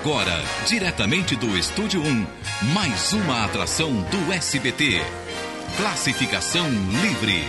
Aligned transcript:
Agora, 0.00 0.40
diretamente 0.64 1.34
do 1.34 1.58
Estúdio 1.58 2.00
1, 2.00 2.26
mais 2.72 3.12
uma 3.12 3.44
atração 3.44 3.90
do 3.92 4.32
SBT. 4.32 5.00
Classificação 5.76 6.70
Livre. 6.70 7.42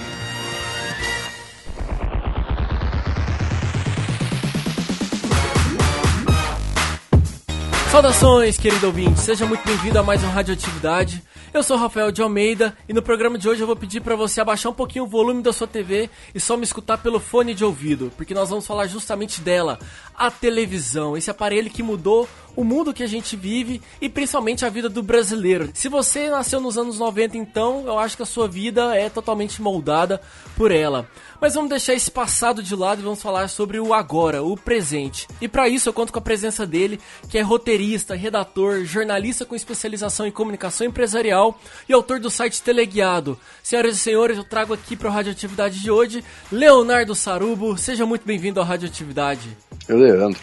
Saudações, 7.91 8.57
querido 8.57 8.88
ouvinte, 8.88 9.20
seja 9.20 9.45
muito 9.45 9.63
bem-vindo 9.66 10.00
a 10.00 10.04
mais 10.04 10.23
uma 10.23 10.31
Radioatividade. 10.31 11.21
Eu 11.52 11.63
sou 11.63 11.77
Rafael 11.77 12.11
de 12.11 12.21
Almeida 12.21 12.77
e 12.88 12.93
no 12.93 13.02
programa 13.02 13.36
de 13.36 13.50
hoje 13.50 13.61
eu 13.61 13.66
vou 13.66 13.75
pedir 13.75 14.02
para 14.02 14.16
você 14.16 14.39
abaixar 14.39 14.71
um 14.71 14.75
pouquinho 14.75 15.05
o 15.05 15.07
volume 15.07 15.41
da 15.41 15.52
sua 15.52 15.66
TV 15.66 16.07
e 16.34 16.39
só 16.39 16.55
me 16.55 16.63
escutar 16.63 17.00
pelo 17.00 17.20
fone 17.20 17.55
de 17.55 17.66
ouvido, 17.66 18.11
porque 18.16 18.36
nós 18.36 18.52
vamos 18.52 18.68
falar 18.68 18.86
justamente 18.86 19.41
dela, 19.41 19.79
a 20.20 20.29
televisão, 20.29 21.15
esse 21.15 21.31
aparelho 21.31 21.70
que 21.70 21.81
mudou 21.81 22.27
o 22.59 22.63
mundo 22.63 22.93
que 22.93 23.04
a 23.04 23.07
gente 23.07 23.38
vive 23.38 23.81
e 24.02 24.09
principalmente 24.09 24.66
a 24.66 24.70
vida 24.70 24.89
do 24.89 25.02
brasileiro. 25.02 25.70
Se 25.73 25.88
você 25.88 26.30
nasceu 26.30 26.59
nos 26.59 26.77
anos 26.77 26.99
90, 26.99 27.38
então 27.38 27.85
eu 27.85 27.98
acho 27.98 28.17
que 28.17 28.23
a 28.23 28.25
sua 28.25 28.49
vida 28.49 28.94
é 28.97 29.09
totalmente 29.09 29.61
moldada 29.61 30.21
por 30.58 30.70
ela. 30.70 31.08
Mas 31.39 31.53
vamos 31.53 31.70
deixar 31.70 31.94
esse 31.94 32.11
passado 32.11 32.61
de 32.61 32.75
lado 32.75 32.99
e 32.99 33.03
vamos 33.03 33.21
falar 33.21 33.47
sobre 33.47 33.80
o 33.80 33.94
agora, 33.94 34.44
o 34.44 34.58
presente. 34.58 35.25
E 35.39 35.47
para 35.47 35.70
isso 35.70 35.88
eu 35.88 35.94
conto 35.94 36.11
com 36.11 36.20
a 36.20 36.22
presença 36.22 36.67
dele, 36.67 36.99
que 37.30 37.38
é 37.38 37.41
roteirista, 37.41 38.13
redator, 38.13 38.83
jornalista 38.83 39.45
com 39.45 39.55
especialização 39.55 40.27
em 40.27 40.31
comunicação 40.31 40.86
empresarial 40.86 41.58
e 41.88 41.94
autor 41.94 42.20
do 42.20 42.30
site 42.30 42.61
Teleguiado. 42.61 43.39
Senhoras 43.63 43.95
e 43.95 43.99
senhores, 43.99 44.38
eu 44.38 44.44
trago 44.44 44.73
aqui 44.73 44.97
para 44.97 45.08
a 45.08 45.13
Radioatividade 45.13 45.80
de 45.80 45.89
hoje 45.89 46.25
Leonardo 46.52 47.16
Sarubo. 47.16 47.77
Seja 47.77 48.05
muito 48.05 48.25
bem-vindo 48.25 48.59
à 48.59 48.66
Radioatividade. 48.66 49.55
Eu, 49.88 49.97
Leandro. 50.12 50.40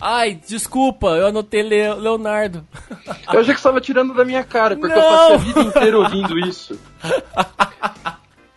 Ai, 0.00 0.40
desculpa, 0.46 1.08
eu 1.08 1.26
anotei 1.26 1.62
Le 1.62 1.94
Leonardo. 1.94 2.66
Eu 3.32 3.40
achei 3.40 3.54
que 3.54 3.60
você 3.60 3.68
estava 3.68 3.80
tirando 3.80 4.14
da 4.14 4.24
minha 4.24 4.42
cara, 4.42 4.74
porque 4.74 4.94
Não. 4.94 5.02
eu 5.02 5.10
passei 5.10 5.34
a 5.34 5.36
vida 5.36 5.60
inteira 5.60 5.98
ouvindo 5.98 6.38
isso. 6.38 6.78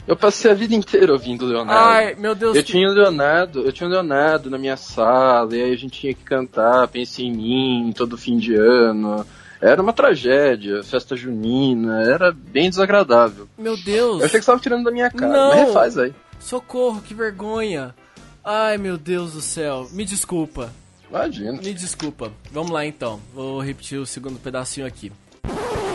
Eu 0.08 0.16
passei 0.16 0.52
a 0.52 0.54
vida 0.54 0.76
inteira 0.76 1.12
ouvindo 1.12 1.46
Leonardo. 1.46 1.82
Ai, 1.82 2.16
meu 2.16 2.34
Deus. 2.36 2.56
Eu 2.56 2.64
que... 2.64 2.72
tinha 2.72 2.90
o 2.90 2.94
Leonardo, 2.94 3.62
eu 3.62 3.72
tinha 3.72 3.88
o 3.88 3.92
Leonardo 3.92 4.50
na 4.50 4.58
minha 4.58 4.78
sala, 4.78 5.56
e 5.56 5.62
aí 5.62 5.74
a 5.74 5.78
gente 5.78 6.00
tinha 6.00 6.14
que 6.14 6.24
cantar 6.24 6.88
Pense 6.88 7.24
em 7.24 7.32
mim 7.32 7.94
todo 7.96 8.18
fim 8.18 8.38
de 8.38 8.56
ano. 8.56 9.26
Era 9.62 9.82
uma 9.82 9.94
tragédia, 9.94 10.84
festa 10.84 11.16
junina, 11.16 12.04
era 12.04 12.34
bem 12.34 12.70
desagradável. 12.70 13.48
Meu 13.58 13.78
Deus. 13.78 14.20
Eu 14.20 14.26
achei 14.26 14.28
que 14.28 14.32
você 14.32 14.38
estava 14.40 14.60
tirando 14.60 14.84
da 14.84 14.92
minha 14.92 15.10
cara, 15.10 15.32
Não. 15.32 15.50
mas 15.50 15.68
refaz 15.68 15.98
aí. 15.98 16.14
Socorro, 16.38 17.02
que 17.02 17.14
vergonha. 17.14 17.96
Ai, 18.44 18.78
meu 18.78 18.98
Deus 18.98 19.34
do 19.34 19.42
céu. 19.42 19.88
Me 19.92 20.04
desculpa. 20.04 20.74
Imagina. 21.10 21.62
Me 21.62 21.74
desculpa. 21.74 22.32
Vamos 22.52 22.72
lá 22.72 22.86
então. 22.86 23.20
Vou 23.34 23.62
repetir 23.62 24.00
o 24.00 24.06
segundo 24.06 24.40
pedacinho 24.40 24.86
aqui. 24.86 25.12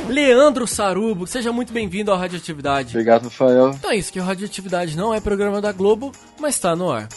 Leandro 0.08 0.66
Sarubo, 0.66 1.26
seja 1.26 1.52
muito 1.52 1.72
bem-vindo 1.72 2.10
à 2.10 2.16
Radioatividade. 2.16 2.90
Obrigado, 2.90 3.24
Rafael. 3.24 3.72
Então 3.74 3.90
é 3.90 3.96
isso, 3.96 4.10
que 4.10 4.18
a 4.18 4.24
Radioatividade 4.24 4.96
não 4.96 5.12
é 5.12 5.20
programa 5.20 5.60
da 5.60 5.72
Globo, 5.72 6.12
mas 6.40 6.54
está 6.54 6.74
no 6.74 6.90
ar. 6.90 7.08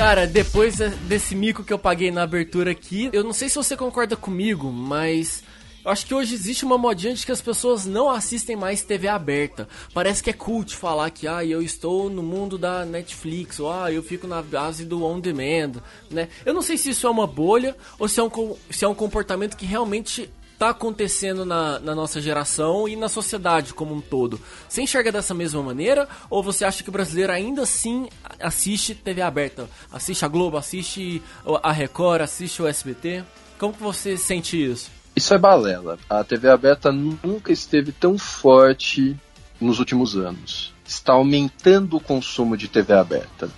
Cara, 0.00 0.26
depois 0.26 0.78
desse 0.78 1.34
mico 1.34 1.62
que 1.62 1.70
eu 1.70 1.78
paguei 1.78 2.10
na 2.10 2.22
abertura 2.22 2.70
aqui, 2.70 3.10
eu 3.12 3.22
não 3.22 3.34
sei 3.34 3.50
se 3.50 3.56
você 3.56 3.76
concorda 3.76 4.16
comigo, 4.16 4.72
mas 4.72 5.42
eu 5.84 5.90
acho 5.90 6.06
que 6.06 6.14
hoje 6.14 6.34
existe 6.34 6.64
uma 6.64 6.78
modinha 6.78 7.12
de 7.12 7.24
que 7.26 7.30
as 7.30 7.42
pessoas 7.42 7.84
não 7.84 8.08
assistem 8.08 8.56
mais 8.56 8.82
TV 8.82 9.08
aberta. 9.08 9.68
Parece 9.92 10.22
que 10.22 10.30
é 10.30 10.32
cult 10.32 10.74
falar 10.74 11.10
que 11.10 11.28
ah, 11.28 11.44
eu 11.44 11.60
estou 11.60 12.08
no 12.08 12.22
mundo 12.22 12.56
da 12.56 12.86
Netflix, 12.86 13.60
ou 13.60 13.70
ah, 13.70 13.92
eu 13.92 14.02
fico 14.02 14.26
na 14.26 14.40
base 14.40 14.86
do 14.86 15.04
on 15.04 15.20
demand, 15.20 15.82
né? 16.10 16.30
Eu 16.46 16.54
não 16.54 16.62
sei 16.62 16.78
se 16.78 16.88
isso 16.88 17.06
é 17.06 17.10
uma 17.10 17.26
bolha 17.26 17.76
ou 17.98 18.08
se 18.08 18.20
é 18.20 18.22
um, 18.22 18.56
se 18.70 18.86
é 18.86 18.88
um 18.88 18.94
comportamento 18.94 19.54
que 19.54 19.66
realmente 19.66 20.30
está 20.60 20.68
acontecendo 20.68 21.46
na, 21.46 21.80
na, 21.80 21.94
nossa 21.94 22.20
geração 22.20 22.86
e 22.86 22.94
na 22.94 23.08
sociedade 23.08 23.72
como 23.72 23.94
um 23.94 24.00
todo. 24.02 24.38
Você 24.68 24.82
enxerga 24.82 25.10
dessa 25.10 25.32
mesma 25.32 25.62
maneira? 25.62 26.06
Ou 26.28 26.42
você 26.42 26.66
acha 26.66 26.82
que 26.82 26.90
o 26.90 26.92
brasileiro 26.92 27.32
ainda 27.32 27.62
assim 27.62 28.10
assiste 28.38 28.94
TV 28.94 29.22
aberta? 29.22 29.66
Assiste 29.90 30.22
a 30.22 30.28
Globo, 30.28 30.58
assiste 30.58 31.22
a 31.62 31.72
Record, 31.72 32.20
assiste 32.20 32.60
o 32.60 32.66
SBT? 32.66 33.24
Como 33.58 33.72
que 33.72 33.82
você 33.82 34.18
sente 34.18 34.62
isso? 34.62 34.90
Isso 35.16 35.32
é 35.32 35.38
balela. 35.38 35.98
A 36.10 36.22
TV 36.22 36.50
aberta 36.50 36.92
nunca 36.92 37.50
esteve 37.50 37.90
tão 37.90 38.18
forte 38.18 39.18
nos 39.58 39.78
últimos 39.78 40.14
anos. 40.14 40.74
Está 40.86 41.14
aumentando 41.14 41.96
o 41.96 42.00
consumo 42.00 42.54
de 42.54 42.68
TV 42.68 42.92
aberta. 42.92 43.48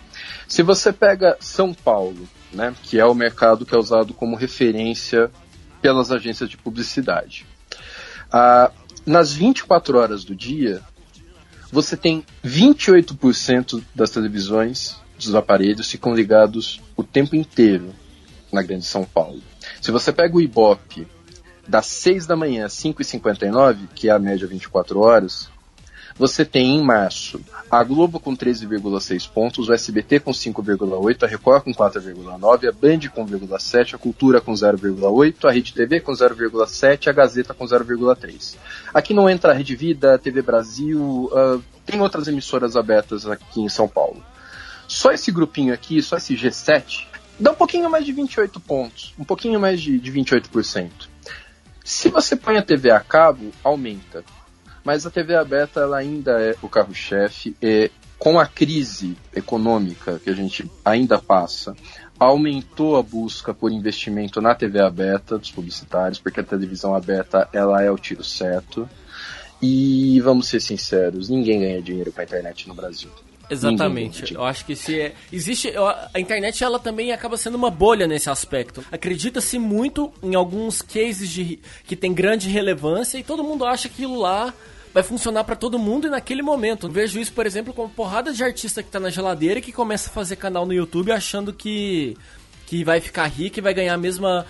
Se 0.47 0.63
você 0.63 0.93
pega 0.93 1.37
São 1.41 1.75
Paulo, 1.75 2.29
né, 2.53 2.73
que 2.85 3.01
é 3.01 3.05
o 3.05 3.15
mercado 3.15 3.67
que 3.67 3.75
é 3.75 3.79
usado 3.79 4.15
como 4.15 4.37
referência 4.37 5.33
pelas 5.83 6.11
agências 6.11 6.49
de 6.49 6.57
publicidade. 6.57 7.45
Ah, 8.33 8.71
nas 9.05 9.33
24 9.33 9.99
horas 9.99 10.25
do 10.25 10.35
dia, 10.35 10.81
você 11.71 11.97
tem 11.97 12.25
28% 12.45 13.83
das 13.95 14.11
televisões, 14.11 14.97
dos 15.17 15.35
aparelhos, 15.35 15.91
ficam 15.91 16.15
ligados 16.15 16.81
o 16.97 17.03
tempo 17.03 17.37
inteiro 17.37 17.93
na 18.53 18.63
Grande 18.63 18.85
São 18.85 19.05
Paulo. 19.05 19.43
Se 19.81 19.91
você 19.91 20.13
pega 20.13 20.37
o 20.37 20.41
Ibope 20.41 21.07
das 21.67 21.87
6 21.87 22.27
da 22.27 22.37
manhã 22.37 22.67
às 22.67 22.75
5h59, 22.75 23.89
que 23.95 24.09
é 24.09 24.13
a 24.13 24.19
média 24.19 24.47
24 24.47 25.01
horas, 25.01 25.49
você 26.17 26.45
tem 26.45 26.77
em 26.77 26.85
março 26.85 27.41
a 27.71 27.83
Globo 27.83 28.21
com 28.21 28.37
13,6 28.37 29.31
pontos, 29.31 29.69
o 29.69 29.73
SBT 29.73 30.21
com 30.21 30.31
5,8, 30.31 31.23
a 31.23 31.27
Record 31.27 31.65
com 31.65 31.73
4,9, 31.73 32.69
a 32.69 32.73
Band 32.73 33.09
com 33.15 33.27
0,7, 33.27 33.95
a 33.95 33.99
Cultura 33.99 34.41
com 34.41 34.53
0,8, 34.53 35.49
a 35.49 35.53
Rede 35.53 35.73
TV 35.73 36.01
com 36.01 36.13
0,7, 36.13 37.09
a 37.09 37.13
Gazeta 37.13 37.55
com 37.55 37.65
0,3. 37.65 38.57
Aqui 38.93 39.15
não 39.15 39.29
entra 39.29 39.53
a 39.53 39.55
Rede 39.55 39.75
Vida, 39.75 40.15
a 40.15 40.19
TV 40.19 40.43
Brasil, 40.43 41.31
uh, 41.33 41.63
tem 41.87 42.01
outras 42.01 42.29
emissoras 42.29 42.77
abertas 42.77 43.27
aqui 43.27 43.61
em 43.61 43.69
São 43.69 43.89
Paulo. 43.89 44.23
Só 44.87 45.13
esse 45.13 45.33
grupinho 45.33 45.73
aqui, 45.73 46.03
só 46.03 46.19
esse 46.19 46.35
G7, 46.37 47.07
dá 47.41 47.53
um 47.53 47.55
pouquinho 47.55 47.89
mais 47.89 48.05
de 48.05 48.13
28 48.13 48.61
pontos, 48.61 49.15
um 49.19 49.25
pouquinho 49.25 49.59
mais 49.59 49.81
de, 49.81 49.99
de 49.99 50.13
28%. 50.13 50.91
Se 51.85 52.09
você 52.09 52.37
põe 52.37 52.59
a 52.59 52.63
TV 52.63 52.91
a 52.91 53.01
cabo, 53.01 53.51
aumenta. 53.65 54.25
Mas 54.85 55.07
a 55.07 55.11
TV 55.11 55.35
aberta 55.35 55.81
ela 55.81 55.99
ainda 55.99 56.41
é 56.41 56.55
o 56.63 56.69
carro-chefe. 56.69 57.57
E 57.63 57.91
com 58.19 58.39
a 58.39 58.47
crise 58.47 59.17
econômica 59.35 60.21
que 60.23 60.31
a 60.31 60.35
gente 60.35 60.71
ainda 60.85 61.19
passa, 61.19 61.75
aumentou 62.19 62.97
a 62.97 63.03
busca 63.03 63.53
por 63.53 63.73
investimento 63.73 64.41
na 64.41 64.55
TV 64.55 64.81
aberta 64.81 65.37
dos 65.37 65.51
publicitários, 65.51 66.21
porque 66.21 66.41
a 66.41 66.45
televisão 66.45 66.95
aberta 66.95 67.49
ela 67.53 67.83
é 67.83 67.91
o 67.91 67.99
tiro 67.99 68.23
certo. 68.23 68.89
E 69.61 70.21
vamos 70.21 70.49
ser 70.49 70.61
sinceros, 70.61 71.29
ninguém 71.29 71.61
ganha 71.61 71.83
dinheiro 71.83 72.13
com 72.13 72.21
a 72.21 72.25
internet 72.25 72.69
no 72.69 72.75
Brasil. 72.75 73.11
Exatamente. 73.51 74.35
Eu 74.35 74.45
acho 74.45 74.65
que 74.65 74.75
se 74.75 75.01
é, 75.01 75.15
existe 75.33 75.73
a 76.15 76.19
internet 76.19 76.63
ela 76.65 76.79
também 76.79 77.13
acaba 77.13 77.37
sendo 77.37 77.57
uma 77.57 77.71
bolha 77.71 78.07
nesse 78.07 78.31
aspecto. 78.31 78.85
Acredita-se 78.91 79.59
muito 79.59 80.13
em 80.23 80.35
alguns 80.35 80.81
cases 80.81 81.29
de 81.29 81.59
que 81.85 81.95
tem 81.95 82.15
grande 82.15 82.49
relevância 82.49 83.19
e 83.19 83.23
todo 83.23 83.45
mundo 83.45 83.65
acha 83.65 83.89
aquilo 83.89 84.19
lá 84.19 84.55
vai 84.93 85.03
funcionar 85.03 85.45
para 85.45 85.57
todo 85.57 85.79
mundo 85.79 86.07
e 86.07 86.11
naquele 86.11 86.43
momento. 86.43 86.87
Eu 86.87 86.91
vejo 86.91 87.19
isso, 87.19 87.33
por 87.33 87.47
exemplo, 87.47 87.73
com 87.73 87.89
porrada 87.89 88.33
de 88.33 88.43
artista 88.43 88.83
que 88.83 88.91
tá 88.91 89.01
na 89.01 89.11
geladeira 89.11 89.59
e 89.59 89.63
que 89.63 89.73
começa 89.73 90.11
a 90.11 90.13
fazer 90.13 90.37
canal 90.37 90.67
no 90.67 90.73
YouTube 90.73 91.13
achando 91.13 91.53
que, 91.53 92.17
que 92.67 92.85
vai 92.85 93.01
ficar 93.01 93.27
rico 93.27 93.59
e 93.59 93.63
vai 93.63 93.75
ganhar 93.75 93.95
a 93.95 93.99
mesma 93.99 94.47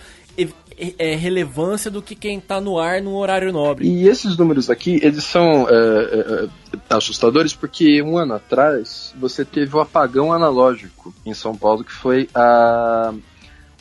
é, 0.97 1.15
relevância 1.15 1.91
do 1.91 2.01
que 2.01 2.15
quem 2.15 2.39
tá 2.39 2.59
no 2.59 2.79
ar 2.79 3.01
no 3.01 3.15
horário 3.15 3.51
nobre. 3.51 3.87
E 3.87 4.07
esses 4.07 4.35
números 4.35 4.69
aqui, 4.69 4.99
eles 5.03 5.23
são 5.23 5.67
é, 5.69 5.73
é, 5.73 6.47
assustadores 6.89 7.53
porque 7.53 8.01
um 8.01 8.17
ano 8.17 8.33
atrás 8.33 9.13
você 9.19 9.45
teve 9.45 9.75
o 9.75 9.79
apagão 9.79 10.33
analógico 10.33 11.13
em 11.25 11.33
São 11.33 11.55
Paulo, 11.55 11.83
que 11.83 11.91
foi 11.91 12.27
a 12.33 13.13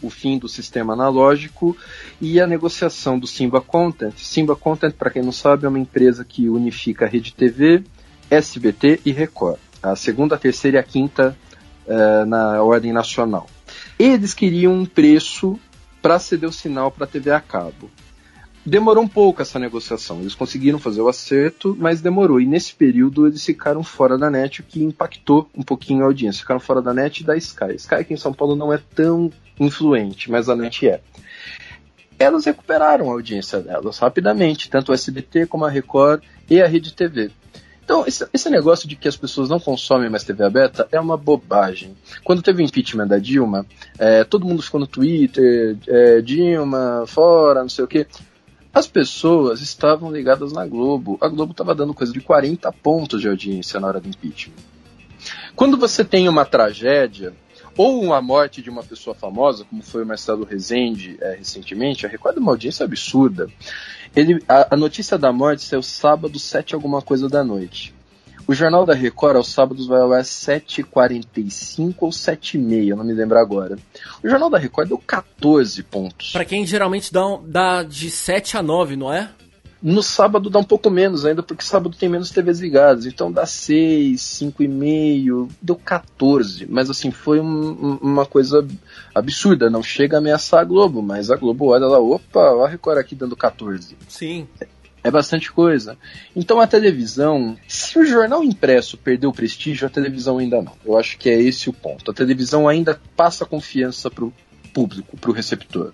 o 0.02 0.10
fim 0.10 0.38
do 0.38 0.49
sistema 0.49 0.93
analógico 0.93 1.76
e 2.20 2.40
a 2.40 2.46
negociação 2.46 3.19
do 3.19 3.26
Simba 3.26 3.60
Content. 3.60 4.14
Simba 4.16 4.56
Content, 4.56 4.93
para 4.93 5.10
quem 5.10 5.22
não 5.22 5.32
sabe, 5.32 5.64
é 5.64 5.69
uma 5.69 5.78
empresa 5.78 6.25
que 6.25 6.49
unifica 6.49 7.04
a 7.04 7.08
Rede 7.08 7.32
TV, 7.32 7.82
SBT 8.31 9.00
e 9.04 9.12
Record. 9.12 9.58
A 9.82 9.96
segunda, 9.96 10.34
a 10.34 10.38
terceira 10.38 10.76
e 10.78 10.81
a 10.81 10.82
quinta 10.82 11.37
uh, 11.87 12.26
na 12.26 12.62
ordem 12.62 12.93
nacional. 12.93 13.46
Eles 13.99 14.34
queriam 14.34 14.72
um 14.72 14.84
preço 14.84 15.58
para 16.00 16.19
ceder 16.19 16.49
o 16.49 16.52
sinal 16.52 16.90
para 16.90 17.04
a 17.04 17.06
TV 17.06 17.31
a 17.31 17.40
cabo. 17.40 17.90
demorou 18.64 19.04
um 19.04 19.08
pouco 19.08 19.43
essa 19.43 19.58
negociação. 19.58 20.20
Eles 20.20 20.34
conseguiram 20.34 20.78
fazer 20.78 21.00
o 21.00 21.08
acerto, 21.08 21.76
mas 21.78 22.00
demorou. 22.00 22.40
E 22.40 22.46
nesse 22.46 22.75
período 22.75 23.26
eles 23.26 23.44
ficaram 23.44 23.82
fora 23.82 24.19
da 24.19 24.31
net, 24.31 24.60
o 24.60 24.64
que 24.64 24.82
impactou 24.82 25.49
um 25.56 25.62
pouquinho 25.62 26.02
a 26.02 26.06
audiência. 26.06 26.40
Ficaram 26.40 26.60
fora 26.60 26.82
da 26.82 26.93
net 26.93 27.20
e 27.20 27.25
da 27.25 27.37
Sky. 27.37 27.75
Sky 27.76 27.94
aqui 27.96 28.14
em 28.14 28.16
São 28.16 28.32
Paulo 28.32 28.56
não 28.56 28.72
é 28.72 28.78
tão 28.94 29.32
influente, 29.58 30.31
mas 30.31 30.49
a 30.49 30.56
net 30.56 30.88
é. 30.88 31.00
Elas 32.19 32.44
recuperaram 32.44 33.10
a 33.10 33.14
audiência 33.14 33.60
delas 33.60 33.99
rapidamente, 33.99 34.70
tanto 34.70 34.93
o 34.93 34.94
SBT 34.94 35.46
como 35.46 35.64
a 35.64 35.70
Record 35.70 36.22
e 36.49 36.60
a 36.60 36.66
Rede 36.66 36.94
TV. 36.94 37.31
Então, 37.84 38.04
esse, 38.06 38.26
esse, 38.32 38.49
negócio 38.49 38.88
de 38.88 38.94
que 38.94 39.08
as 39.08 39.16
pessoas 39.16 39.49
não 39.49 39.58
consomem 39.58 40.08
mais 40.08 40.22
TV 40.22 40.44
aberta 40.44 40.87
é 40.93 41.00
uma 41.00 41.16
bobagem. 41.16 41.96
Quando 42.22 42.43
teve 42.43 42.62
o 42.62 42.64
impeachment 42.64 43.08
da 43.08 43.19
Dilma, 43.19 43.66
é, 43.99 44.22
todo 44.22 44.46
mundo 44.46 44.62
ficou 44.62 44.78
no 44.78 44.87
Twitter, 44.87 45.76
é, 45.88 46.20
Dilma, 46.20 47.04
fora, 47.06 47.60
não 47.60 47.69
sei 47.69 47.84
o 47.84 47.88
quê. 47.88 48.06
As 48.72 48.87
pessoas 48.87 49.60
estavam 49.60 50.10
ligadas 50.10 50.52
na 50.52 50.64
Globo. 50.64 51.19
A 51.20 51.28
Globo 51.28 51.50
estava 51.50 51.75
dando 51.75 51.93
coisa 51.93 52.12
de 52.12 52.20
40 52.20 52.72
pontos 52.72 53.20
de 53.20 53.28
audiência 53.28 53.78
na 53.78 53.88
hora 53.88 54.00
do 54.00 54.08
impeachment. 54.08 54.54
Quando 55.54 55.76
você 55.76 56.04
tem 56.04 56.28
uma 56.28 56.44
tragédia, 56.44 57.34
ou 57.77 58.03
uma 58.03 58.21
morte 58.21 58.63
de 58.63 58.71
uma 58.71 58.83
pessoa 58.83 59.15
famosa, 59.15 59.65
como 59.65 59.83
foi 59.83 60.03
o 60.03 60.07
Marcelo 60.07 60.45
Rezende 60.45 61.17
é, 61.21 61.35
recentemente, 61.35 62.07
a 62.07 62.09
Record 62.09 62.37
uma 62.39 62.53
audiência 62.53 62.85
absurda. 62.85 63.49
Ele, 64.15 64.43
a, 64.49 64.75
a, 64.75 64.77
notícia 64.77 65.17
da 65.17 65.33
morte 65.33 65.63
saiu 65.63 65.83
sábado, 65.83 66.39
7 66.39 66.75
alguma 66.75 67.01
coisa 67.01 67.29
da 67.29 67.43
noite. 67.43 67.95
O 68.47 68.55
Jornal 68.55 68.85
da 68.85 68.93
Record, 68.93 69.37
aos 69.37 69.53
sábados, 69.53 69.87
vai 69.87 70.01
ao 70.01 70.13
ar 70.13 70.23
7h45 70.23 71.95
ou 72.01 72.11
7h30, 72.11 72.97
não 72.97 73.05
me 73.05 73.13
lembro 73.13 73.39
agora. 73.39 73.79
O 74.23 74.29
Jornal 74.29 74.51
da 74.51 74.59
Record 74.59 74.89
deu 74.89 74.99
14 74.99 75.83
pontos. 75.85 76.33
Para 76.33 76.45
quem 76.45 76.67
geralmente 76.67 77.13
dá, 77.13 77.23
dá 77.45 77.83
de 77.83 78.11
7 78.11 78.57
a 78.57 78.63
9, 78.63 78.97
não 78.97 79.13
é? 79.13 79.31
No 79.82 80.02
sábado 80.02 80.49
dá 80.49 80.61
um 80.61 80.64
pouco 80.64 80.88
menos 80.88 81.25
ainda, 81.25 81.43
porque 81.43 81.64
sábado 81.64 81.96
tem 81.99 82.08
menos 82.08 82.31
TVs 82.31 82.61
ligadas. 82.61 83.05
Então 83.05 83.32
dá 83.32 83.44
6, 83.44 84.20
5,5, 84.20 85.49
deu 85.61 85.75
14. 85.76 86.67
Mas 86.70 86.88
assim, 86.88 87.11
foi 87.11 87.40
um, 87.40 87.99
uma 88.00 88.25
coisa 88.25 88.67
absurda. 89.12 89.69
Não 89.69 89.82
chega 89.82 90.17
a 90.17 90.19
ameaçar 90.19 90.61
a 90.61 90.64
Globo, 90.64 91.02
mas 91.02 91.31
a 91.31 91.37
Globo 91.37 91.67
olha 91.67 91.87
lá, 91.87 91.99
opa, 91.99 92.64
a 92.64 92.69
Record 92.69 92.99
aqui 92.99 93.17
dando 93.17 93.37
14. 93.37 93.96
Sim. 94.08 94.46
É 95.05 95.11
bastante 95.11 95.50
coisa. 95.50 95.99
Então 96.37 96.61
a 96.61 96.67
televisão, 96.67 97.56
se 97.67 97.99
o 97.99 98.06
jornal 98.06 98.44
impresso 98.44 98.96
perdeu 98.96 99.31
o 99.31 99.35
prestígio, 99.35 99.87
a 99.87 99.90
televisão 99.90 100.38
ainda 100.38 100.62
não. 100.62 100.75
Eu 100.85 100.96
acho 100.96 101.19
que 101.19 101.28
é 101.28 101.40
esse 101.40 101.69
o 101.69 101.73
ponto. 101.73 102.08
A 102.08 102.14
televisão 102.14 102.69
ainda 102.69 103.00
passa 103.17 103.44
confiança 103.44 104.08
pro 104.08 104.32
público, 104.73 105.17
pro 105.17 105.32
receptor. 105.32 105.93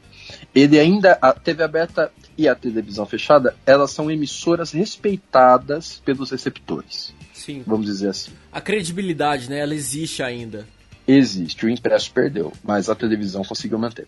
Ele 0.55 0.79
ainda, 0.79 1.19
a 1.23 1.33
TV 1.33 1.63
aberta 1.63 2.13
e 2.39 2.49
a 2.49 2.55
televisão 2.55 3.05
fechada, 3.05 3.57
elas 3.67 3.91
são 3.91 4.09
emissoras 4.09 4.71
respeitadas 4.71 6.01
pelos 6.05 6.31
receptores. 6.31 7.13
Sim. 7.35 7.65
Vamos 7.67 7.87
dizer 7.87 8.11
assim. 8.11 8.31
A 8.53 8.61
credibilidade, 8.61 9.51
né, 9.51 9.59
ela 9.59 9.75
existe 9.75 10.23
ainda. 10.23 10.65
Existe, 11.07 11.67
o 11.67 11.69
impresso 11.69 12.13
perdeu, 12.13 12.53
mas 12.63 12.89
a 12.89 12.95
televisão 12.95 13.43
conseguiu 13.43 13.79
manter. 13.79 14.07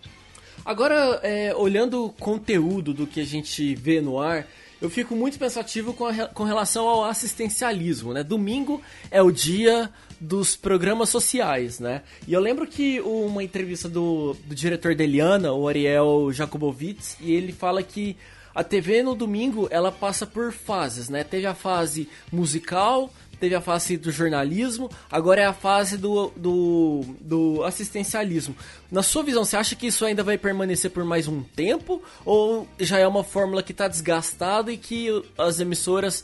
Agora, 0.64 1.18
é, 1.22 1.54
olhando 1.56 2.04
o 2.04 2.10
conteúdo 2.10 2.94
do 2.94 3.06
que 3.06 3.20
a 3.20 3.24
gente 3.24 3.74
vê 3.74 4.00
no 4.00 4.20
ar, 4.20 4.46
eu 4.80 4.88
fico 4.88 5.14
muito 5.14 5.38
pensativo 5.38 5.92
com, 5.92 6.06
a, 6.06 6.26
com 6.26 6.44
relação 6.44 6.88
ao 6.88 7.04
assistencialismo, 7.04 8.12
né? 8.12 8.22
Domingo 8.22 8.80
é 9.10 9.22
o 9.22 9.30
dia 9.30 9.90
dos 10.20 10.56
programas 10.56 11.08
sociais, 11.08 11.78
né? 11.78 12.02
E 12.26 12.32
eu 12.32 12.40
lembro 12.40 12.66
que 12.66 13.00
uma 13.00 13.42
entrevista 13.42 13.88
do, 13.88 14.34
do 14.44 14.54
diretor 14.54 14.94
da 14.94 15.04
Eliana, 15.04 15.52
o 15.52 15.68
Ariel 15.68 16.30
Jacobowitz, 16.32 17.16
e 17.20 17.32
ele 17.32 17.52
fala 17.52 17.82
que 17.82 18.16
a 18.54 18.64
TV 18.64 19.02
no 19.02 19.14
domingo 19.14 19.68
ela 19.70 19.92
passa 19.92 20.26
por 20.26 20.52
fases, 20.52 21.08
né? 21.08 21.24
Teve 21.24 21.46
a 21.46 21.54
fase 21.54 22.08
musical, 22.32 23.12
teve 23.40 23.54
a 23.54 23.60
fase 23.60 23.96
do 23.96 24.12
jornalismo, 24.12 24.90
agora 25.10 25.40
é 25.40 25.46
a 25.46 25.52
fase 25.52 25.96
do, 25.96 26.30
do, 26.36 27.00
do, 27.20 27.64
assistencialismo. 27.64 28.54
Na 28.90 29.02
sua 29.02 29.22
visão, 29.22 29.44
você 29.44 29.56
acha 29.56 29.74
que 29.74 29.86
isso 29.86 30.04
ainda 30.04 30.22
vai 30.22 30.36
permanecer 30.36 30.90
por 30.90 31.04
mais 31.04 31.26
um 31.26 31.42
tempo? 31.42 32.02
Ou 32.24 32.68
já 32.78 32.98
é 32.98 33.06
uma 33.06 33.24
fórmula 33.24 33.62
que 33.62 33.72
está 33.72 33.88
desgastada 33.88 34.70
e 34.70 34.76
que 34.76 35.08
as 35.38 35.58
emissoras 35.58 36.22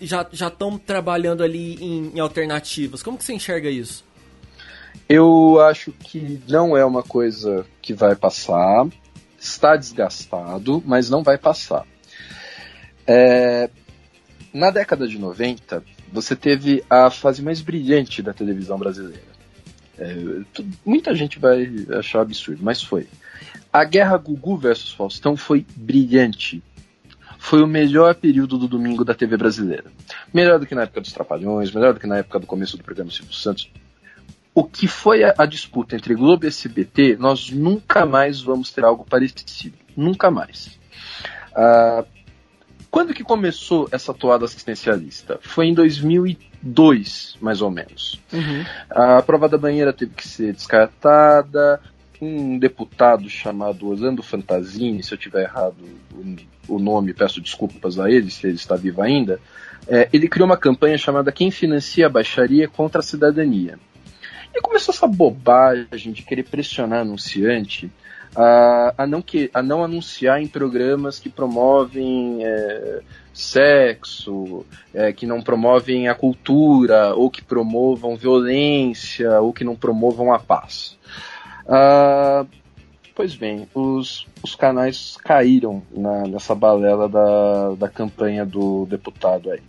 já 0.00 0.48
estão 0.48 0.78
trabalhando 0.78 1.42
ali 1.42 1.82
em, 1.82 2.12
em 2.14 2.20
alternativas? 2.20 3.02
Como 3.02 3.16
que 3.16 3.24
você 3.24 3.32
enxerga 3.32 3.70
isso? 3.70 4.04
Eu 5.08 5.60
acho 5.60 5.92
que 5.92 6.40
não 6.48 6.76
é 6.76 6.84
uma 6.84 7.02
coisa 7.02 7.66
que 7.80 7.94
vai 7.94 8.14
passar. 8.14 8.86
Está 9.38 9.74
desgastado, 9.74 10.82
mas 10.86 11.10
não 11.10 11.22
vai 11.22 11.36
passar. 11.36 11.84
É, 13.06 13.68
na 14.52 14.70
década 14.70 15.08
de 15.08 15.18
90, 15.18 15.82
você 16.12 16.36
teve 16.36 16.84
a 16.88 17.10
fase 17.10 17.42
mais 17.42 17.60
brilhante 17.60 18.22
da 18.22 18.32
televisão 18.32 18.78
brasileira. 18.78 19.32
É, 19.98 20.14
muita 20.84 21.14
gente 21.14 21.38
vai 21.38 21.68
achar 21.98 22.20
absurdo, 22.20 22.62
mas 22.62 22.82
foi. 22.82 23.08
A 23.72 23.84
guerra 23.84 24.16
Gugu 24.18 24.56
versus 24.56 24.92
Faustão 24.92 25.36
foi 25.36 25.64
brilhante. 25.74 26.62
Foi 27.38 27.62
o 27.62 27.66
melhor 27.66 28.14
período 28.14 28.58
do 28.58 28.68
domingo 28.68 29.04
da 29.04 29.14
TV 29.14 29.36
brasileira. 29.36 29.90
Melhor 30.32 30.58
do 30.58 30.66
que 30.66 30.74
na 30.74 30.82
época 30.82 31.00
dos 31.00 31.12
Trapalhões, 31.12 31.72
melhor 31.72 31.94
do 31.94 32.00
que 32.00 32.06
na 32.06 32.18
época 32.18 32.38
do 32.38 32.46
começo 32.46 32.76
do 32.76 32.84
programa 32.84 33.10
Silvio 33.10 33.34
Santos. 33.34 33.70
O 34.54 34.64
que 34.64 34.86
foi 34.86 35.24
a, 35.24 35.34
a 35.38 35.46
disputa 35.46 35.96
entre 35.96 36.14
Globo 36.14 36.44
e 36.44 36.48
SBT, 36.48 37.16
nós 37.18 37.50
nunca 37.50 38.04
mais 38.04 38.40
vamos 38.40 38.70
ter 38.70 38.84
algo 38.84 39.04
parecido. 39.04 39.76
Nunca 39.96 40.30
mais. 40.30 40.78
Uh, 41.52 42.06
quando 42.92 43.14
que 43.14 43.24
começou 43.24 43.88
essa 43.90 44.12
toada 44.12 44.44
assistencialista? 44.44 45.38
Foi 45.40 45.66
em 45.66 45.72
2002, 45.72 47.38
mais 47.40 47.62
ou 47.62 47.70
menos. 47.70 48.20
Uhum. 48.30 48.66
A 48.90 49.22
prova 49.22 49.48
da 49.48 49.56
banheira 49.56 49.94
teve 49.94 50.12
que 50.12 50.28
ser 50.28 50.52
descartada. 50.52 51.80
Um 52.20 52.58
deputado 52.58 53.30
chamado 53.30 53.88
Orlando 53.88 54.22
Fantasini, 54.22 55.02
se 55.02 55.14
eu 55.14 55.16
tiver 55.16 55.44
errado 55.44 55.76
o, 56.68 56.78
nome, 56.78 57.14
peço 57.14 57.40
desculpas 57.40 57.98
a 57.98 58.10
ele, 58.10 58.30
se 58.30 58.46
ele 58.46 58.56
está 58.56 58.76
vivo 58.76 59.00
ainda. 59.00 59.40
É, 59.88 60.10
ele 60.12 60.28
criou 60.28 60.46
uma 60.46 60.58
campanha 60.58 60.98
chamada 60.98 61.32
Quem 61.32 61.50
Financia 61.50 62.06
a 62.06 62.10
Baixaria 62.10 62.68
contra 62.68 63.00
a 63.00 63.02
Cidadania. 63.02 63.78
E 64.54 64.60
começou 64.60 64.92
essa 64.94 65.06
bobagem 65.06 66.12
de 66.12 66.22
querer 66.22 66.42
pressionar 66.42 67.00
anunciante 67.00 67.90
a, 68.34 68.94
a, 68.98 69.06
não, 69.06 69.22
que, 69.22 69.50
a 69.52 69.62
não 69.62 69.84
anunciar 69.84 70.40
em 70.40 70.46
programas 70.46 71.18
que 71.18 71.28
promovem 71.28 72.38
é, 72.44 73.00
sexo, 73.32 74.64
é, 74.94 75.12
que 75.12 75.26
não 75.26 75.42
promovem 75.42 76.08
a 76.08 76.14
cultura, 76.14 77.14
ou 77.14 77.30
que 77.30 77.42
promovam 77.42 78.16
violência, 78.16 79.40
ou 79.40 79.52
que 79.52 79.64
não 79.64 79.76
promovam 79.76 80.32
a 80.32 80.38
paz. 80.38 80.98
Pois 83.14 83.34
bem, 83.34 83.68
os, 83.74 84.26
os 84.42 84.54
canais 84.54 85.18
caíram 85.22 85.82
na, 85.90 86.22
nessa 86.22 86.54
balela 86.54 87.08
da, 87.08 87.74
da 87.74 87.88
campanha 87.88 88.46
do 88.46 88.86
deputado 88.86 89.50
aí. 89.50 89.60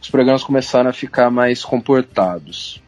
Os 0.00 0.08
programas 0.08 0.44
começaram 0.44 0.88
a 0.88 0.92
ficar 0.92 1.28
mais 1.30 1.64
comportados. 1.64 2.80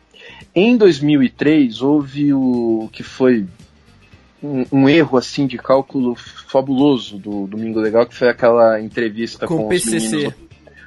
Em 0.55 0.77
2003 0.77 1.83
houve 1.83 2.33
o 2.33 2.89
que 2.93 3.03
foi 3.03 3.47
um, 4.43 4.65
um, 4.73 4.89
erro 4.89 5.19
assim 5.19 5.47
de 5.47 5.59
cálculo 5.59 6.15
fabuloso 6.15 7.19
do 7.19 7.47
Domingo 7.47 7.81
Legal, 7.81 8.07
que 8.07 8.15
foi 8.15 8.29
aquela 8.29 8.81
entrevista 8.81 9.47
com, 9.47 9.69
com 9.69 9.69
os 9.69 9.85
meninos, 9.85 10.35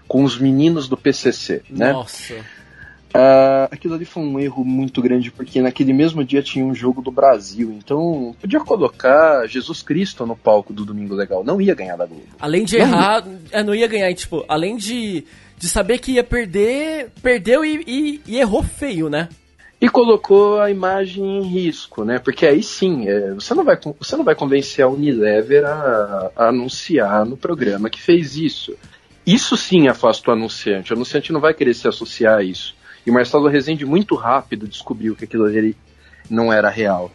com 0.07 0.23
os 0.23 0.39
meninos 0.39 0.87
do 0.87 0.97
PCC, 0.97 1.61
né? 1.69 1.91
Nossa. 1.93 2.35
Uh, 3.13 3.67
aquilo 3.69 3.93
ali 3.93 4.05
foi 4.05 4.23
um 4.23 4.39
erro 4.39 4.63
muito 4.63 5.01
grande, 5.01 5.29
porque 5.29 5.61
naquele 5.61 5.91
mesmo 5.91 6.23
dia 6.23 6.41
tinha 6.41 6.63
um 6.63 6.73
jogo 6.73 7.01
do 7.01 7.11
Brasil, 7.11 7.69
então 7.77 8.33
podia 8.39 8.61
colocar 8.61 9.45
Jesus 9.47 9.81
Cristo 9.81 10.25
no 10.25 10.35
palco 10.35 10.71
do 10.71 10.85
Domingo 10.85 11.13
Legal, 11.13 11.43
não 11.43 11.59
ia 11.59 11.75
ganhar 11.75 11.97
da 11.97 12.05
Globo. 12.05 12.23
Além 12.39 12.63
de 12.63 12.77
não 12.77 12.85
errar, 12.85 13.27
ia. 13.27 13.39
É, 13.51 13.63
não 13.63 13.75
ia 13.75 13.87
ganhar, 13.87 14.13
tipo, 14.13 14.45
além 14.47 14.77
de, 14.77 15.25
de 15.57 15.67
saber 15.67 15.97
que 15.97 16.13
ia 16.13 16.23
perder, 16.23 17.09
perdeu 17.21 17.65
e, 17.65 17.83
e, 17.85 18.21
e 18.25 18.39
errou 18.39 18.63
feio, 18.63 19.09
né? 19.09 19.27
E 19.81 19.89
colocou 19.89 20.61
a 20.61 20.69
imagem 20.69 21.39
em 21.39 21.41
risco, 21.41 22.05
né? 22.05 22.19
Porque 22.19 22.45
aí 22.45 22.61
sim, 22.61 23.07
é, 23.09 23.33
você, 23.33 23.55
não 23.55 23.65
vai, 23.65 23.79
você 23.97 24.15
não 24.15 24.23
vai 24.23 24.35
convencer 24.35 24.85
a 24.85 24.87
Unilever 24.87 25.65
a, 25.65 26.31
a, 26.35 26.47
anunciar 26.49 27.25
no 27.25 27.35
programa 27.35 27.89
que 27.89 27.99
fez 27.99 28.37
isso. 28.37 28.77
Isso 29.25 29.57
sim 29.57 29.87
afasta 29.87 30.29
o 30.29 30.33
anunciante. 30.33 30.93
O 30.93 30.95
anunciante 30.95 31.33
não 31.33 31.41
vai 31.41 31.55
querer 31.55 31.73
se 31.73 31.87
associar 31.87 32.37
a 32.37 32.43
isso. 32.43 32.75
E 33.03 33.09
o 33.09 33.13
Marcelo 33.13 33.47
Rezende 33.47 33.83
muito 33.83 34.13
rápido 34.13 34.67
descobriu 34.67 35.15
que 35.15 35.23
aquilo 35.23 35.45
ali 35.45 35.75
não 36.29 36.53
era 36.53 36.69
real. 36.69 37.11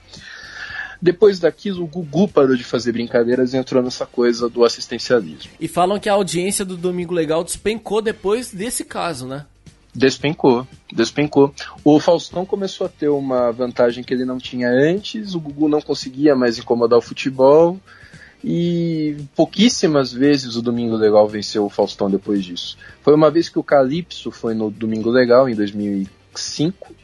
Depois 1.01 1.39
daquilo, 1.39 1.85
o 1.85 1.87
Gugu 1.87 2.27
parou 2.27 2.57
de 2.57 2.65
fazer 2.65 2.91
brincadeiras 2.91 3.55
e 3.55 3.57
entrou 3.57 3.81
nessa 3.81 4.07
coisa 4.07 4.49
do 4.49 4.65
assistencialismo. 4.65 5.53
E 5.61 5.69
falam 5.69 6.01
que 6.01 6.09
a 6.09 6.15
audiência 6.15 6.65
do 6.65 6.77
Domingo 6.77 7.15
Legal 7.15 7.45
despencou 7.45 8.03
depois 8.03 8.53
desse 8.53 8.85
caso, 8.85 9.27
né? 9.27 9.45
Despencou, 9.97 10.67
despencou. 10.93 11.55
O 11.83 11.99
Faustão 11.99 12.45
começou 12.45 12.87
a 12.87 12.91
ter 12.91 13.09
uma 13.09 13.51
vantagem 13.51 14.05
que 14.05 14.13
ele 14.13 14.27
não 14.27 14.37
tinha 14.37 14.69
antes, 14.69 15.35
o 15.35 15.41
Gugu 15.41 15.69
não 15.69 15.81
conseguia 15.81 16.37
mais 16.37 16.59
incomodar 16.59 16.99
o 16.99 17.03
futebol, 17.03 17.81
e 18.45 19.17
pouquíssimas 19.35 20.13
vezes 20.13 20.55
o 20.55 20.63
Domingo 20.63 20.97
Legal 20.97 21.27
venceu 21.27 21.65
o 21.65 21.71
Faustão 21.71 22.11
depois 22.11 22.45
disso. 22.45 22.77
Foi 23.03 23.15
uma 23.15 23.31
vez 23.31 23.49
que 23.49 23.59
o 23.59 23.63
Calypso 23.63 24.31
foi 24.31 24.55
no 24.55 24.71
Domingo 24.71 25.09
Legal, 25.09 25.49
em 25.49 25.55
2005, 25.55 26.95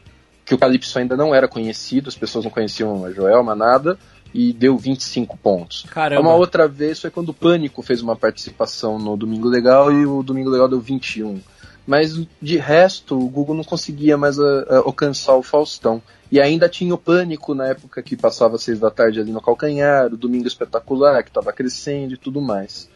que 0.45 0.55
o 0.55 0.59
Calypso 0.59 0.99
ainda 0.99 1.17
não 1.17 1.35
era 1.35 1.49
conhecido, 1.49 2.09
as 2.09 2.15
pessoas 2.15 2.45
não 2.45 2.51
conheciam 2.51 3.07
a 3.07 3.11
Joelma, 3.11 3.55
nada, 3.55 3.99
e 4.35 4.53
deu 4.53 4.77
25 4.77 5.37
pontos. 5.39 5.87
Caramba. 5.91 6.21
Uma 6.21 6.35
outra 6.35 6.69
vez 6.69 7.01
foi 7.01 7.11
quando 7.11 7.31
o 7.31 7.35
Pânico 7.35 7.83
fez 7.83 8.03
uma 8.03 8.17
participação 8.17 8.99
no 8.99 9.17
Domingo 9.17 9.49
Legal 9.49 9.91
e 9.91 10.07
o 10.07 10.23
Domingo 10.23 10.51
Legal 10.51 10.69
deu 10.69 10.81
21. 10.81 11.41
Mas 11.87 12.15
de 12.41 12.57
resto, 12.57 13.19
o 13.19 13.29
Google 13.29 13.57
não 13.57 13.65
conseguia 13.65 14.17
mais 14.17 14.39
a, 14.39 14.61
a, 14.63 14.77
alcançar 14.79 15.35
o 15.35 15.43
Faustão. 15.43 16.03
E 16.31 16.41
ainda 16.41 16.69
tinha 16.69 16.95
o 16.95 16.99
Pânico 16.99 17.55
na 17.55 17.67
época 17.67 18.03
que 18.03 18.17
passava 18.17 18.57
seis 18.57 18.79
da 18.79 18.91
tarde 18.91 19.21
ali 19.21 19.33
no 19.33 19.43
Calcanhar, 19.43 20.07
o 20.07 20.17
Domingo 20.17 20.47
Espetacular, 20.47 21.23
que 21.23 21.31
estava 21.31 21.53
crescendo 21.53 22.15
e 22.15 22.17
tudo 22.17 22.41
mais. 22.41 22.89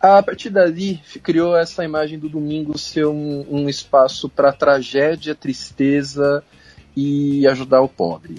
A 0.00 0.22
partir 0.22 0.50
dali, 0.50 1.00
criou 1.22 1.56
essa 1.56 1.84
imagem 1.84 2.18
do 2.18 2.28
domingo 2.28 2.78
ser 2.78 3.06
um, 3.06 3.44
um 3.50 3.68
espaço 3.68 4.28
para 4.28 4.52
tragédia, 4.52 5.34
tristeza 5.34 6.44
e 6.94 7.46
ajudar 7.46 7.80
o 7.80 7.88
pobre. 7.88 8.36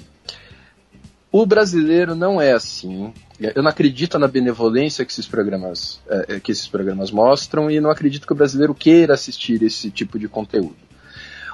O 1.38 1.46
brasileiro 1.46 2.16
não 2.16 2.42
é 2.42 2.54
assim. 2.54 3.14
Eu 3.40 3.62
não 3.62 3.70
acredito 3.70 4.18
na 4.18 4.28
benevolência 4.28 5.06
que 5.06 5.12
esses 5.12 5.28
programas, 5.28 6.02
é, 6.10 6.40
que 6.40 6.52
esses 6.52 6.68
programas 6.68 7.12
mostram 7.12 7.70
e 7.70 7.80
não 7.80 7.92
acredito 7.92 8.26
que 8.26 8.34
o 8.34 8.36
brasileiro 8.36 8.74
queira 8.74 9.14
assistir 9.14 9.62
esse 9.62 9.92
tipo 9.92 10.18
de 10.18 10.28
conteúdo. 10.28 10.78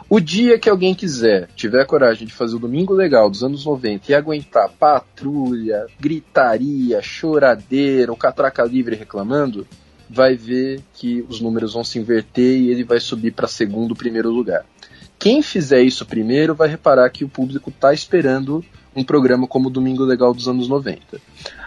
O 0.10 0.22
dia 0.22 0.58
que 0.58 0.70
alguém 0.70 0.96
quiser, 0.96 1.50
tiver 1.54 1.86
coragem 1.86 2.26
de 2.26 2.32
fazer 2.32 2.56
o 2.56 2.60
Domingo 2.60 2.94
Legal 2.94 3.30
dos 3.30 3.44
anos 3.44 3.66
90 3.66 4.10
e 4.10 4.16
aguentar 4.16 4.70
patrulha, 4.70 5.86
gritaria, 6.00 7.02
choradeira, 7.02 8.14
o 8.14 8.16
catraca 8.16 8.64
livre 8.64 8.96
reclamando, 8.96 9.68
vai 10.10 10.38
ver 10.38 10.80
que 10.94 11.26
os 11.28 11.42
números 11.42 11.74
vão 11.74 11.84
se 11.84 12.00
inverter 12.00 12.58
e 12.58 12.72
ele 12.72 12.86
vai 12.86 13.02
subir 13.02 13.32
para 13.32 13.50
segundo, 13.50 13.94
primeiro 13.94 14.32
lugar. 14.32 14.66
Quem 15.20 15.42
fizer 15.42 15.82
isso 15.82 16.06
primeiro 16.06 16.56
vai 16.56 16.70
reparar 16.70 17.10
que 17.10 17.26
o 17.26 17.30
público 17.30 17.70
está 17.70 17.94
esperando 17.94 18.64
um 18.96 19.04
programa 19.04 19.48
como 19.48 19.68
o 19.68 19.72
Domingo 19.72 20.04
Legal 20.04 20.34
dos 20.34 20.48
anos 20.48 20.68
90. 20.68 21.20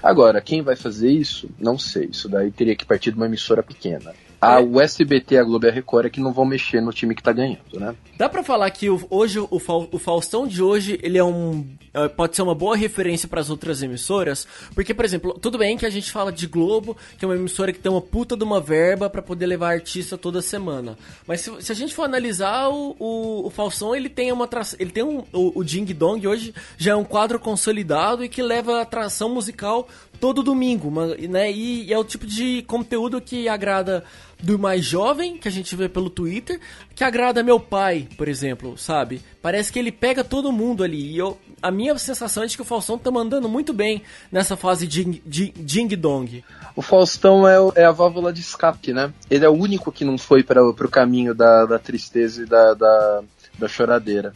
Agora, 0.03 0.41
quem 0.41 0.63
vai 0.63 0.77
fazer 0.77 1.11
isso? 1.11 1.49
Não 1.59 1.79
sei. 1.79 2.07
Isso 2.07 2.29
daí 2.29 2.51
teria 2.51 2.77
que 2.77 2.85
partir 2.85 3.11
de 3.11 3.17
uma 3.17 3.27
emissora 3.27 3.63
pequena. 3.63 4.15
A 4.41 4.61
é. 4.61 4.85
SBT, 4.85 5.39
a 5.39 5.45
Globo 5.45 5.67
e 5.67 5.69
a 5.69 5.73
Record 5.73 6.07
é 6.07 6.11
que 6.11 6.21
não 6.21 6.33
vão 6.33 6.45
mexer 6.45 6.81
no 6.81 6.93
time 6.93 7.15
que 7.15 7.23
tá 7.23 7.33
ganhando, 7.33 7.61
né? 7.75 7.95
Dá 8.19 8.29
pra 8.29 8.43
falar 8.43 8.71
que 8.71 8.89
o, 8.89 9.05
hoje 9.11 9.39
o, 9.39 9.49
o 9.51 9.99
Faustão 9.99 10.47
de 10.47 10.63
hoje, 10.63 10.99
ele 11.03 11.19
é 11.19 11.25
um. 11.25 11.67
É, 11.93 12.09
pode 12.09 12.37
ser 12.37 12.43
uma 12.43 12.55
boa 12.55 12.77
referência 12.77 13.29
para 13.29 13.41
as 13.41 13.51
outras 13.51 13.83
emissoras. 13.83 14.47
Porque, 14.75 14.93
por 14.93 15.05
exemplo, 15.05 15.39
tudo 15.41 15.59
bem 15.59 15.77
que 15.77 15.87
a 15.87 15.91
gente 15.91 16.11
fala 16.11 16.31
de 16.31 16.47
Globo, 16.47 16.97
que 17.19 17.25
é 17.25 17.29
uma 17.29 17.35
emissora 17.35 17.73
que 17.73 17.79
tem 17.79 17.91
uma 17.91 18.01
puta 18.01 18.37
de 18.37 18.45
uma 18.45 18.61
verba 18.61 19.09
para 19.09 19.23
poder 19.23 19.47
levar 19.47 19.73
artista 19.73 20.19
toda 20.19 20.43
semana. 20.43 20.97
Mas 21.27 21.41
se, 21.41 21.63
se 21.63 21.73
a 21.73 21.75
gente 21.75 21.95
for 21.95 22.05
analisar, 22.05 22.69
o, 22.69 22.97
o, 22.99 23.47
o, 23.47 23.51
Faustão 23.51 23.95
ele 23.95 24.09
tem 24.09 24.33
uma 24.33 24.49
ele 24.79 24.91
tem 24.91 25.03
um. 25.03 25.25
O, 25.33 25.61
o 25.61 25.65
Ding 25.65 25.87
Dong 25.93 26.27
hoje 26.27 26.55
já 26.77 26.93
é 26.93 26.97
um 26.97 27.05
quadro 27.05 27.39
consolidado 27.39 28.25
e 28.25 28.29
que 28.29 28.43
leva 28.43 28.81
atração 28.81 29.29
musical 29.29 29.89
todo 30.21 30.43
domingo, 30.43 30.91
né? 31.29 31.51
E 31.53 31.93
é 31.93 31.99
o 31.99 32.05
tipo 32.05 32.27
de 32.27 32.63
conteúdo 32.63 33.21
que 33.21 33.49
agrada 33.49 34.05
do 34.43 34.59
mais 34.59 34.85
jovem, 34.85 35.39
que 35.39 35.49
a 35.49 35.51
gente 35.51 35.75
vê 35.75 35.89
pelo 35.89 36.11
Twitter, 36.11 36.61
que 36.95 37.03
agrada 37.03 37.43
meu 37.43 37.59
pai, 37.59 38.07
por 38.17 38.29
exemplo, 38.29 38.77
sabe? 38.77 39.23
Parece 39.41 39.73
que 39.73 39.79
ele 39.79 39.91
pega 39.91 40.23
todo 40.23 40.53
mundo 40.53 40.85
ali. 40.85 41.13
E 41.13 41.19
eu, 41.19 41.39
a 41.63 41.71
minha 41.71 41.97
sensação 41.99 42.43
é 42.43 42.47
de 42.47 42.57
que 42.57 42.63
o 42.63 42.65
Faustão 42.65 42.99
tá 42.99 43.11
mandando 43.11 43.49
muito 43.49 43.73
bem 43.73 44.03
nessa 44.31 44.57
fase 44.57 44.87
de 44.87 45.05
ding-dong. 45.25 46.45
O 46.75 46.83
Faustão 46.83 47.49
é, 47.49 47.57
é, 47.81 47.85
a 47.85 47.93
válvula 47.93 48.33
de 48.33 48.41
escape, 48.41 48.93
né? 48.93 49.13
Ele 49.31 49.45
é 49.45 49.49
o 49.49 49.55
único 49.55 49.91
que 49.91 50.05
não 50.05 50.19
foi 50.19 50.43
para 50.43 50.63
o 50.63 50.89
caminho 50.89 51.35
da, 51.35 51.65
da, 51.65 51.79
tristeza 51.79 52.43
e 52.43 52.47
da, 52.47 52.75
da, 52.75 53.23
da 53.59 53.69
choradeira. 53.69 54.35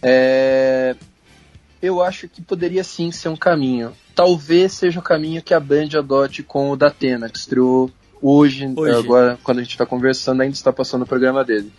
É, 0.00 0.94
eu 1.82 2.00
acho 2.00 2.28
que 2.28 2.40
poderia 2.40 2.84
sim 2.84 3.10
ser 3.10 3.28
um 3.28 3.36
caminho. 3.36 3.92
Talvez 4.14 4.72
seja 4.72 5.00
o 5.00 5.02
caminho 5.02 5.42
que 5.42 5.54
a 5.54 5.60
Band 5.60 5.88
adote 5.96 6.42
com 6.42 6.70
o 6.70 6.76
Datena, 6.76 7.28
que 7.28 7.38
estreou 7.38 7.90
hoje, 8.22 8.72
hoje. 8.76 8.94
agora 8.94 9.38
quando 9.42 9.58
a 9.58 9.62
gente 9.62 9.72
está 9.72 9.86
conversando, 9.86 10.40
ainda 10.40 10.54
está 10.54 10.72
passando 10.72 11.02
o 11.02 11.06
programa 11.06 11.44
dele. 11.44 11.72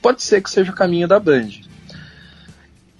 Pode 0.00 0.22
ser 0.22 0.42
que 0.42 0.50
seja 0.50 0.70
o 0.70 0.74
caminho 0.74 1.06
da 1.06 1.20
Band. 1.20 1.50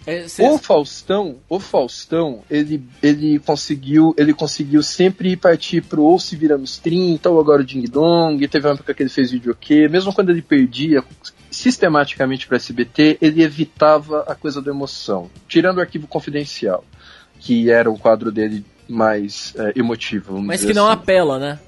É, 0.06 0.26
O 0.38 0.58
Faustão, 0.58 1.36
o 1.48 1.60
Faustão, 1.60 2.42
ele, 2.50 2.82
ele 3.02 3.38
conseguiu, 3.38 4.14
ele 4.16 4.32
conseguiu 4.32 4.82
sempre 4.82 5.36
partir 5.36 5.82
pro 5.82 6.02
ou 6.02 6.18
se 6.18 6.34
vira 6.34 6.56
nos 6.56 6.78
30, 6.78 7.28
ou 7.28 7.38
agora 7.38 7.60
o 7.60 7.64
Ding 7.64 7.84
Dong, 7.84 8.46
teve 8.48 8.66
uma 8.66 8.74
época 8.74 8.94
que 8.94 9.02
ele 9.02 9.10
fez 9.10 9.30
videokê, 9.30 9.88
mesmo 9.88 10.12
quando 10.12 10.30
ele 10.30 10.40
perdia 10.40 11.04
sistematicamente 11.50 12.46
para 12.46 12.56
SBT, 12.56 13.18
ele 13.20 13.42
evitava 13.42 14.24
a 14.26 14.34
coisa 14.34 14.62
da 14.62 14.70
emoção, 14.70 15.30
tirando 15.46 15.78
o 15.78 15.80
arquivo 15.80 16.06
confidencial, 16.06 16.82
que 17.38 17.70
era 17.70 17.90
o 17.90 17.98
quadro 17.98 18.32
dele 18.32 18.64
mais 18.88 19.54
é, 19.56 19.78
emotivo. 19.78 20.40
Mas 20.40 20.64
que 20.64 20.72
não 20.72 20.86
assim. 20.86 20.94
apela, 20.94 21.38
né? 21.38 21.58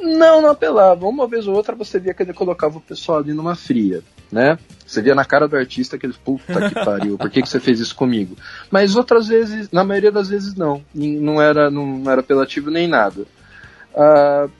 Não, 0.00 0.42
não 0.42 0.50
apelava. 0.50 1.06
Uma 1.06 1.26
vez 1.26 1.46
ou 1.46 1.54
outra 1.54 1.74
você 1.74 1.98
via 1.98 2.14
que 2.14 2.22
ele 2.22 2.32
colocava 2.32 2.78
o 2.78 2.80
pessoal 2.80 3.18
ali 3.18 3.32
numa 3.32 3.54
fria, 3.54 4.02
né? 4.30 4.58
Você 4.86 5.00
via 5.00 5.14
na 5.14 5.24
cara 5.24 5.46
do 5.46 5.56
artista 5.56 5.96
que 5.96 6.06
ele, 6.06 6.14
puta 6.24 6.68
que 6.68 6.74
pariu, 6.84 7.16
por 7.16 7.30
que, 7.30 7.42
que 7.42 7.48
você 7.48 7.60
fez 7.60 7.80
isso 7.80 7.94
comigo? 7.94 8.36
Mas 8.70 8.96
outras 8.96 9.28
vezes, 9.28 9.70
na 9.70 9.84
maioria 9.84 10.12
das 10.12 10.28
vezes 10.28 10.54
não. 10.54 10.84
Não 10.94 11.40
era, 11.40 11.70
não 11.70 12.10
era 12.10 12.20
apelativo 12.20 12.70
nem 12.70 12.86
nada. 12.86 13.22
Uh, 13.94 14.50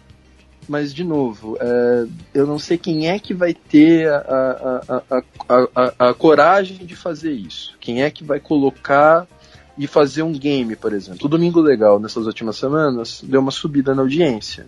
mas, 0.68 0.94
de 0.94 1.04
novo, 1.04 1.58
é, 1.60 2.06
eu 2.32 2.46
não 2.46 2.58
sei 2.58 2.78
quem 2.78 3.08
é 3.10 3.18
que 3.18 3.34
vai 3.34 3.52
ter 3.52 4.08
a, 4.08 4.82
a, 4.88 5.12
a, 5.76 6.08
a, 6.08 6.14
coragem 6.14 6.86
de 6.86 6.96
fazer 6.96 7.32
isso. 7.32 7.76
Quem 7.78 8.02
é 8.02 8.10
que 8.10 8.24
vai 8.24 8.40
colocar 8.40 9.26
e 9.76 9.86
fazer 9.86 10.22
um 10.22 10.32
game, 10.32 10.74
por 10.74 10.92
exemplo. 10.92 11.26
O 11.26 11.28
Domingo 11.28 11.60
Legal, 11.60 12.00
nessas 12.00 12.26
últimas 12.26 12.56
semanas, 12.56 13.20
deu 13.22 13.40
uma 13.40 13.50
subida 13.50 13.94
na 13.94 14.02
audiência 14.02 14.66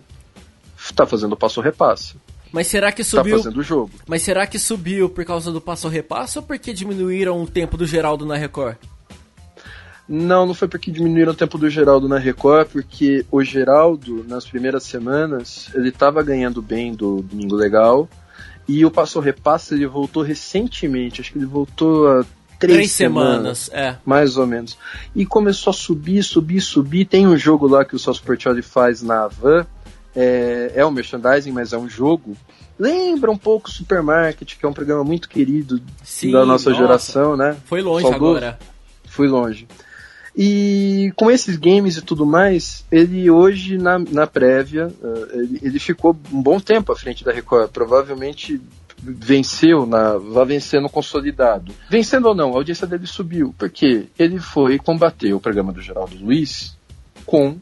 tá 0.93 1.05
fazendo 1.05 1.35
passo 1.35 1.61
repassa. 1.61 2.15
Mas 2.51 2.67
será 2.67 2.91
que 2.91 3.03
tá 3.03 3.09
subiu? 3.09 3.37
Tá 3.37 3.43
fazendo 3.43 3.59
o 3.59 3.63
jogo. 3.63 3.91
Mas 4.07 4.21
será 4.21 4.47
que 4.47 4.57
subiu 4.57 5.09
por 5.09 5.25
causa 5.25 5.51
do 5.51 5.61
passo 5.61 5.87
repassa 5.87 6.39
ou 6.39 6.45
porque 6.45 6.73
diminuíram 6.73 7.41
o 7.41 7.47
tempo 7.47 7.77
do 7.77 7.85
Geraldo 7.85 8.25
na 8.25 8.35
Record? 8.35 8.77
Não, 10.07 10.45
não 10.45 10.53
foi 10.53 10.69
porque 10.69 10.89
diminuíram 10.89 11.33
o 11.33 11.35
tempo 11.35 11.57
do 11.57 11.69
Geraldo 11.69 12.07
na 12.07 12.17
Record, 12.17 12.69
porque 12.69 13.25
o 13.29 13.43
Geraldo, 13.43 14.23
nas 14.25 14.45
primeiras 14.45 14.83
semanas, 14.83 15.69
ele 15.73 15.91
tava 15.91 16.23
ganhando 16.23 16.61
bem 16.61 16.93
do 16.93 17.21
Domingo 17.21 17.55
Legal. 17.55 18.07
E 18.67 18.85
o 18.85 18.91
Passo 18.91 19.19
Repassa 19.19 19.75
ele 19.75 19.85
voltou 19.85 20.23
recentemente, 20.23 21.21
acho 21.21 21.31
que 21.31 21.37
ele 21.37 21.45
voltou 21.45 22.07
a 22.07 22.25
três, 22.57 22.77
três 22.77 22.91
semanas, 22.91 23.59
semanas, 23.59 23.95
é. 23.95 23.97
mais 24.05 24.37
ou 24.37 24.47
menos. 24.47 24.77
E 25.15 25.25
começou 25.25 25.71
a 25.71 25.73
subir, 25.73 26.23
subir, 26.23 26.61
subir. 26.61 27.05
Tem 27.05 27.27
um 27.27 27.37
jogo 27.37 27.67
lá 27.67 27.85
que 27.85 27.95
o 27.95 27.99
Celso 27.99 28.23
Portioli 28.23 28.61
faz 28.61 29.01
na 29.01 29.25
Havan, 29.25 29.65
é, 30.19 30.71
é 30.73 30.85
um 30.85 30.89
merchandising, 30.89 31.51
mas 31.51 31.73
é 31.73 31.77
um 31.77 31.87
jogo. 31.87 32.35
Lembra 32.79 33.29
um 33.29 33.37
pouco 33.37 33.69
Supermarket, 33.69 34.57
que 34.57 34.65
é 34.65 34.67
um 34.67 34.73
programa 34.73 35.03
muito 35.03 35.29
querido 35.29 35.79
Sim, 36.03 36.31
da 36.31 36.43
nossa, 36.43 36.71
nossa, 36.71 36.81
geração, 36.81 37.37
né? 37.37 37.55
Foi 37.65 37.81
longe 37.81 38.07
agora. 38.07 38.57
Fui 39.05 39.27
longe. 39.27 39.67
E 40.35 41.11
com 41.15 41.29
esses 41.29 41.55
games 41.55 41.97
e 41.97 42.01
tudo 42.01 42.25
mais, 42.25 42.83
ele 42.91 43.29
hoje 43.29 43.77
na, 43.77 43.99
na 43.99 44.25
prévia, 44.25 44.87
uh, 44.87 45.27
ele, 45.33 45.59
ele, 45.61 45.79
ficou 45.79 46.15
um 46.31 46.41
bom 46.41 46.59
tempo 46.59 46.91
à 46.91 46.95
frente 46.95 47.23
da 47.23 47.31
Record. 47.31 47.69
Provavelmente 47.69 48.59
venceu, 48.99 49.85
na, 49.85 50.17
vai 50.17 50.45
vencer 50.45 50.81
no 50.81 50.89
consolidado. 50.89 51.73
Vencendo 51.89 52.27
ou 52.27 52.35
não, 52.35 52.53
a 52.53 52.55
audiência 52.55 52.87
dele 52.87 53.05
subiu, 53.05 53.53
porque 53.57 54.07
ele 54.17 54.39
foi 54.39 54.79
combater 54.79 55.33
o 55.33 55.39
programa 55.39 55.71
do 55.71 55.81
Geraldo 55.81 56.15
Luiz 56.19 56.75
com 57.25 57.57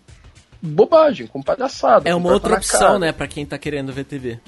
bobagem, 0.65 1.27
com 1.27 1.41
palhaçada. 1.41 2.10
É 2.10 2.15
uma 2.15 2.31
outra 2.31 2.55
opção, 2.55 3.00
né, 3.00 3.12
para 3.12 3.27
quem 3.27 3.45
tá 3.45 3.57
querendo 3.57 3.93
ver 3.93 4.05
TV. 4.05 4.39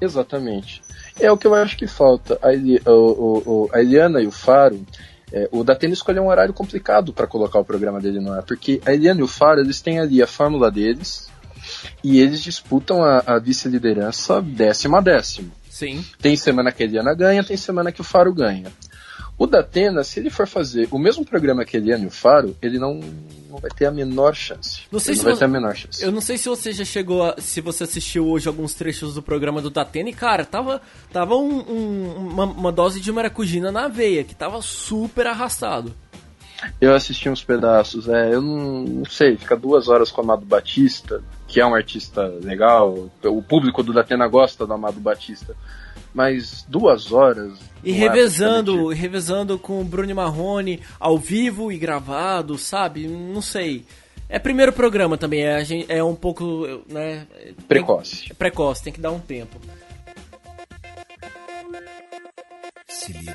Exatamente. 0.00 0.82
É 1.18 1.30
o 1.30 1.36
que 1.36 1.46
eu 1.46 1.54
acho 1.54 1.76
que 1.76 1.86
falta. 1.86 2.38
A, 2.42 2.52
Eli, 2.52 2.80
o, 2.84 2.90
o, 2.90 3.70
a 3.72 3.80
Eliana 3.80 4.20
e 4.20 4.26
o 4.26 4.32
Faro, 4.32 4.84
é, 5.32 5.48
o 5.52 5.62
Datena 5.62 5.94
escolheu 5.94 6.24
um 6.24 6.28
horário 6.28 6.52
complicado 6.52 7.12
para 7.12 7.26
colocar 7.26 7.58
o 7.60 7.64
programa 7.64 8.00
dele 8.00 8.20
no 8.20 8.32
ar, 8.32 8.42
porque 8.42 8.80
a 8.84 8.92
Eliana 8.92 9.20
e 9.20 9.22
o 9.22 9.28
Faro, 9.28 9.60
eles 9.60 9.80
têm 9.80 10.00
ali 10.00 10.20
a 10.20 10.26
fórmula 10.26 10.70
deles 10.70 11.30
e 12.02 12.20
eles 12.20 12.42
disputam 12.42 13.02
a, 13.02 13.22
a 13.24 13.38
vice-liderança 13.38 14.42
décimo 14.42 14.96
a 14.96 15.00
décimo. 15.00 15.52
Sim. 15.70 16.04
Tem 16.20 16.36
semana 16.36 16.72
que 16.72 16.82
a 16.82 16.86
Eliana 16.86 17.14
ganha, 17.14 17.44
tem 17.44 17.56
semana 17.56 17.92
que 17.92 18.00
o 18.00 18.04
Faro 18.04 18.32
ganha. 18.32 18.70
O 19.42 19.46
Datena, 19.48 20.04
se 20.04 20.20
ele 20.20 20.30
for 20.30 20.46
fazer 20.46 20.86
o 20.92 20.98
mesmo 21.00 21.24
programa 21.24 21.64
que 21.64 21.76
Eliane 21.76 22.04
e 22.04 22.06
o 22.06 22.12
Faro, 22.12 22.56
ele 22.62 22.78
não, 22.78 23.00
não 23.50 23.58
vai 23.58 23.72
ter 23.72 23.86
a 23.86 23.90
menor 23.90 24.36
chance. 24.36 24.82
Não 24.88 25.00
sei 25.00 25.14
ele 25.14 25.18
se 25.18 25.24
vai 25.24 25.34
você, 25.34 25.38
ter 25.40 25.44
a 25.46 25.48
menor 25.48 25.74
chance. 25.74 26.00
Eu 26.00 26.12
não 26.12 26.20
sei 26.20 26.38
se 26.38 26.48
você 26.48 26.70
já 26.70 26.84
chegou 26.84 27.24
a, 27.24 27.34
se 27.38 27.60
você 27.60 27.82
assistiu 27.82 28.28
hoje 28.28 28.46
alguns 28.46 28.72
trechos 28.72 29.14
do 29.14 29.20
programa 29.20 29.60
do 29.60 29.68
Datena 29.68 30.10
e, 30.10 30.12
cara, 30.12 30.44
tava, 30.44 30.80
tava 31.12 31.34
um, 31.34 31.58
um, 31.58 32.16
uma, 32.18 32.44
uma, 32.44 32.70
dose 32.70 33.00
de 33.00 33.10
maracujina 33.10 33.72
na 33.72 33.88
veia, 33.88 34.22
que 34.22 34.32
tava 34.32 34.62
super 34.62 35.26
arrastado. 35.26 35.92
Eu 36.80 36.94
assisti 36.94 37.28
uns 37.28 37.42
pedaços, 37.42 38.08
é, 38.08 38.32
eu 38.32 38.40
não, 38.40 38.84
não 38.84 39.04
sei, 39.06 39.36
fica 39.36 39.56
duas 39.56 39.88
horas 39.88 40.12
com 40.12 40.20
o 40.20 40.24
Amado 40.24 40.46
Batista, 40.46 41.20
que 41.48 41.60
é 41.60 41.66
um 41.66 41.74
artista 41.74 42.22
legal, 42.40 43.10
o 43.24 43.42
público 43.42 43.82
do 43.82 43.92
Datena 43.92 44.28
gosta 44.28 44.64
do 44.64 44.72
Amado 44.72 45.00
Batista, 45.00 45.56
mas 46.14 46.64
duas 46.68 47.10
horas. 47.12 47.52
E 47.84 47.90
não 47.92 47.96
é 47.96 48.00
revezando, 48.00 48.88
revezando 48.88 49.58
com 49.58 49.80
o 49.80 49.84
Bruno 49.84 50.14
Marrone 50.14 50.80
ao 51.00 51.18
vivo 51.18 51.72
e 51.72 51.78
gravado, 51.78 52.56
sabe? 52.58 53.06
Não 53.08 53.42
sei. 53.42 53.84
É 54.28 54.38
primeiro 54.38 54.72
programa 54.72 55.18
também, 55.18 55.44
é, 55.44 55.62
é 55.88 56.02
um 56.04 56.14
pouco, 56.14 56.66
né? 56.88 57.26
tem- 57.44 57.54
Precoce. 57.68 58.32
precoce, 58.34 58.82
tem 58.82 58.92
que 58.92 59.00
dar 59.00 59.10
um 59.10 59.18
tempo. 59.20 59.58
Se 62.88 63.12
liga. 63.12 63.34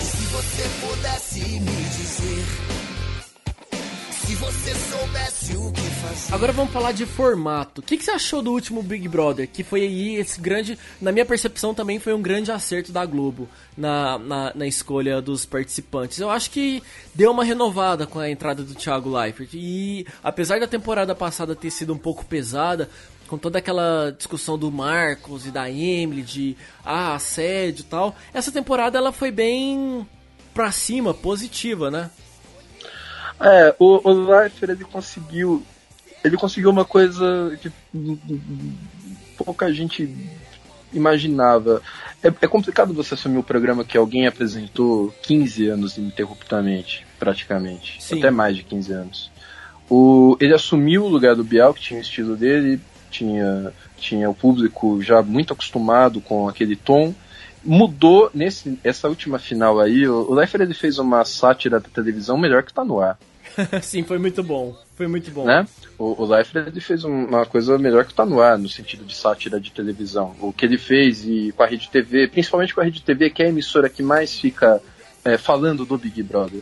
Se 0.00 0.16
você 0.26 0.68
pudesse 0.86 1.40
me 1.40 1.84
dizer, 1.96 2.41
você 4.42 4.74
soubesse 4.74 5.56
o 5.56 5.70
que 5.70 5.80
fazer. 5.80 6.34
Agora 6.34 6.52
vamos 6.52 6.72
falar 6.72 6.90
de 6.90 7.06
formato. 7.06 7.80
O 7.80 7.84
que, 7.84 7.96
que 7.96 8.04
você 8.04 8.10
achou 8.10 8.42
do 8.42 8.50
último 8.50 8.82
Big 8.82 9.06
Brother? 9.06 9.48
Que 9.48 9.62
foi 9.62 9.82
aí 9.82 10.16
esse 10.16 10.40
grande. 10.40 10.76
Na 11.00 11.12
minha 11.12 11.24
percepção 11.24 11.72
também 11.72 12.00
foi 12.00 12.12
um 12.12 12.20
grande 12.20 12.50
acerto 12.50 12.90
da 12.90 13.06
Globo 13.06 13.48
na, 13.78 14.18
na, 14.18 14.52
na 14.52 14.66
escolha 14.66 15.22
dos 15.22 15.46
participantes. 15.46 16.18
Eu 16.18 16.28
acho 16.28 16.50
que 16.50 16.82
deu 17.14 17.30
uma 17.30 17.44
renovada 17.44 18.04
com 18.04 18.18
a 18.18 18.28
entrada 18.28 18.64
do 18.64 18.74
Thiago 18.74 19.16
Leifert. 19.16 19.50
E 19.54 20.04
apesar 20.24 20.58
da 20.58 20.66
temporada 20.66 21.14
passada 21.14 21.54
ter 21.54 21.70
sido 21.70 21.94
um 21.94 21.98
pouco 21.98 22.24
pesada, 22.24 22.90
com 23.28 23.38
toda 23.38 23.60
aquela 23.60 24.10
discussão 24.10 24.58
do 24.58 24.72
Marcos 24.72 25.46
e 25.46 25.52
da 25.52 25.70
Emily, 25.70 26.22
de 26.22 26.56
ah, 26.84 27.14
assédio 27.14 27.82
e 27.82 27.86
tal, 27.86 28.16
essa 28.34 28.50
temporada 28.50 28.98
ela 28.98 29.12
foi 29.12 29.30
bem 29.30 30.04
pra 30.52 30.72
cima, 30.72 31.14
positiva, 31.14 31.92
né? 31.92 32.10
É, 33.42 33.74
o, 33.78 34.08
o 34.08 34.30
Leifert 34.30 34.70
ele 34.70 34.84
conseguiu. 34.84 35.62
Ele 36.24 36.36
conseguiu 36.36 36.70
uma 36.70 36.84
coisa 36.84 37.58
que 37.60 37.72
pouca 39.36 39.72
gente 39.72 40.08
imaginava. 40.92 41.82
É, 42.22 42.28
é 42.28 42.46
complicado 42.46 42.94
você 42.94 43.14
assumir 43.14 43.38
um 43.38 43.42
programa 43.42 43.84
que 43.84 43.98
alguém 43.98 44.26
apresentou 44.26 45.12
15 45.22 45.68
anos 45.68 45.96
ininterruptamente, 45.96 47.04
praticamente. 47.18 48.00
Sim. 48.00 48.18
Até 48.18 48.30
mais 48.30 48.56
de 48.56 48.62
15 48.62 48.92
anos. 48.92 49.32
O, 49.90 50.36
ele 50.40 50.54
assumiu 50.54 51.04
o 51.04 51.08
lugar 51.08 51.34
do 51.34 51.42
Bial, 51.42 51.74
que 51.74 51.82
tinha 51.82 51.98
o 51.98 52.02
estilo 52.02 52.36
dele, 52.36 52.80
tinha, 53.10 53.72
tinha 53.96 54.30
o 54.30 54.34
público 54.34 55.02
já 55.02 55.20
muito 55.22 55.52
acostumado 55.52 56.20
com 56.20 56.48
aquele 56.48 56.76
tom. 56.76 57.12
Mudou 57.64 58.30
nesse 58.32 58.78
essa 58.84 59.08
última 59.08 59.38
final 59.38 59.80
aí. 59.80 60.06
O, 60.06 60.30
o 60.30 60.34
Leifert 60.34 60.62
ele 60.62 60.74
fez 60.74 60.98
uma 60.98 61.24
sátira 61.24 61.80
da 61.80 61.88
televisão 61.88 62.38
melhor 62.38 62.62
que 62.62 62.72
tá 62.72 62.84
no 62.84 63.00
ar 63.00 63.18
Sim, 63.82 64.02
foi 64.02 64.18
muito 64.18 64.42
bom. 64.42 64.76
Foi 64.96 65.06
muito 65.06 65.30
bom. 65.30 65.44
né? 65.44 65.66
O, 65.98 66.22
o 66.22 66.26
Leifert 66.26 66.78
fez 66.80 67.04
um- 67.04 67.24
uma 67.26 67.44
coisa 67.46 67.78
melhor 67.78 68.04
que 68.04 68.14
tá 68.14 68.24
no 68.24 68.40
ar, 68.40 68.58
no 68.58 68.68
sentido 68.68 69.04
de 69.04 69.14
sátira 69.14 69.60
de 69.60 69.70
televisão. 69.72 70.34
O 70.40 70.52
que 70.52 70.64
ele 70.64 70.78
fez 70.78 71.24
e 71.26 71.52
com 71.56 71.62
a 71.62 71.66
Rede 71.66 71.88
TV, 71.90 72.28
principalmente 72.28 72.74
com 72.74 72.80
a 72.80 72.84
Rede 72.84 73.02
TV, 73.02 73.30
que 73.30 73.42
é 73.42 73.46
a 73.46 73.48
emissora 73.48 73.88
que 73.88 74.02
mais 74.02 74.38
fica 74.38 74.80
é, 75.24 75.36
falando 75.36 75.84
do 75.84 75.96
Big 75.98 76.22
Brother. 76.22 76.60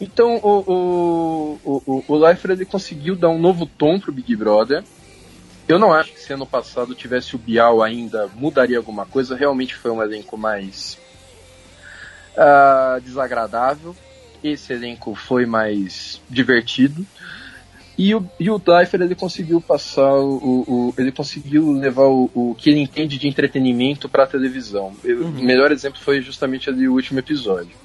Então 0.00 0.36
o, 0.42 1.58
o, 1.64 1.82
o, 1.86 2.04
o- 2.08 2.16
Leifert 2.16 2.52
ele 2.54 2.64
conseguiu 2.64 3.14
dar 3.14 3.28
um 3.28 3.38
novo 3.38 3.66
tom 3.66 4.00
pro 4.00 4.10
Big 4.12 4.34
Brother. 4.34 4.82
Eu 5.68 5.78
não 5.78 5.92
acho 5.92 6.12
que 6.12 6.20
se 6.20 6.32
ano 6.32 6.44
passado 6.46 6.94
tivesse 6.94 7.36
o 7.36 7.38
Bial 7.38 7.82
ainda 7.82 8.28
mudaria 8.34 8.76
alguma 8.78 9.06
coisa. 9.06 9.36
Realmente 9.36 9.74
foi 9.76 9.90
um 9.92 10.02
elenco 10.02 10.36
mais 10.36 10.98
ah, 12.36 12.98
desagradável. 13.02 13.94
Esse 14.42 14.72
elenco 14.72 15.14
foi 15.14 15.46
mais 15.46 16.20
divertido. 16.28 17.06
E 17.96 18.14
o, 18.14 18.26
e 18.40 18.50
o 18.50 18.60
Leifert, 18.66 19.02
ele 19.02 19.14
conseguiu 19.14 19.60
passar 19.60 20.14
o, 20.14 20.64
o- 20.66 20.94
ele 20.96 21.12
conseguiu 21.12 21.70
levar 21.72 22.06
o, 22.06 22.30
o 22.34 22.54
que 22.54 22.70
ele 22.70 22.80
entende 22.80 23.18
de 23.18 23.28
entretenimento 23.28 24.08
para 24.08 24.24
a 24.24 24.26
televisão. 24.26 24.94
Eu- 25.04 25.26
O 25.26 25.30
melhor 25.30 25.70
exemplo 25.70 26.00
foi 26.00 26.20
justamente 26.22 26.70
ali 26.70 26.88
o 26.88 26.94
último 26.94 27.18
episódio. 27.18 27.76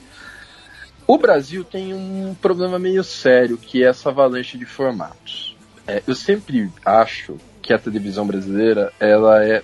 O 1.05 1.17
Brasil 1.17 1.63
tem 1.63 1.93
um 1.93 2.35
problema 2.41 2.79
meio 2.79 3.03
sério, 3.03 3.57
que 3.57 3.83
é 3.83 3.87
essa 3.87 4.09
avalanche 4.09 4.57
de 4.57 4.65
formatos. 4.65 5.55
É, 5.85 6.01
eu 6.07 6.15
sempre 6.15 6.69
acho 6.85 7.37
que 7.61 7.73
a 7.73 7.79
televisão 7.79 8.25
brasileira, 8.25 8.91
ela 8.99 9.43
é 9.45 9.61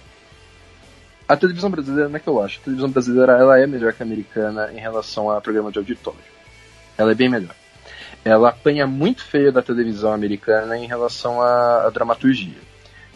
a 1.27 1.37
televisão 1.37 1.69
brasileira 1.69 2.09
não 2.09 2.17
é 2.17 2.19
que 2.19 2.27
eu 2.27 2.41
acho, 2.41 2.59
a 2.59 2.63
televisão 2.63 2.89
brasileira 2.89 3.33
ela 3.33 3.59
é 3.59 3.65
melhor 3.65 3.93
que 3.93 4.03
a 4.03 4.05
americana 4.05 4.71
em 4.73 4.79
relação 4.79 5.29
a 5.31 5.39
programa 5.41 5.71
de 5.71 5.79
auditório. 5.79 6.19
Ela 6.97 7.11
é 7.11 7.15
bem 7.15 7.29
melhor 7.29 7.55
ela 8.23 8.49
apanha 8.49 8.87
muito 8.87 9.23
feio 9.23 9.51
da 9.51 9.61
televisão 9.61 10.13
americana 10.13 10.77
em 10.77 10.87
relação 10.87 11.41
à, 11.41 11.85
à 11.85 11.89
dramaturgia. 11.89 12.57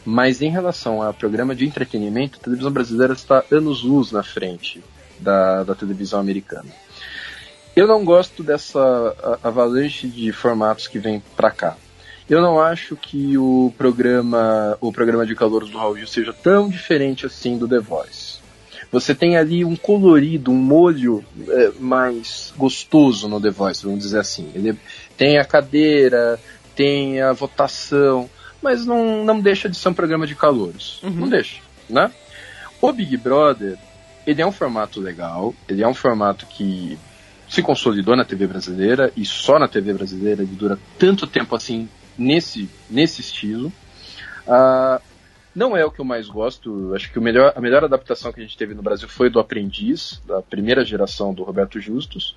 Mas 0.04 0.42
em 0.42 0.50
relação 0.50 1.02
a 1.02 1.13
programa 1.13 1.56
de 1.56 1.66
entretenimento, 1.66 2.38
a 2.40 2.44
televisão 2.44 2.72
brasileira 2.72 3.13
está 3.13 3.44
anos-luz 3.52 4.12
na 4.12 4.24
frente 4.24 4.84
da, 5.20 5.63
da 5.63 5.76
televisão 5.76 6.20
americana. 6.20 6.70
Eu 7.76 7.88
não 7.88 8.04
gosto 8.04 8.44
dessa 8.44 9.40
avalanche 9.44 10.08
de 10.08 10.32
formatos 10.32 10.88
que 10.88 10.98
vem 10.98 11.22
pra 11.36 11.52
cá. 11.52 11.78
Eu 12.30 12.42
não 12.42 12.60
acho 12.60 12.96
que 12.96 13.38
o 13.38 13.74
programa, 13.78 14.78
o 14.82 14.92
programa 14.92 15.26
de 15.26 15.36
calouros 15.36 15.70
do 15.70 15.78
Raul 15.78 15.98
Gil 15.98 16.08
seja 16.08 16.34
tão 16.34 16.68
diferente 16.68 17.26
assim 17.26 17.58
do 17.58 17.68
The 17.68 17.80
Voice. 17.80 18.37
Você 18.91 19.13
tem 19.13 19.36
ali 19.38 19.65
um 19.65 19.76
colorido, 19.76 20.52
um 20.52 20.56
molho 20.56 21.23
é, 21.47 21.71
mais 21.80 22.54
gostoso 22.56 23.28
no 23.28 23.41
The 23.41 23.50
Voice, 23.50 23.84
vamos 23.84 24.00
dizer 24.00 24.19
assim. 24.19 24.50
Ele 24.56 24.78
tem 25.17 25.38
a 25.38 25.45
cadeira, 25.45 26.39
tem 26.76 27.21
a 27.21 27.34
votação, 27.34 28.30
mas 28.62 28.86
não, 28.86 29.26
não 29.26 29.39
deixa 29.39 29.67
de 29.69 29.78
ser 29.78 29.89
um 29.89 29.93
programa 29.93 30.26
de 30.26 30.36
calouros. 30.36 31.00
Não 31.04 31.28
deixa, 31.28 31.62
né? 31.89 32.12
O 32.82 32.91
Big 32.91 33.17
Brother, 33.17 33.78
ele 34.26 34.41
é 34.41 34.45
um 34.45 34.52
formato 34.52 35.02
legal, 35.02 35.54
ele 35.67 35.84
é 35.84 35.88
um 35.88 35.93
formato 35.93 36.45
que 36.45 36.97
se 37.50 37.62
consolidou 37.62 38.15
na 38.15 38.26
TV 38.26 38.45
brasileira 38.45 39.12
e 39.15 39.26
só 39.26 39.58
na 39.58 39.67
TV 39.67 39.93
brasileira 39.93 40.43
ele 40.43 40.56
dura 40.56 40.78
tanto 41.00 41.26
tempo 41.26 41.56
assim 41.56 41.89
nesse, 42.17 42.69
nesse 42.89 43.21
estilo. 43.21 43.71
Ah, 44.47 45.02
não 45.58 45.76
é 45.76 45.84
o 45.84 45.89
que 45.89 46.00
eu 46.00 46.06
mais 46.06 46.30
gosto. 46.30 46.93
Acho 46.93 47.12
que 47.12 47.20
melhor, 47.20 47.52
a 47.56 47.60
melhor 47.60 47.84
adaptação 47.84 48.32
que 48.32 48.39
a 48.39 48.43
gente 48.43 48.56
teve 48.56 48.76
no 48.76 48.84
Brasil 48.84 49.10
foi 49.10 49.28
do 49.28 49.39
Aprendiz, 49.39 50.22
da 50.24 50.39
primeira 50.39 50.86
geração 50.86 51.34
do 51.34 51.41
Roberto 51.43 51.80
Justus. 51.80 52.36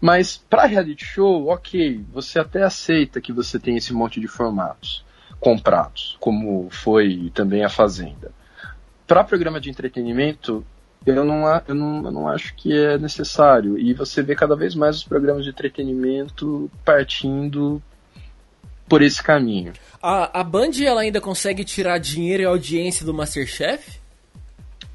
Mas 0.00 0.36
para 0.36 0.66
reality 0.66 1.04
show, 1.04 1.46
ok, 1.46 2.04
você 2.12 2.40
até 2.40 2.64
aceita 2.64 3.20
que 3.20 3.32
você 3.32 3.60
tem 3.60 3.76
esse 3.76 3.94
monte 3.94 4.18
de 4.18 4.26
formatos 4.26 5.04
comprados, 5.38 6.16
como 6.18 6.68
foi 6.68 7.30
também 7.32 7.64
a 7.64 7.68
Fazenda. 7.68 8.32
Para 9.06 9.22
programa 9.22 9.60
de 9.60 9.70
entretenimento, 9.70 10.66
eu 11.06 11.24
não, 11.24 11.44
eu, 11.68 11.74
não, 11.74 12.04
eu 12.04 12.10
não 12.10 12.28
acho 12.28 12.52
que 12.56 12.76
é 12.76 12.98
necessário. 12.98 13.78
E 13.78 13.94
você 13.94 14.24
vê 14.24 14.34
cada 14.34 14.56
vez 14.56 14.74
mais 14.74 14.96
os 14.96 15.04
programas 15.04 15.44
de 15.44 15.50
entretenimento 15.50 16.68
partindo 16.84 17.80
por 18.88 19.02
esse 19.02 19.22
caminho. 19.22 19.72
A, 20.02 20.40
a 20.40 20.44
Band 20.44 20.70
ela 20.84 21.00
ainda 21.00 21.20
consegue 21.20 21.64
tirar 21.64 21.98
dinheiro 21.98 22.42
e 22.42 22.46
audiência 22.46 23.04
do 23.04 23.14
Masterchef? 23.14 23.98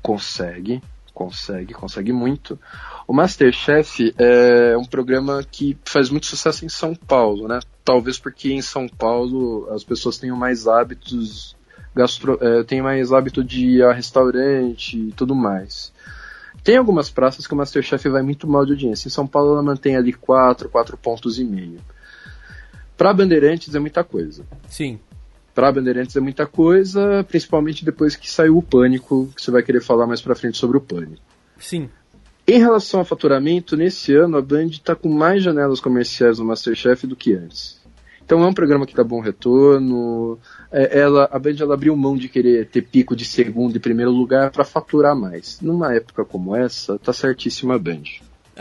Consegue, 0.01 0.82
consegue, 1.13 1.73
consegue 1.73 2.13
muito. 2.13 2.60
O 3.08 3.13
Masterchef 3.13 4.13
é 4.17 4.77
um 4.77 4.86
programa 4.86 5.43
que 5.43 5.77
faz 5.86 6.10
muito 6.10 6.25
sucesso 6.25 6.65
em 6.65 6.69
São 6.69 6.95
Paulo, 6.95 7.47
né? 7.47 7.60
Talvez 7.84 8.17
porque 8.17 8.54
em 8.54 8.62
São 8.62 8.88
Paulo 8.88 9.67
as 9.71 9.84
pessoas 9.84 10.17
tenham 10.17 10.38
mais 10.38 10.67
hábitos 10.67 11.56
gastro, 11.95 12.38
é, 12.41 12.63
tenham 12.63 12.86
mais 12.86 13.12
hábito 13.12 13.43
de 13.43 13.65
ir 13.65 13.84
a 13.84 13.91
restaurante 13.91 14.97
e 14.97 15.12
tudo 15.12 15.36
mais. 15.36 15.91
Tem 16.63 16.77
algumas 16.77 17.10
praças 17.10 17.47
que 17.47 17.54
o 17.54 17.58
Masterchef 17.58 18.08
vai 18.10 18.21
muito 18.21 18.47
mal 18.47 18.65
de 18.65 18.73
audiência. 18.73 19.08
Em 19.08 19.12
São 19.12 19.25
Paulo 19.25 19.54
ela 19.54 19.63
mantém 19.63 19.95
ali 19.95 20.13
4, 20.13 20.69
4 20.69 20.97
pontos 20.97 21.39
e 21.39 21.43
meio. 21.43 21.80
Para 23.01 23.13
Bandeirantes 23.13 23.73
é 23.73 23.79
muita 23.79 24.03
coisa. 24.03 24.45
Sim. 24.69 24.99
Para 25.55 25.71
Bandeirantes 25.71 26.15
é 26.15 26.19
muita 26.19 26.45
coisa, 26.45 27.25
principalmente 27.27 27.83
depois 27.83 28.15
que 28.15 28.29
saiu 28.29 28.55
o 28.55 28.61
Pânico, 28.61 29.27
que 29.35 29.41
você 29.41 29.49
vai 29.49 29.63
querer 29.63 29.81
falar 29.81 30.05
mais 30.05 30.21
pra 30.21 30.35
frente 30.35 30.59
sobre 30.59 30.77
o 30.77 30.81
Pânico. 30.81 31.23
Sim. 31.57 31.89
Em 32.47 32.59
relação 32.59 32.99
ao 32.99 33.05
faturamento, 33.05 33.75
nesse 33.75 34.13
ano 34.13 34.37
a 34.37 34.41
Band 34.43 34.67
está 34.67 34.95
com 34.95 35.09
mais 35.09 35.41
janelas 35.41 35.79
comerciais 35.79 36.37
no 36.37 36.45
Masterchef 36.45 37.07
do 37.07 37.15
que 37.15 37.33
antes. 37.33 37.81
Então 38.23 38.43
é 38.43 38.47
um 38.47 38.53
programa 38.53 38.85
que 38.85 38.93
dá 38.93 39.03
bom 39.03 39.19
retorno. 39.19 40.37
É, 40.71 40.99
ela, 40.99 41.27
a 41.31 41.39
Band 41.39 41.55
ela 41.59 41.73
abriu 41.73 41.95
mão 41.95 42.15
de 42.15 42.29
querer 42.29 42.67
ter 42.67 42.83
pico 42.83 43.15
de 43.15 43.25
segundo 43.25 43.75
e 43.75 43.79
primeiro 43.79 44.11
lugar 44.11 44.51
para 44.51 44.63
faturar 44.63 45.15
mais. 45.15 45.59
Numa 45.59 45.91
época 45.91 46.23
como 46.23 46.55
essa, 46.55 46.99
tá 46.99 47.11
certíssima 47.11 47.73
a 47.73 47.79
Band. 47.79 48.03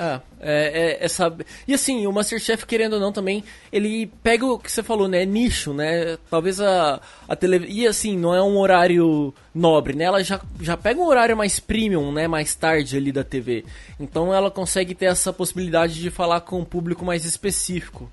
É, 0.00 0.20
é, 0.40 0.80
é, 0.82 1.04
essa... 1.04 1.30
E 1.68 1.74
assim, 1.74 2.06
o 2.06 2.12
Masterchef, 2.12 2.64
querendo 2.64 2.94
ou 2.94 3.00
não, 3.00 3.12
também, 3.12 3.44
ele 3.70 4.10
pega 4.22 4.46
o 4.46 4.58
que 4.58 4.72
você 4.72 4.82
falou, 4.82 5.06
né? 5.06 5.26
Nicho, 5.26 5.74
né? 5.74 6.16
Talvez 6.30 6.58
a, 6.58 6.98
a 7.28 7.36
televisão. 7.36 7.76
E 7.76 7.86
assim, 7.86 8.16
não 8.16 8.34
é 8.34 8.42
um 8.42 8.56
horário 8.56 9.34
nobre, 9.54 9.94
né? 9.94 10.04
Ela 10.04 10.24
já, 10.24 10.40
já 10.58 10.74
pega 10.74 10.98
um 10.98 11.06
horário 11.06 11.36
mais 11.36 11.60
premium, 11.60 12.10
né? 12.10 12.26
Mais 12.26 12.54
tarde 12.54 12.96
ali 12.96 13.12
da 13.12 13.22
TV. 13.22 13.62
Então 13.98 14.32
ela 14.32 14.50
consegue 14.50 14.94
ter 14.94 15.04
essa 15.04 15.34
possibilidade 15.34 16.00
de 16.00 16.10
falar 16.10 16.40
com 16.40 16.60
um 16.60 16.64
público 16.64 17.04
mais 17.04 17.26
específico. 17.26 18.10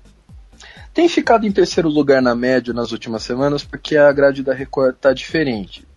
Tem 0.92 1.08
ficado 1.08 1.46
em 1.46 1.52
terceiro 1.52 1.88
lugar 1.88 2.20
na 2.20 2.34
média 2.34 2.74
nas 2.74 2.92
últimas 2.92 3.22
semanas 3.22 3.64
porque 3.64 3.96
a 3.96 4.12
grade 4.12 4.42
da 4.42 4.52
Record 4.52 4.96
tá 4.96 5.14
diferente. 5.14 5.88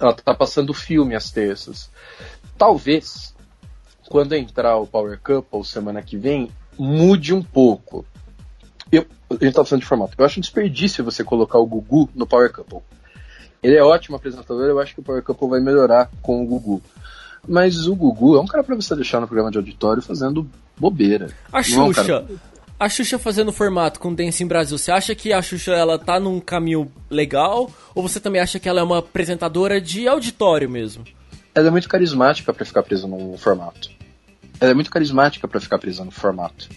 Ela 0.00 0.14
tá 0.14 0.34
passando 0.34 0.74
filme 0.74 1.14
às 1.14 1.30
terças. 1.30 1.88
Talvez, 2.58 3.31
quando 4.12 4.34
entrar 4.34 4.76
o 4.76 4.86
Power 4.86 5.18
Couple 5.18 5.64
semana 5.64 6.02
que 6.02 6.18
vem, 6.18 6.50
mude 6.78 7.32
um 7.32 7.42
pouco. 7.42 8.04
Eu, 8.92 9.06
a 9.30 9.42
gente 9.42 9.54
tá 9.54 9.64
falando 9.64 9.80
de 9.80 9.88
formato. 9.88 10.12
Eu 10.18 10.24
acho 10.26 10.38
um 10.38 10.42
desperdício 10.42 11.02
você 11.02 11.24
colocar 11.24 11.58
o 11.58 11.64
Gugu 11.64 12.10
no 12.14 12.26
Power 12.26 12.52
Couple. 12.52 12.80
Ele 13.62 13.74
é 13.74 13.82
ótimo 13.82 14.14
apresentador, 14.16 14.66
eu 14.68 14.78
acho 14.78 14.92
que 14.92 15.00
o 15.00 15.02
Power 15.02 15.22
Couple 15.22 15.48
vai 15.48 15.60
melhorar 15.60 16.10
com 16.20 16.42
o 16.42 16.46
Gugu. 16.46 16.82
Mas 17.48 17.86
o 17.86 17.96
Gugu 17.96 18.36
é 18.36 18.40
um 18.42 18.46
cara 18.46 18.62
pra 18.62 18.76
você 18.76 18.94
deixar 18.94 19.18
no 19.18 19.26
programa 19.26 19.50
de 19.50 19.56
auditório 19.56 20.02
fazendo 20.02 20.46
bobeira. 20.78 21.28
A 21.50 21.62
Não 21.70 21.86
é 21.86 21.88
um 21.88 21.94
Xuxa. 21.94 22.04
cara- 22.04 22.26
A 22.78 22.88
Xuxa 22.90 23.18
fazendo 23.18 23.50
formato 23.50 23.98
com 23.98 24.12
Dance 24.12 24.44
em 24.44 24.46
Brasil, 24.46 24.76
você 24.76 24.92
acha 24.92 25.14
que 25.14 25.32
a 25.32 25.40
Xuxa 25.40 25.72
ela 25.72 25.98
tá 25.98 26.20
num 26.20 26.38
caminho 26.38 26.92
legal? 27.08 27.70
Ou 27.94 28.06
você 28.06 28.20
também 28.20 28.42
acha 28.42 28.60
que 28.60 28.68
ela 28.68 28.80
é 28.80 28.82
uma 28.82 28.98
apresentadora 28.98 29.80
de 29.80 30.06
auditório 30.06 30.68
mesmo? 30.68 31.02
ela 31.54 31.68
é 31.68 31.70
muito 31.70 31.86
carismática 31.88 32.50
pra 32.52 32.64
ficar 32.64 32.82
presa 32.82 33.06
num 33.06 33.36
formato. 33.38 33.90
Ela 34.60 34.70
é 34.70 34.74
muito 34.74 34.90
carismática 34.90 35.48
pra 35.48 35.60
ficar 35.60 35.78
presa 35.78 36.04
no 36.04 36.10
formato. 36.10 36.68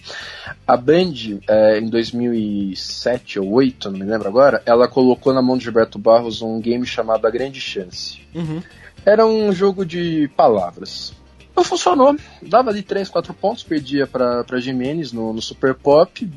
A 0.68 0.76
Band, 0.76 1.40
é, 1.48 1.80
em 1.80 1.88
2007 1.88 3.40
ou 3.40 3.46
2008, 3.46 3.92
não 3.92 4.00
me 4.00 4.06
lembro 4.06 4.28
agora, 4.28 4.62
ela 4.66 4.88
colocou 4.88 5.34
na 5.34 5.42
mão 5.42 5.58
de 5.58 5.64
Gilberto 5.64 6.00
Barros 6.00 6.42
um 6.42 6.60
game 6.60 6.86
chamado 6.86 7.28
A 7.28 7.30
Grande 7.30 7.62
Chance. 7.62 8.22
Uhum. 8.34 8.62
Era 9.06 9.26
um 9.26 9.52
jogo 9.52 9.86
de 9.86 10.28
palavras. 10.36 11.14
Não 11.56 11.64
funcionou. 11.64 12.16
Dava 12.42 12.70
ali 12.70 12.82
3, 12.82 13.08
4 13.08 13.34
pontos, 13.34 13.64
perdia 13.64 14.06
pra, 14.06 14.44
pra 14.44 14.60
Jimenez 14.60 15.14
no, 15.14 15.32
no 15.32 15.42
Super 15.42 15.74
Pop. 15.74 16.28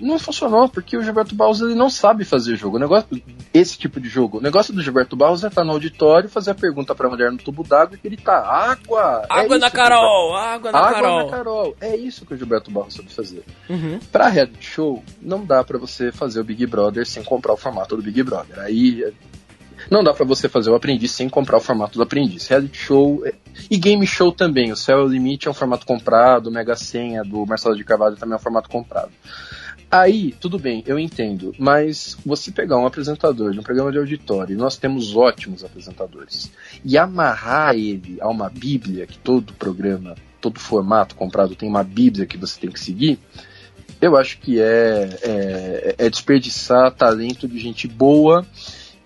Não 0.00 0.18
funcionou, 0.18 0.68
porque 0.68 0.96
o 0.96 1.02
Gilberto 1.02 1.34
Barros 1.34 1.60
ele 1.60 1.74
não 1.74 1.90
sabe 1.90 2.24
fazer 2.24 2.56
jogo. 2.56 2.76
O 2.76 2.80
negócio, 2.80 3.08
esse 3.52 3.78
tipo 3.78 4.00
de 4.00 4.08
jogo. 4.08 4.38
O 4.38 4.40
negócio 4.40 4.72
do 4.72 4.82
Gilberto 4.82 5.16
Barros 5.16 5.42
é 5.44 5.48
estar 5.48 5.64
no 5.64 5.72
auditório, 5.72 6.28
fazer 6.28 6.52
a 6.52 6.54
pergunta 6.54 6.94
pra 6.94 7.08
mulher 7.08 7.30
no 7.32 7.38
tubo 7.38 7.64
d'água 7.64 7.96
e 7.96 8.08
gritar: 8.08 8.40
Água! 8.40 9.22
É 9.28 9.32
Água 9.32 9.56
isso 9.56 9.58
na 9.58 9.70
Carol! 9.70 10.36
Água 10.36 10.72
na 10.72 10.78
Água 10.78 10.92
Carol! 10.92 11.18
na 11.24 11.30
Carol. 11.30 11.76
É 11.80 11.96
isso 11.96 12.24
que 12.24 12.34
o 12.34 12.36
Gilberto 12.36 12.70
Barros 12.70 12.94
sabe 12.94 13.12
fazer. 13.12 13.44
Uhum. 13.68 13.98
Pra 14.12 14.28
reality 14.28 14.64
show, 14.64 15.02
não 15.20 15.44
dá 15.44 15.64
pra 15.64 15.78
você 15.78 16.12
fazer 16.12 16.40
o 16.40 16.44
Big 16.44 16.64
Brother 16.66 17.06
sem 17.06 17.22
comprar 17.22 17.52
o 17.52 17.56
formato 17.56 17.96
do 17.96 18.02
Big 18.02 18.22
Brother. 18.22 18.58
Aí 18.60 19.02
é, 19.02 19.12
não 19.90 20.02
dá 20.02 20.12
pra 20.12 20.24
você 20.24 20.48
fazer 20.48 20.70
o 20.70 20.74
aprendiz 20.74 21.12
sem 21.12 21.28
comprar 21.28 21.56
o 21.56 21.60
formato 21.60 21.96
do 21.96 22.02
aprendiz. 22.02 22.46
Reality 22.46 22.76
show 22.76 23.22
é- 23.26 23.34
e 23.70 23.76
game 23.76 24.06
show 24.06 24.30
também. 24.32 24.70
O 24.70 24.76
Céu 24.76 25.00
é 25.00 25.02
o 25.02 25.08
Limite 25.08 25.48
é 25.48 25.50
um 25.50 25.54
formato 25.54 25.86
comprado, 25.86 26.48
o 26.48 26.52
Mega 26.52 26.76
Senha 26.76 27.22
do 27.22 27.44
Marcelo 27.46 27.76
de 27.76 27.84
Carvalho 27.84 28.16
também 28.16 28.34
é 28.34 28.36
um 28.36 28.42
formato 28.42 28.68
comprado. 28.68 29.10
Aí, 29.90 30.34
tudo 30.38 30.58
bem, 30.58 30.84
eu 30.86 30.98
entendo, 30.98 31.54
mas 31.58 32.14
você 32.24 32.52
pegar 32.52 32.76
um 32.76 32.86
apresentador 32.86 33.52
de 33.52 33.58
um 33.58 33.62
programa 33.62 33.90
de 33.90 33.96
auditório, 33.96 34.54
nós 34.54 34.76
temos 34.76 35.16
ótimos 35.16 35.64
apresentadores, 35.64 36.50
e 36.84 36.98
amarrar 36.98 37.74
ele 37.74 38.18
a 38.20 38.28
uma 38.28 38.50
bíblia, 38.50 39.06
que 39.06 39.18
todo 39.18 39.54
programa, 39.54 40.14
todo 40.42 40.60
formato 40.60 41.14
comprado 41.14 41.56
tem 41.56 41.66
uma 41.66 41.82
bíblia 41.82 42.26
que 42.26 42.36
você 42.36 42.60
tem 42.60 42.70
que 42.70 42.78
seguir, 42.78 43.18
eu 43.98 44.14
acho 44.14 44.38
que 44.40 44.60
é, 44.60 45.18
é, 45.22 45.94
é 45.96 46.10
desperdiçar 46.10 46.92
talento 46.92 47.48
de 47.48 47.58
gente 47.58 47.88
boa 47.88 48.46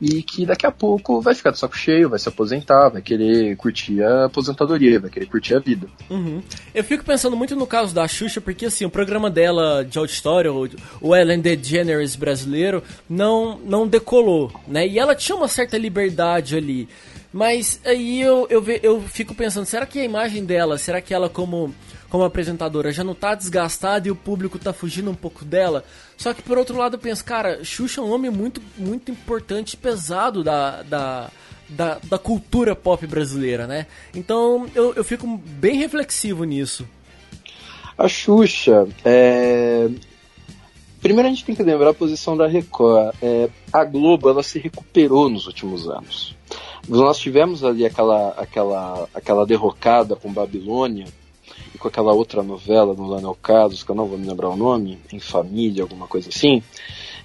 e 0.04 0.20
que 0.20 0.44
daqui 0.44 0.66
a 0.66 0.72
pouco 0.72 1.20
vai 1.20 1.32
ficar 1.32 1.52
de 1.52 1.60
saco 1.60 1.76
cheio, 1.78 2.08
vai 2.10 2.18
se 2.18 2.28
aposentar, 2.28 2.88
vai 2.88 3.00
querer 3.00 3.54
curtir 3.56 4.02
a 4.02 4.24
aposentadoria, 4.24 4.98
vai 4.98 5.08
querer 5.08 5.26
curtir 5.26 5.54
a 5.54 5.60
vida. 5.60 5.86
Uhum. 6.10 6.42
Eu 6.74 6.82
fico 6.82 7.04
pensando 7.04 7.36
muito 7.36 7.54
no 7.54 7.68
caso 7.68 7.94
da 7.94 8.08
Xuxa, 8.08 8.40
porque 8.40 8.66
assim, 8.66 8.84
o 8.84 8.90
programa 8.90 9.30
dela 9.30 9.84
de 9.84 9.96
auditório, 9.98 10.68
o- 11.00 11.14
Ellen 11.14 11.38
DeGeneres 11.40 12.16
brasileiro, 12.16 12.82
não, 13.08 13.58
não 13.58 13.86
decolou, 13.86 14.50
né? 14.66 14.88
E 14.88 14.98
ela 14.98 15.14
tinha 15.14 15.36
uma 15.36 15.46
certa 15.46 15.78
liberdade 15.78 16.56
ali. 16.56 16.88
Mas 17.32 17.80
aí 17.84 18.20
eu, 18.20 18.46
eu, 18.50 18.62
eu 18.82 19.00
fico 19.02 19.34
pensando, 19.34 19.64
será 19.66 19.86
que 19.86 20.00
a 20.00 20.04
imagem 20.04 20.44
dela, 20.44 20.76
será 20.76 21.00
que 21.00 21.14
ela 21.14 21.28
como, 21.30 21.72
como 22.12 22.24
apresentadora 22.24 22.92
já 22.92 23.02
não 23.02 23.14
tá 23.14 23.34
desgastada 23.34 24.06
e 24.06 24.10
o 24.10 24.14
público 24.14 24.58
tá 24.58 24.70
fugindo 24.70 25.10
um 25.10 25.14
pouco 25.14 25.46
dela? 25.46 25.82
Só 26.14 26.34
que 26.34 26.42
por 26.42 26.58
outro 26.58 26.76
lado 26.76 26.96
eu 26.96 27.00
penso, 27.00 27.24
cara, 27.24 27.64
Xuxa 27.64 28.02
é 28.02 28.04
um 28.04 28.08
nome 28.10 28.28
muito, 28.28 28.60
muito 28.76 29.10
importante 29.10 29.72
e 29.72 29.76
pesado 29.78 30.44
da, 30.44 30.82
da, 30.82 31.30
da, 31.70 31.98
da 32.04 32.18
cultura 32.18 32.76
pop 32.76 33.06
brasileira, 33.06 33.66
né? 33.66 33.86
Então 34.14 34.68
eu, 34.74 34.92
eu 34.92 35.02
fico 35.02 35.26
bem 35.26 35.78
reflexivo 35.78 36.44
nisso. 36.44 36.86
A 37.96 38.06
Xuxa, 38.06 38.86
é... 39.06 39.88
primeiro 41.00 41.28
a 41.28 41.30
gente 41.30 41.46
tem 41.46 41.54
que 41.54 41.62
lembrar 41.62 41.88
a 41.88 41.94
posição 41.94 42.36
da 42.36 42.46
Record. 42.46 43.14
É, 43.22 43.48
a 43.72 43.84
Globo 43.84 44.28
ela 44.28 44.42
se 44.42 44.58
recuperou 44.58 45.30
nos 45.30 45.46
últimos 45.46 45.88
anos. 45.88 46.36
Nós 46.86 47.18
tivemos 47.18 47.64
ali 47.64 47.86
aquela, 47.86 48.34
aquela, 48.36 49.08
aquela 49.14 49.46
derrocada 49.46 50.14
com 50.14 50.30
Babilônia 50.30 51.06
e 51.74 51.78
com 51.78 51.88
aquela 51.88 52.12
outra 52.12 52.42
novela 52.42 52.94
do 52.94 53.04
Lanel 53.04 53.36
Casos, 53.40 53.82
que 53.82 53.90
eu 53.90 53.94
não 53.94 54.06
vou 54.06 54.18
me 54.18 54.26
lembrar 54.26 54.48
o 54.48 54.56
nome, 54.56 54.98
em 55.12 55.20
família, 55.20 55.82
alguma 55.82 56.06
coisa 56.06 56.28
assim. 56.28 56.62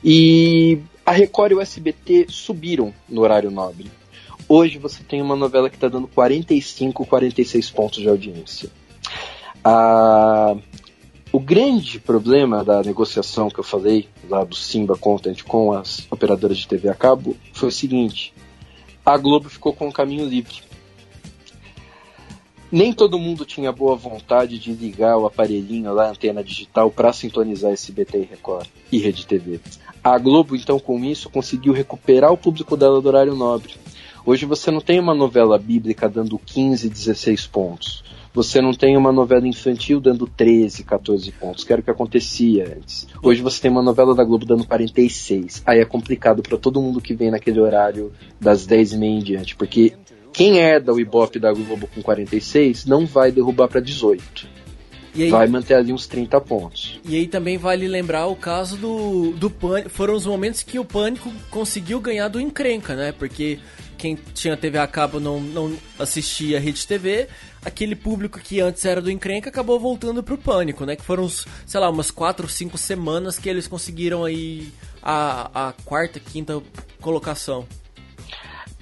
E 0.03 0.79
a 1.05 1.11
Record 1.11 1.51
e 1.51 1.55
o 1.55 1.61
SBT 1.61 2.27
subiram 2.29 2.93
no 3.07 3.21
horário 3.21 3.49
nobre. 3.49 3.89
Hoje 4.49 4.77
você 4.77 5.03
tem 5.03 5.21
uma 5.21 5.35
novela 5.35 5.69
que 5.69 5.75
está 5.75 5.89
dando 5.89 6.07
45, 6.07 7.05
46 7.05 7.69
pontos 7.71 7.99
de 7.99 8.07
audiência. 8.07 8.69
A, 9.63 10.55
o 11.31 11.39
grande 11.39 11.99
problema 11.99 12.63
da 12.63 12.81
negociação 12.81 13.49
que 13.49 13.59
eu 13.59 13.63
falei 13.63 14.07
lá 14.29 14.43
do 14.43 14.55
Simba 14.55 14.97
Content 14.97 15.43
com 15.43 15.73
as 15.73 16.07
operadoras 16.09 16.57
de 16.57 16.67
TV 16.67 16.87
a 16.87 16.93
cabo 16.93 17.35
foi 17.51 17.69
o 17.69 17.71
seguinte: 17.71 18.33
a 19.05 19.17
Globo 19.17 19.49
ficou 19.49 19.73
com 19.73 19.87
o 19.87 19.93
caminho 19.93 20.25
livre. 20.25 20.66
Nem 22.69 22.91
todo 22.91 23.17
mundo 23.17 23.45
tinha 23.45 23.71
boa 23.71 23.95
vontade 23.95 24.59
de 24.59 24.73
ligar 24.73 25.17
o 25.17 25.25
aparelhinho 25.25 25.93
lá, 25.93 26.07
a 26.07 26.09
antena 26.11 26.43
digital, 26.43 26.91
para 26.91 27.13
sintonizar 27.13 27.71
SBT 27.71 28.17
e 28.19 28.25
Record 28.25 28.67
e 28.91 28.97
Rede 28.97 29.25
TV. 29.25 29.61
A 30.03 30.17
Globo, 30.17 30.55
então, 30.55 30.77
com 30.77 31.03
isso, 31.03 31.29
conseguiu 31.29 31.71
recuperar 31.71 32.31
o 32.31 32.37
público 32.37 32.75
dela 32.75 33.01
do 33.01 33.07
horário 33.07 33.35
nobre. 33.35 33.73
Hoje 34.25 34.45
você 34.45 34.69
não 34.69 34.81
tem 34.81 34.99
uma 34.99 35.15
novela 35.15 35.57
bíblica 35.57 36.09
dando 36.09 36.37
15, 36.37 36.89
16 36.89 37.47
pontos. 37.47 38.03
Você 38.33 38.61
não 38.61 38.73
tem 38.73 38.97
uma 38.97 39.11
novela 39.11 39.47
infantil 39.47 39.99
dando 39.99 40.27
13, 40.27 40.83
14 40.83 41.31
pontos, 41.31 41.63
que 41.63 41.71
era 41.71 41.79
o 41.79 41.83
que 41.83 41.89
acontecia 41.89 42.75
antes. 42.77 43.07
Hoje 43.23 43.41
você 43.41 43.61
tem 43.61 43.71
uma 43.71 43.81
novela 43.81 44.13
da 44.13 44.23
Globo 44.23 44.45
dando 44.45 44.67
46. 44.67 45.63
Aí 45.65 45.79
é 45.79 45.85
complicado 45.85 46.43
para 46.43 46.57
todo 46.57 46.81
mundo 46.81 47.01
que 47.01 47.15
vem 47.15 47.31
naquele 47.31 47.59
horário 47.59 48.11
das 48.39 48.65
10 48.65 48.93
e 48.93 48.97
meia 48.97 49.17
em 49.17 49.23
diante, 49.23 49.55
porque 49.55 49.93
quem 50.37 50.59
herda 50.59 50.93
o 50.93 50.99
Ibope 50.99 51.39
da 51.39 51.51
Globo 51.51 51.87
com 51.87 51.99
46 51.99 52.85
não 52.85 53.07
vai 53.07 53.31
derrubar 53.31 53.67
para 53.67 53.81
18. 53.81 54.47
E 55.15 55.23
aí, 55.23 55.29
Vai 55.31 55.47
manter 55.47 55.73
ali 55.73 55.91
uns 55.91 56.05
30 56.05 56.39
pontos. 56.41 56.99
e 57.03 57.15
aí 57.15 57.27
também 57.27 57.57
vale 57.57 57.87
lembrar 57.87 58.27
o 58.27 58.35
caso 58.35 58.77
do, 58.77 59.31
do 59.31 59.49
Pânico. 59.49 59.89
Foram 59.89 60.13
os 60.13 60.27
momentos 60.27 60.61
que 60.61 60.77
o 60.77 60.85
Pânico 60.85 61.33
conseguiu 61.49 61.99
ganhar 61.99 62.27
do 62.27 62.39
encrenca, 62.39 62.95
né? 62.95 63.11
Porque 63.11 63.57
quem 63.97 64.15
tinha 64.35 64.55
TV 64.55 64.77
a 64.77 64.85
cabo 64.85 65.19
não, 65.19 65.39
não 65.39 65.75
assistia 65.97 66.57
a 66.57 66.59
Rede 66.59 66.85
TV. 66.85 67.27
Aquele 67.65 67.95
público 67.95 68.39
que 68.39 68.61
antes 68.61 68.85
era 68.85 69.01
do 69.01 69.09
encrenca 69.09 69.49
acabou 69.49 69.79
voltando 69.79 70.21
pro 70.21 70.37
Pânico, 70.37 70.85
né? 70.85 70.95
Que 70.95 71.03
foram, 71.03 71.23
uns, 71.23 71.47
sei 71.65 71.79
lá, 71.79 71.89
umas 71.89 72.11
4 72.11 72.45
ou 72.45 72.49
5 72.49 72.77
semanas 72.77 73.39
que 73.39 73.49
eles 73.49 73.67
conseguiram 73.67 74.23
aí 74.23 74.71
a, 75.01 75.69
a 75.69 75.73
quarta, 75.83 76.19
quinta 76.19 76.61
colocação. 77.01 77.65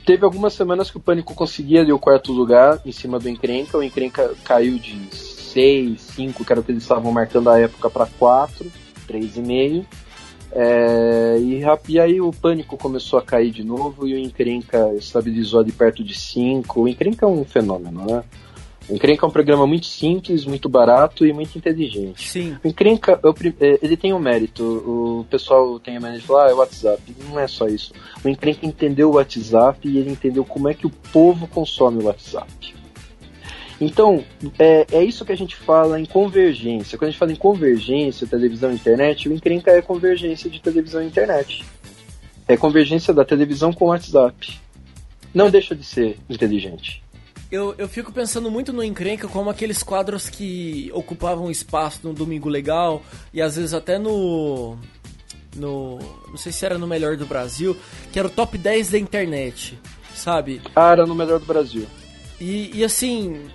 Teve 0.05 0.23
algumas 0.23 0.53
semanas 0.53 0.91
que 0.91 0.97
o 0.97 0.99
Pânico 0.99 1.33
conseguia 1.33 1.81
ali 1.81 1.91
o 1.91 1.97
quarto 1.97 2.31
lugar 2.31 2.79
em 2.85 2.91
cima 2.91 3.17
do 3.17 3.27
Encrenca. 3.27 3.77
O 3.77 3.83
Encrenca 3.83 4.35
caiu 4.43 4.77
de 4.77 5.15
6, 5.15 5.99
5, 5.99 6.45
que 6.45 6.51
era 6.53 6.61
o 6.61 6.63
que 6.63 6.71
eles 6.71 6.83
estavam 6.83 7.11
marcando 7.11 7.49
a 7.49 7.59
época, 7.59 7.89
para 7.89 8.05
4, 8.05 8.71
3,5. 9.07 9.83
É, 10.51 11.37
e, 11.39 11.63
e 11.89 11.99
aí 11.99 12.21
o 12.21 12.31
Pânico 12.31 12.77
começou 12.77 13.17
a 13.17 13.21
cair 13.21 13.51
de 13.51 13.63
novo 13.63 14.07
e 14.07 14.13
o 14.13 14.19
Encrenca 14.19 14.93
estabilizou 14.93 15.59
ali 15.59 15.71
perto 15.71 16.03
de 16.03 16.13
5. 16.13 16.81
O 16.81 16.87
Encrenca 16.87 17.25
é 17.25 17.29
um 17.29 17.43
fenômeno, 17.43 18.05
né? 18.05 18.23
O 18.87 18.93
Encrenca 18.93 19.25
é 19.25 19.27
um 19.27 19.31
programa 19.31 19.65
muito 19.65 19.87
simples, 19.87 20.45
muito 20.45 20.69
barato 20.69 21.25
e 21.25 21.33
muito 21.33 21.57
inteligente. 21.57 22.29
Sim. 22.29 22.55
O 22.63 22.67
Encrenca, 22.67 23.19
é 23.59 23.79
ele 23.81 23.97
tem 23.97 24.13
um 24.13 24.19
mérito. 24.19 24.63
O 24.63 25.25
pessoal 25.29 25.79
tem 25.79 25.97
a 25.97 25.99
mania 25.99 26.19
de 26.19 26.25
falar, 26.25 26.45
ah, 26.45 26.49
é 26.51 26.53
o 26.53 26.57
WhatsApp. 26.57 27.01
Não 27.27 27.39
é 27.39 27.47
só 27.47 27.67
isso. 27.67 27.91
O 28.23 28.29
Encrenca 28.29 28.65
entendeu 28.65 29.09
o 29.09 29.15
WhatsApp 29.15 29.87
e 29.87 29.97
ele 29.97 30.11
entendeu 30.11 30.45
como 30.45 30.69
é 30.69 30.73
que 30.73 30.85
o 30.85 30.91
povo 31.11 31.47
consome 31.47 32.03
o 32.03 32.05
WhatsApp. 32.05 32.75
Então, 33.81 34.23
é, 34.57 34.85
é 34.91 35.03
isso 35.03 35.25
que 35.25 35.31
a 35.31 35.37
gente 35.37 35.55
fala 35.55 35.99
em 35.99 36.05
convergência. 36.05 36.97
Quando 36.97 37.09
a 37.09 37.11
gente 37.11 37.19
fala 37.19 37.31
em 37.31 37.37
convergência, 37.37 38.27
televisão 38.27 38.71
e 38.71 38.75
internet, 38.75 39.27
o 39.27 39.33
encrenca 39.33 39.71
é 39.71 39.81
convergência 39.81 40.49
de 40.49 40.61
televisão 40.61 41.01
e 41.01 41.07
internet. 41.07 41.65
É 42.47 42.55
convergência 42.55 43.13
da 43.13 43.25
televisão 43.25 43.73
com 43.73 43.85
o 43.85 43.87
WhatsApp. 43.89 44.59
Não 45.33 45.49
deixa 45.49 45.75
de 45.75 45.83
ser 45.83 46.17
inteligente. 46.29 47.03
Eu, 47.51 47.75
eu 47.77 47.87
fico 47.87 48.11
pensando 48.11 48.49
muito 48.49 48.73
no 48.73 48.83
Encrenca 48.83 49.27
como 49.27 49.49
aqueles 49.49 49.83
quadros 49.83 50.29
que 50.29 50.89
ocupavam 50.93 51.51
espaço 51.51 51.99
no 52.03 52.13
Domingo 52.13 52.49
Legal 52.49 53.03
e 53.33 53.41
às 53.41 53.55
vezes 53.55 53.73
até 53.73 53.99
no. 53.99 54.77
no 55.55 55.99
não 56.27 56.37
sei 56.37 56.51
se 56.51 56.65
era 56.65 56.77
no 56.77 56.87
Melhor 56.87 57.15
do 57.17 57.25
Brasil, 57.25 57.77
que 58.11 58.17
era 58.17 58.27
o 58.27 58.31
top 58.31 58.57
10 58.57 58.91
da 58.91 58.97
internet, 58.97 59.79
sabe? 60.15 60.61
Ah, 60.75 60.91
era 60.91 61.05
no 61.05 61.13
Melhor 61.13 61.39
do 61.39 61.45
Brasil. 61.45 61.85
E, 62.41 62.71
e 62.73 62.83
assim, 62.83 63.47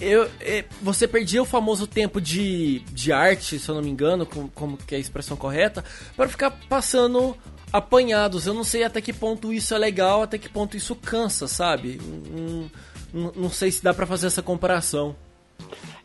eu, 0.00 0.28
é, 0.40 0.64
você 0.80 1.06
perdia 1.06 1.42
o 1.42 1.44
famoso 1.46 1.86
tempo 1.86 2.20
de, 2.20 2.80
de 2.92 3.12
arte, 3.12 3.58
se 3.58 3.68
eu 3.68 3.74
não 3.74 3.82
me 3.82 3.90
engano, 3.90 4.24
com, 4.24 4.48
como 4.48 4.76
que 4.76 4.94
é 4.94 4.98
a 4.98 5.00
expressão 5.00 5.36
correta, 5.36 5.84
para 6.16 6.28
ficar 6.28 6.50
passando 6.68 7.36
apanhados. 7.72 8.46
Eu 8.46 8.54
não 8.54 8.64
sei 8.64 8.84
até 8.84 9.00
que 9.00 9.12
ponto 9.12 9.52
isso 9.52 9.74
é 9.74 9.78
legal, 9.78 10.22
até 10.22 10.38
que 10.38 10.48
ponto 10.48 10.76
isso 10.76 10.94
cansa, 10.94 11.46
sabe? 11.46 12.00
Não, 12.30 12.70
não, 13.12 13.50
sei 13.50 13.70
se 13.70 13.82
dá 13.82 13.94
para 13.94 14.06
fazer 14.06 14.26
essa 14.26 14.42
comparação. 14.42 15.14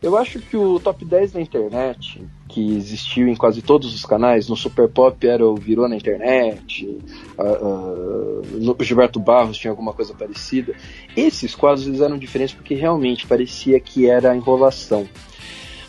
Eu 0.02 0.18
acho 0.18 0.38
que 0.38 0.56
o 0.56 0.78
top 0.80 1.04
10 1.04 1.32
da 1.32 1.40
internet, 1.40 2.20
que 2.48 2.76
existiu 2.76 3.26
em 3.26 3.34
quase 3.34 3.62
todos 3.62 3.94
os 3.94 4.04
canais, 4.04 4.48
no 4.48 4.56
Super 4.56 4.88
Pop 4.88 5.26
era 5.26 5.46
o 5.46 5.54
Virou 5.54 5.88
na 5.88 5.96
Internet, 5.96 6.86
uh, 7.38 8.42
no 8.60 8.76
Gilberto 8.80 9.18
Barros 9.18 9.56
tinha 9.56 9.70
alguma 9.70 9.94
coisa 9.94 10.12
parecida. 10.12 10.74
Esses 11.16 11.54
quadros 11.54 11.86
eles 11.86 12.00
eram 12.00 12.18
diferentes 12.18 12.54
porque 12.54 12.74
realmente 12.74 13.26
parecia 13.26 13.80
que 13.80 14.06
era 14.06 14.36
enrolação. 14.36 15.08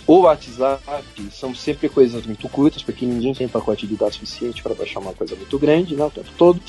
O 0.08 0.20
WhatsApp 0.20 0.84
são 1.32 1.56
sempre 1.56 1.90
coisas 1.90 2.26
muito 2.28 2.48
curtas, 2.48 2.84
porque 2.84 3.08
ninguém 3.08 3.34
tem 3.34 3.48
pacote 3.48 3.88
de 3.88 3.96
dados 3.96 4.16
suficiente 4.16 4.62
para 4.62 4.76
baixar 4.76 5.00
uma 5.00 5.14
coisa 5.14 5.36
muito 5.36 5.58
grande 5.58 5.96
né, 5.96 6.06
o 6.06 6.12
tempo 6.12 6.30
todo. 6.38 6.60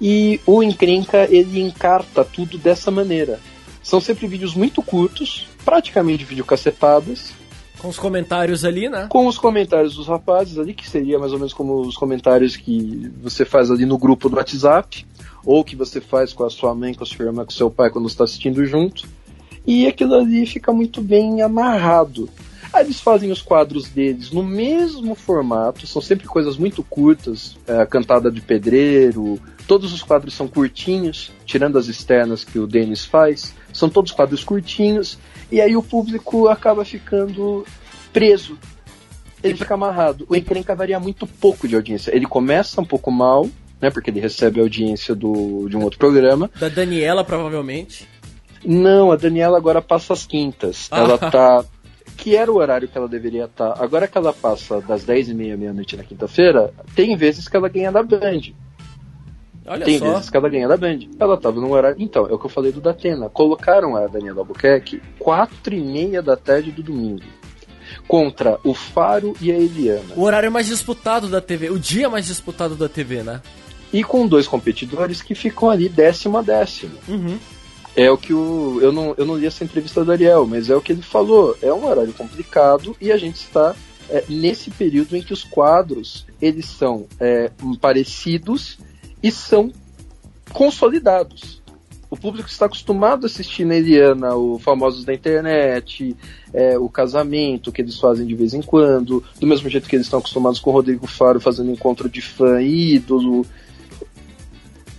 E 0.00 0.40
o 0.46 0.62
Encrenca 0.62 1.26
ele 1.28 1.60
encarta 1.60 2.24
tudo 2.24 2.56
dessa 2.56 2.92
maneira. 2.92 3.40
São 3.84 4.00
sempre 4.00 4.26
vídeos 4.26 4.54
muito 4.54 4.82
curtos, 4.82 5.46
praticamente 5.62 6.24
videocacetadas. 6.24 7.34
Com 7.78 7.88
os 7.88 7.98
comentários 7.98 8.64
ali, 8.64 8.88
né? 8.88 9.08
Com 9.10 9.26
os 9.26 9.36
comentários 9.36 9.94
dos 9.94 10.08
rapazes 10.08 10.58
ali, 10.58 10.72
que 10.72 10.88
seria 10.88 11.18
mais 11.18 11.32
ou 11.32 11.38
menos 11.38 11.52
como 11.52 11.82
os 11.82 11.94
comentários 11.94 12.56
que 12.56 13.12
você 13.22 13.44
faz 13.44 13.70
ali 13.70 13.84
no 13.84 13.98
grupo 13.98 14.30
do 14.30 14.36
WhatsApp, 14.36 15.06
ou 15.44 15.62
que 15.62 15.76
você 15.76 16.00
faz 16.00 16.32
com 16.32 16.44
a 16.44 16.50
sua 16.50 16.74
mãe, 16.74 16.94
com 16.94 17.04
a 17.04 17.06
sua 17.06 17.26
irmã, 17.26 17.44
com 17.44 17.50
o 17.50 17.54
seu 17.54 17.70
pai 17.70 17.90
quando 17.90 18.08
está 18.08 18.24
assistindo 18.24 18.64
junto. 18.64 19.06
E 19.66 19.86
aquilo 19.86 20.14
ali 20.14 20.46
fica 20.46 20.72
muito 20.72 21.02
bem 21.02 21.42
amarrado. 21.42 22.30
Aí 22.72 22.86
eles 22.86 23.00
fazem 23.00 23.30
os 23.30 23.42
quadros 23.42 23.88
deles 23.88 24.30
no 24.30 24.42
mesmo 24.42 25.14
formato, 25.14 25.86
são 25.86 26.00
sempre 26.00 26.26
coisas 26.26 26.56
muito 26.56 26.82
curtas, 26.82 27.56
é, 27.66 27.84
cantada 27.86 28.32
de 28.32 28.40
pedreiro, 28.40 29.38
todos 29.68 29.92
os 29.92 30.02
quadros 30.02 30.34
são 30.34 30.48
curtinhos, 30.48 31.30
tirando 31.44 31.78
as 31.78 31.86
externas 31.86 32.42
que 32.42 32.58
o 32.58 32.66
Denis 32.66 33.04
faz, 33.04 33.54
são 33.74 33.90
todos 33.90 34.12
quadros 34.12 34.42
curtinhos, 34.42 35.18
e 35.52 35.60
aí 35.60 35.76
o 35.76 35.82
público 35.82 36.48
acaba 36.48 36.84
ficando 36.84 37.66
preso. 38.12 38.56
Ele 39.42 39.56
fica 39.56 39.74
amarrado. 39.74 40.24
O 40.30 40.34
encrenca 40.34 40.74
varia 40.74 40.98
muito 40.98 41.26
pouco 41.26 41.68
de 41.68 41.74
audiência. 41.74 42.16
Ele 42.16 42.24
começa 42.24 42.80
um 42.80 42.84
pouco 42.84 43.10
mal, 43.10 43.46
né? 43.78 43.90
Porque 43.90 44.10
ele 44.10 44.20
recebe 44.20 44.58
a 44.58 44.62
audiência 44.62 45.14
do, 45.14 45.68
de 45.68 45.76
um 45.76 45.82
outro 45.82 45.98
programa. 45.98 46.50
Da 46.58 46.70
Daniela, 46.70 47.22
provavelmente. 47.22 48.08
Não, 48.64 49.12
a 49.12 49.16
Daniela 49.16 49.58
agora 49.58 49.82
passa 49.82 50.14
as 50.14 50.24
quintas. 50.24 50.88
Ah. 50.90 51.00
Ela 51.00 51.18
tá. 51.18 51.64
Que 52.16 52.36
era 52.36 52.50
o 52.50 52.56
horário 52.56 52.88
que 52.88 52.96
ela 52.96 53.08
deveria 53.08 53.44
estar. 53.44 53.74
Agora 53.78 54.08
que 54.08 54.16
ela 54.16 54.32
passa 54.32 54.80
das 54.80 55.04
10 55.04 55.30
e 55.30 55.34
meia, 55.34 55.56
meia-noite 55.56 55.96
na 55.96 56.04
quinta-feira, 56.04 56.72
tem 56.94 57.14
vezes 57.16 57.46
que 57.46 57.56
ela 57.56 57.68
ganha 57.68 57.92
da 57.92 58.02
Band. 58.02 58.52
Olha 59.66 59.84
Tem 59.84 59.98
só. 59.98 60.12
vezes 60.12 60.30
que 60.30 60.36
ela 60.36 60.48
ganha 60.48 60.68
da 60.68 60.76
Band. 60.76 60.98
Ela 61.18 61.36
tava 61.36 61.60
no 61.60 61.72
horário. 61.72 61.96
Então, 61.98 62.26
é 62.26 62.32
o 62.32 62.38
que 62.38 62.46
eu 62.46 62.50
falei 62.50 62.70
do 62.70 62.80
Datena. 62.80 63.28
Colocaram 63.30 63.96
a 63.96 64.06
Daniela 64.06 64.40
Albuquerque 64.40 65.00
4 65.18 65.74
e 65.74 65.80
meia 65.80 66.22
da 66.22 66.36
tarde 66.36 66.70
do 66.70 66.82
domingo. 66.82 67.22
Contra 68.06 68.58
o 68.62 68.74
Faro 68.74 69.34
e 69.40 69.50
a 69.50 69.56
Eliana. 69.56 70.14
O 70.16 70.22
horário 70.22 70.52
mais 70.52 70.66
disputado 70.66 71.28
da 71.28 71.40
TV, 71.40 71.70
o 71.70 71.78
dia 71.78 72.10
mais 72.10 72.26
disputado 72.26 72.74
da 72.74 72.88
TV, 72.88 73.22
né? 73.22 73.40
E 73.92 74.02
com 74.02 74.26
dois 74.26 74.46
competidores 74.46 75.22
que 75.22 75.34
ficam 75.34 75.70
ali 75.70 75.88
décimo 75.88 76.36
a 76.38 76.42
décimo. 76.42 76.98
Uhum. 77.08 77.38
É 77.96 78.10
o 78.10 78.18
que 78.18 78.34
o. 78.34 78.80
Eu 78.82 78.92
não, 78.92 79.14
eu 79.16 79.24
não 79.24 79.36
li 79.36 79.46
essa 79.46 79.62
entrevista 79.62 80.04
do 80.04 80.10
Ariel, 80.10 80.46
mas 80.46 80.68
é 80.68 80.74
o 80.74 80.80
que 80.80 80.92
ele 80.92 81.02
falou. 81.02 81.56
É 81.62 81.72
um 81.72 81.86
horário 81.86 82.12
complicado 82.12 82.96
e 83.00 83.12
a 83.12 83.16
gente 83.16 83.36
está 83.36 83.74
é, 84.10 84.24
nesse 84.28 84.70
período 84.70 85.16
em 85.16 85.22
que 85.22 85.32
os 85.32 85.44
quadros 85.44 86.26
eles 86.42 86.66
são 86.66 87.06
é, 87.20 87.50
parecidos 87.80 88.78
e 89.24 89.32
são 89.32 89.72
consolidados. 90.52 91.62
O 92.10 92.16
público 92.16 92.48
está 92.48 92.66
acostumado 92.66 93.24
a 93.24 93.26
assistir 93.26 93.64
na 93.64 93.74
Eliana 93.74 94.36
o 94.36 94.58
Famosos 94.58 95.02
da 95.02 95.14
Internet, 95.14 96.14
é, 96.52 96.78
o 96.78 96.90
casamento 96.90 97.72
que 97.72 97.80
eles 97.80 97.98
fazem 97.98 98.26
de 98.26 98.34
vez 98.34 98.52
em 98.52 98.60
quando, 98.60 99.24
do 99.40 99.46
mesmo 99.46 99.68
jeito 99.70 99.88
que 99.88 99.96
eles 99.96 100.06
estão 100.06 100.18
acostumados 100.18 100.60
com 100.60 100.68
o 100.68 100.72
Rodrigo 100.74 101.06
Faro 101.06 101.40
fazendo 101.40 101.72
encontro 101.72 102.08
de 102.08 102.20
fã 102.20 102.60
e 102.60 102.96
ídolo. 102.96 103.46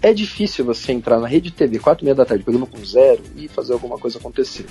É 0.02 0.12
difícil 0.12 0.66
você 0.66 0.92
entrar 0.92 1.20
na 1.20 1.28
rede 1.28 1.52
TV 1.52 1.78
4 1.78 2.04
e 2.04 2.06
meia 2.06 2.16
da 2.16 2.26
tarde 2.26 2.44
pegando 2.44 2.66
com 2.66 2.84
zero 2.84 3.22
e 3.38 3.48
fazer 3.48 3.74
alguma 3.74 4.00
coisa 4.00 4.18
acontecer. 4.18 4.66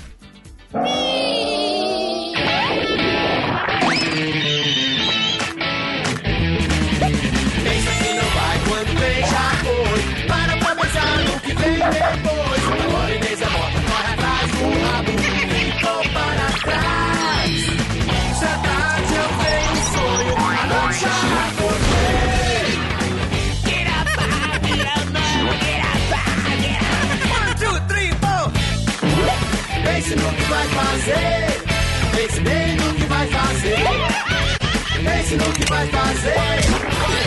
Pense 35.25 35.37
no 35.37 35.53
que 35.55 35.65
vai 35.71 35.87
fazer. 35.87 36.35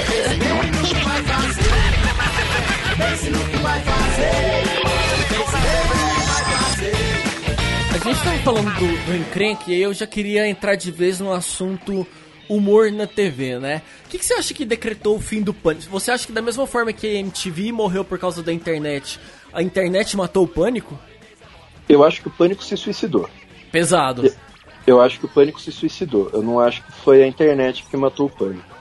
Pense 0.07 0.37
bem 0.37 0.71
no 0.71 0.87
que 0.87 0.93
vai 1.03 1.23
fazer. 1.23 1.63
Pense 2.95 3.29
no 3.31 3.39
que 3.39 3.57
vai 3.57 3.81
fazer. 3.81 4.31
Pense 5.33 5.57
bem 5.57 5.87
no 5.89 5.97
que 5.97 6.27
vai 6.27 6.45
fazer. 6.61 6.95
A 7.89 7.97
gente 7.97 8.23
tava 8.23 8.37
falando 8.43 8.71
do, 8.75 9.05
do 9.05 9.15
encrenque 9.15 9.71
e 9.71 9.73
aí 9.73 9.81
eu 9.81 9.95
já 9.95 10.05
queria 10.05 10.47
entrar 10.47 10.75
de 10.75 10.91
vez 10.91 11.19
no 11.19 11.33
assunto 11.33 12.05
humor 12.47 12.91
na 12.91 13.07
TV, 13.07 13.57
né? 13.57 13.81
O 14.05 14.09
que, 14.09 14.19
que 14.19 14.25
você 14.25 14.35
acha 14.35 14.53
que 14.53 14.63
decretou 14.63 15.15
o 15.15 15.19
fim 15.19 15.41
do 15.41 15.51
pânico? 15.51 15.89
Você 15.89 16.11
acha 16.11 16.27
que 16.27 16.31
da 16.31 16.41
mesma 16.41 16.67
forma 16.67 16.93
que 16.93 17.07
a 17.07 17.19
MTV 17.19 17.71
morreu 17.71 18.05
por 18.05 18.19
causa 18.19 18.43
da 18.43 18.53
internet, 18.53 19.19
a 19.51 19.63
internet 19.63 20.15
matou 20.15 20.43
o 20.43 20.47
pânico? 20.47 20.99
Eu 21.89 22.03
acho 22.03 22.21
que 22.21 22.27
o 22.27 22.31
Pânico 22.31 22.63
se 22.63 22.77
suicidou. 22.77 23.27
Pesado. 23.71 24.31
Eu 24.87 25.01
acho 25.01 25.19
que 25.19 25.25
o 25.25 25.29
Pânico 25.29 25.59
se 25.59 25.69
suicidou. 25.69 26.29
Eu 26.31 26.41
não 26.41 26.61
acho 26.61 26.81
que 26.81 26.91
foi 26.93 27.21
a 27.21 27.27
internet 27.27 27.83
que 27.83 27.97
matou 27.97 28.27
o 28.27 28.29
Pânico. 28.29 28.77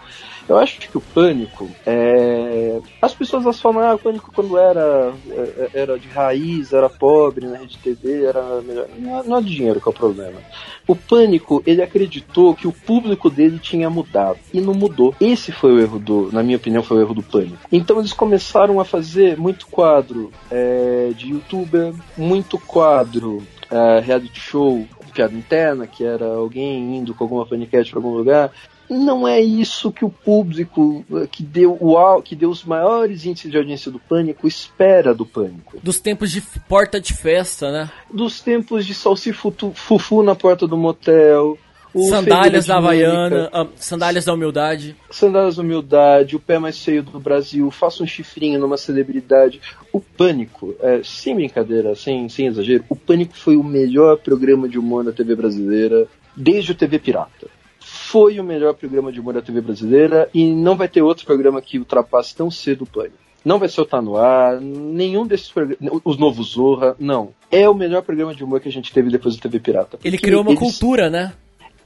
Eu 0.48 0.56
acho 0.56 0.78
que 0.78 0.96
o 0.96 1.00
Pânico 1.00 1.68
é... 1.84 2.78
As 3.02 3.12
pessoas 3.12 3.58
falam, 3.58 3.82
ah, 3.82 3.94
o 3.94 3.98
Pânico 3.98 4.30
quando 4.32 4.56
era, 4.56 5.12
é, 5.28 5.70
era 5.74 5.98
de 5.98 6.06
raiz, 6.06 6.72
era 6.72 6.88
pobre 6.88 7.46
na 7.46 7.56
rede 7.56 7.76
TV, 7.78 8.26
era 8.26 8.62
melhor. 8.62 8.86
Não, 8.96 9.24
não 9.24 9.38
é 9.38 9.42
de 9.42 9.52
dinheiro 9.52 9.80
que 9.80 9.88
é 9.88 9.90
o 9.90 9.94
problema. 9.94 10.38
O 10.86 10.94
Pânico, 10.94 11.60
ele 11.66 11.82
acreditou 11.82 12.54
que 12.54 12.68
o 12.68 12.72
público 12.72 13.28
dele 13.28 13.58
tinha 13.58 13.90
mudado. 13.90 14.38
E 14.54 14.60
não 14.60 14.72
mudou. 14.74 15.12
Esse 15.20 15.50
foi 15.50 15.72
o 15.72 15.80
erro 15.80 15.98
do, 15.98 16.30
na 16.30 16.44
minha 16.44 16.56
opinião, 16.56 16.84
foi 16.84 16.98
o 16.98 17.00
erro 17.00 17.14
do 17.14 17.22
Pânico. 17.24 17.58
Então 17.72 17.98
eles 17.98 18.12
começaram 18.12 18.78
a 18.78 18.84
fazer 18.84 19.36
muito 19.36 19.66
quadro 19.66 20.30
é, 20.48 21.10
de 21.16 21.30
youtuber, 21.30 21.92
muito 22.16 22.56
quadro 22.56 23.42
é, 23.70 24.00
reality 24.00 24.38
show 24.40 24.86
piada 25.16 25.34
interna, 25.34 25.86
que 25.86 26.04
era 26.04 26.26
alguém 26.26 26.98
indo 26.98 27.14
com 27.14 27.24
alguma 27.24 27.46
paniquete 27.46 27.90
para 27.90 27.98
algum 27.98 28.10
lugar. 28.10 28.52
Não 28.88 29.26
é 29.26 29.40
isso 29.40 29.90
que 29.90 30.04
o 30.04 30.10
público 30.10 31.04
que 31.32 31.42
deu, 31.42 31.76
o, 31.80 32.22
que 32.22 32.36
deu 32.36 32.50
os 32.50 32.62
maiores 32.62 33.24
índices 33.24 33.50
de 33.50 33.56
audiência 33.56 33.90
do 33.90 33.98
Pânico 33.98 34.46
espera 34.46 35.12
do 35.12 35.26
Pânico. 35.26 35.78
Dos 35.82 35.98
tempos 35.98 36.30
de 36.30 36.40
porta 36.68 37.00
de 37.00 37.12
festa, 37.14 37.72
né? 37.72 37.90
Dos 38.12 38.40
tempos 38.40 38.86
de 38.86 38.94
salsifutu- 38.94 39.72
fufu 39.74 40.22
na 40.22 40.36
porta 40.36 40.68
do 40.68 40.76
motel, 40.76 41.58
Sandálias 42.04 42.66
da 42.66 42.76
Havaiana, 42.76 43.50
ah, 43.52 43.66
sandálias 43.76 44.24
da 44.24 44.32
humildade. 44.34 44.96
Sandálias 45.10 45.56
da 45.56 45.62
Humildade, 45.62 46.36
o 46.36 46.40
pé 46.40 46.58
mais 46.58 46.82
feio 46.82 47.02
do 47.02 47.18
Brasil, 47.18 47.70
faça 47.70 48.02
um 48.02 48.06
chifrinho 48.06 48.58
numa 48.60 48.76
celebridade. 48.76 49.60
O 49.92 50.00
Pânico, 50.00 50.74
é, 50.80 51.00
sem 51.02 51.34
brincadeira, 51.34 51.94
sem, 51.94 52.28
sem 52.28 52.46
exagero, 52.46 52.84
o 52.88 52.96
Pânico 52.96 53.36
foi 53.36 53.56
o 53.56 53.64
melhor 53.64 54.18
programa 54.18 54.68
de 54.68 54.78
humor 54.78 55.04
na 55.04 55.12
TV 55.12 55.34
brasileira 55.34 56.06
desde 56.36 56.72
o 56.72 56.74
TV 56.74 56.98
Pirata. 56.98 57.48
Foi 57.80 58.38
o 58.38 58.44
melhor 58.44 58.74
programa 58.74 59.10
de 59.12 59.20
humor 59.20 59.34
da 59.34 59.42
TV 59.42 59.60
brasileira 59.60 60.28
e 60.34 60.46
não 60.52 60.76
vai 60.76 60.88
ter 60.88 61.02
outro 61.02 61.24
programa 61.24 61.62
que 61.62 61.78
ultrapasse 61.78 62.34
tão 62.34 62.50
cedo 62.50 62.82
o 62.82 62.86
Pânico. 62.86 63.26
Não 63.44 63.60
vai 63.60 63.68
soltar 63.68 64.02
no 64.02 64.16
ar, 64.16 64.60
nenhum 64.60 65.24
desses 65.24 65.48
programas, 65.48 66.00
os 66.04 66.18
novos 66.18 66.48
Zorra, 66.54 66.96
não. 66.98 67.30
É 67.48 67.68
o 67.68 67.74
melhor 67.74 68.02
programa 68.02 68.34
de 68.34 68.42
humor 68.42 68.58
que 68.58 68.68
a 68.68 68.72
gente 68.72 68.92
teve 68.92 69.08
depois 69.08 69.36
do 69.36 69.40
TV 69.40 69.60
Pirata. 69.60 69.98
Ele 70.02 70.18
criou 70.18 70.42
uma 70.42 70.50
eles- 70.50 70.58
cultura, 70.58 71.08
né? 71.08 71.32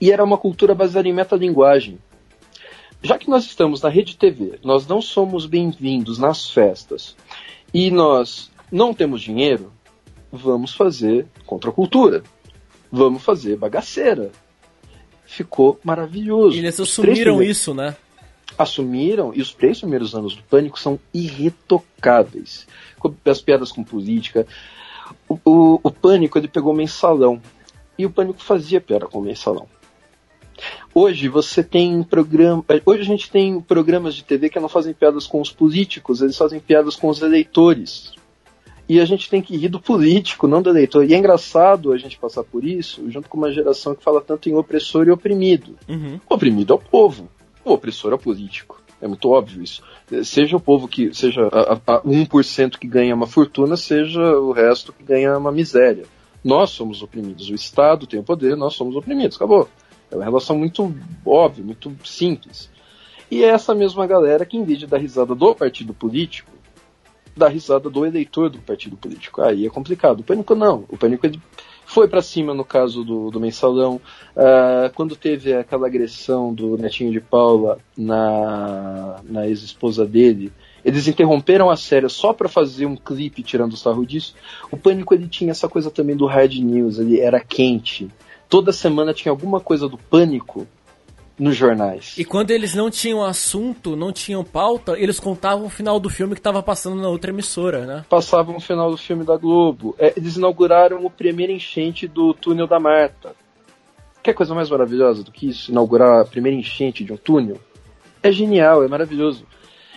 E 0.01 0.11
era 0.11 0.25
uma 0.25 0.39
cultura 0.39 0.75
baseada 0.75 1.09
em 1.09 1.13
metalinguagem. 1.13 1.99
Já 3.03 3.19
que 3.19 3.31
nós 3.31 3.45
estamos 3.45 3.81
na 3.83 3.89
rede 3.89 4.17
TV, 4.17 4.59
nós 4.63 4.87
não 4.87 5.01
somos 5.01 5.47
bem-vindos 5.47 6.19
nas 6.19 6.51
festas 6.51 7.17
e 7.73 7.91
nós 7.91 8.51
não 8.71 8.93
temos 8.93 9.23
dinheiro, 9.23 9.73
vamos 10.31 10.75
fazer 10.75 11.27
contracultura. 11.47 12.23
Vamos 12.93 13.23
fazer 13.23 13.57
bagaceira. 13.57 14.33
Ficou 15.25 15.79
maravilhoso. 15.85 16.59
Eles 16.59 16.79
Os 16.79 16.91
assumiram 16.91 17.41
isso, 17.43 17.73
né? 17.73 17.97
assumiram, 18.59 19.33
e 19.35 19.41
os 19.41 19.55
três 19.55 19.79
primeiros 19.79 20.13
anos 20.15 20.35
do 20.35 20.43
Pânico 20.43 20.79
são 20.79 20.99
irretocáveis. 21.15 22.67
As 23.25 23.41
piadas 23.41 23.71
com 23.73 23.83
política. 23.85 24.47
O, 25.29 25.39
o- 25.45 25.81
o 25.85 25.91
Pânico, 25.91 26.37
ele 26.37 26.49
pegou 26.49 26.75
mensalão. 26.75 27.41
E 27.97 28.05
o 28.05 28.11
Pânico 28.11 28.43
fazia 28.43 28.81
piada 28.81 29.07
com 29.07 29.21
mensalão. 29.21 29.67
Hoje 30.95 31.29
você 31.29 31.63
tem 31.63 32.03
programa. 32.03 32.65
Hoje 32.85 33.03
a 33.03 33.05
gente 33.05 33.31
tem 33.31 33.61
programas 33.61 34.15
de 34.15 34.25
TV 34.25 34.49
que 34.49 34.61
não 34.61 34.69
fazem 34.69 34.93
piadas 34.93 35.27
com 35.27 35.41
os 35.41 35.51
políticos, 35.51 36.21
eles 36.23 36.37
fazem 36.37 36.61
piadas 36.61 36.97
com 36.97 37.09
os 37.09 37.23
eleitores. 37.23 38.13
E 38.89 38.99
a 39.01 39.05
gente 39.05 39.31
tem 39.31 39.41
que 39.41 39.57
rir 39.57 39.69
do 39.69 39.81
político, 39.81 40.49
não 40.49 40.61
do 40.61 40.71
eleitor. 40.71 41.05
E 41.05 41.15
é 41.15 41.17
engraçado 41.17 41.93
a 41.93 41.97
gente 41.97 42.19
passar 42.19 42.43
por 42.43 42.65
isso, 42.65 43.09
junto 43.09 43.29
com 43.29 43.39
uma 43.39 43.53
geração 43.53 43.95
que 43.95 44.03
fala 44.03 44.21
tanto 44.21 44.49
em 44.49 44.57
opressor 44.57 45.07
e 45.07 45.13
oprimido. 45.13 45.77
Uhum. 45.89 46.19
O 46.29 46.35
oprimido 46.35 46.73
é 46.73 46.77
o 46.77 46.79
povo. 46.79 47.29
O 47.65 47.73
opressor 47.73 48.11
é 48.11 48.17
o 48.17 48.19
político. 48.19 48.83
É 49.01 49.07
muito 49.07 49.31
óbvio 49.31 49.63
isso. 49.63 49.83
Seja 50.25 50.57
o 50.57 50.61
povo 50.61 50.89
que. 50.89 51.15
Seja 51.15 51.49
a, 51.53 51.75
a, 51.75 51.97
a 51.99 52.03
1% 52.03 52.79
que 52.79 52.89
ganha 52.89 53.15
uma 53.15 53.29
fortuna, 53.29 53.77
seja 53.77 54.21
o 54.21 54.51
resto 54.51 54.93
que 54.93 55.05
ganha 55.05 55.39
uma 55.39 55.53
miséria. 55.53 56.05
Nós 56.43 56.71
somos 56.71 57.03
oprimidos. 57.03 57.49
O 57.49 57.55
Estado 57.55 58.07
tem 58.07 58.19
o 58.19 58.25
poder, 58.25 58.57
nós 58.57 58.75
somos 58.75 58.97
oprimidos. 58.97 59.37
Acabou. 59.37 59.69
É 60.11 60.17
uma 60.17 60.25
relação 60.25 60.59
muito 60.59 60.95
óbvia, 61.25 61.65
muito 61.65 61.95
simples. 62.05 62.71
E 63.31 63.45
é 63.45 63.49
essa 63.49 63.75
mesma 63.75 64.07
galera 64.07 64.45
que, 64.45 64.57
em 64.57 64.65
vez 64.65 64.79
de 64.79 64.87
dar 64.87 64.99
risada 64.99 65.35
do 65.35 65.55
partido 65.55 65.95
político, 65.95 66.51
dá 67.37 67.49
risada 67.49 67.89
do 67.89 68.05
eleitor 68.05 68.51
do 68.51 68.59
partido 68.59 68.97
político. 68.97 69.41
Aí 69.41 69.67
é 69.67 69.71
complicado. 69.71 70.21
O 70.21 70.25
pânico 70.25 70.55
não. 70.55 70.85
O 70.89 70.97
pânico 70.97 71.27
ele 71.27 71.41
foi 71.87 72.07
pra 72.07 72.23
cima 72.23 72.55
no 72.55 72.65
caso 72.65 73.05
do, 73.05 73.31
do 73.31 73.41
mensalão. 73.41 74.01
Ah, 74.37 74.91
quando 74.95 75.17
teve 75.17 75.53
aquela 75.55 75.87
agressão 75.87 76.53
do 76.53 76.77
netinho 76.77 77.13
de 77.13 77.21
Paula 77.21 77.79
na, 77.97 79.21
na 79.25 79.47
ex-esposa 79.47 80.05
dele, 80.05 80.53
eles 80.85 81.07
interromperam 81.09 81.71
a 81.71 81.77
série 81.77 82.09
só 82.09 82.33
pra 82.33 82.49
fazer 82.49 82.87
um 82.87 82.97
clipe 82.97 83.43
tirando 83.43 83.77
sarro 83.77 84.07
disso. 84.07 84.35
O 84.71 84.77
pânico 84.77 85.15
ele 85.15 85.29
tinha 85.29 85.51
essa 85.51 85.69
coisa 85.69 85.91
também 85.91 86.17
do 86.17 86.27
hard 86.27 86.55
news, 86.55 86.99
ele 86.99 87.21
era 87.21 87.41
quente. 87.41 88.09
Toda 88.51 88.73
semana 88.73 89.15
tinha 89.15 89.31
alguma 89.31 89.61
coisa 89.61 89.89
do 89.89 89.97
pânico 89.97 90.67
nos 91.39 91.57
jornais. 91.57 92.19
E 92.19 92.25
quando 92.25 92.51
eles 92.51 92.75
não 92.75 92.91
tinham 92.91 93.25
assunto, 93.25 93.97
não 93.97 94.13
tinham 94.13 94.45
pauta, 94.45 94.99
eles 94.99 95.19
contavam 95.19 95.65
o 95.65 95.71
final 95.71 95.99
do 95.99 96.11
filme 96.11 96.35
que 96.35 96.41
tava 96.41 96.63
passando 96.63 97.01
na 97.01 97.09
outra 97.09 97.31
emissora, 97.31 97.87
né? 97.87 98.05
passavam 98.11 98.55
no 98.55 98.61
final 98.61 98.91
do 98.91 98.97
filme 98.99 99.25
da 99.25 99.37
Globo. 99.37 99.95
É, 99.99 100.13
eles 100.17 100.37
inauguraram 100.37 101.07
o 101.07 101.11
primeiro 101.11 101.53
enchente 101.53 102.07
do 102.07 102.35
túnel 102.35 102.67
da 102.67 102.79
Marta. 102.79 103.35
Quer 104.23 104.35
coisa 104.35 104.55
mais 104.55 104.69
maravilhosa 104.69 105.23
do 105.23 105.33
que 105.33 105.49
isso? 105.49 105.71
Inaugurar 105.71 106.21
a 106.21 106.25
primeira 106.27 106.59
enchente 106.59 107.03
de 107.05 107.13
um 107.13 107.17
túnel? 107.17 107.59
É 108.23 108.31
genial, 108.31 108.85
é 108.85 108.89
maravilhoso. 108.89 109.47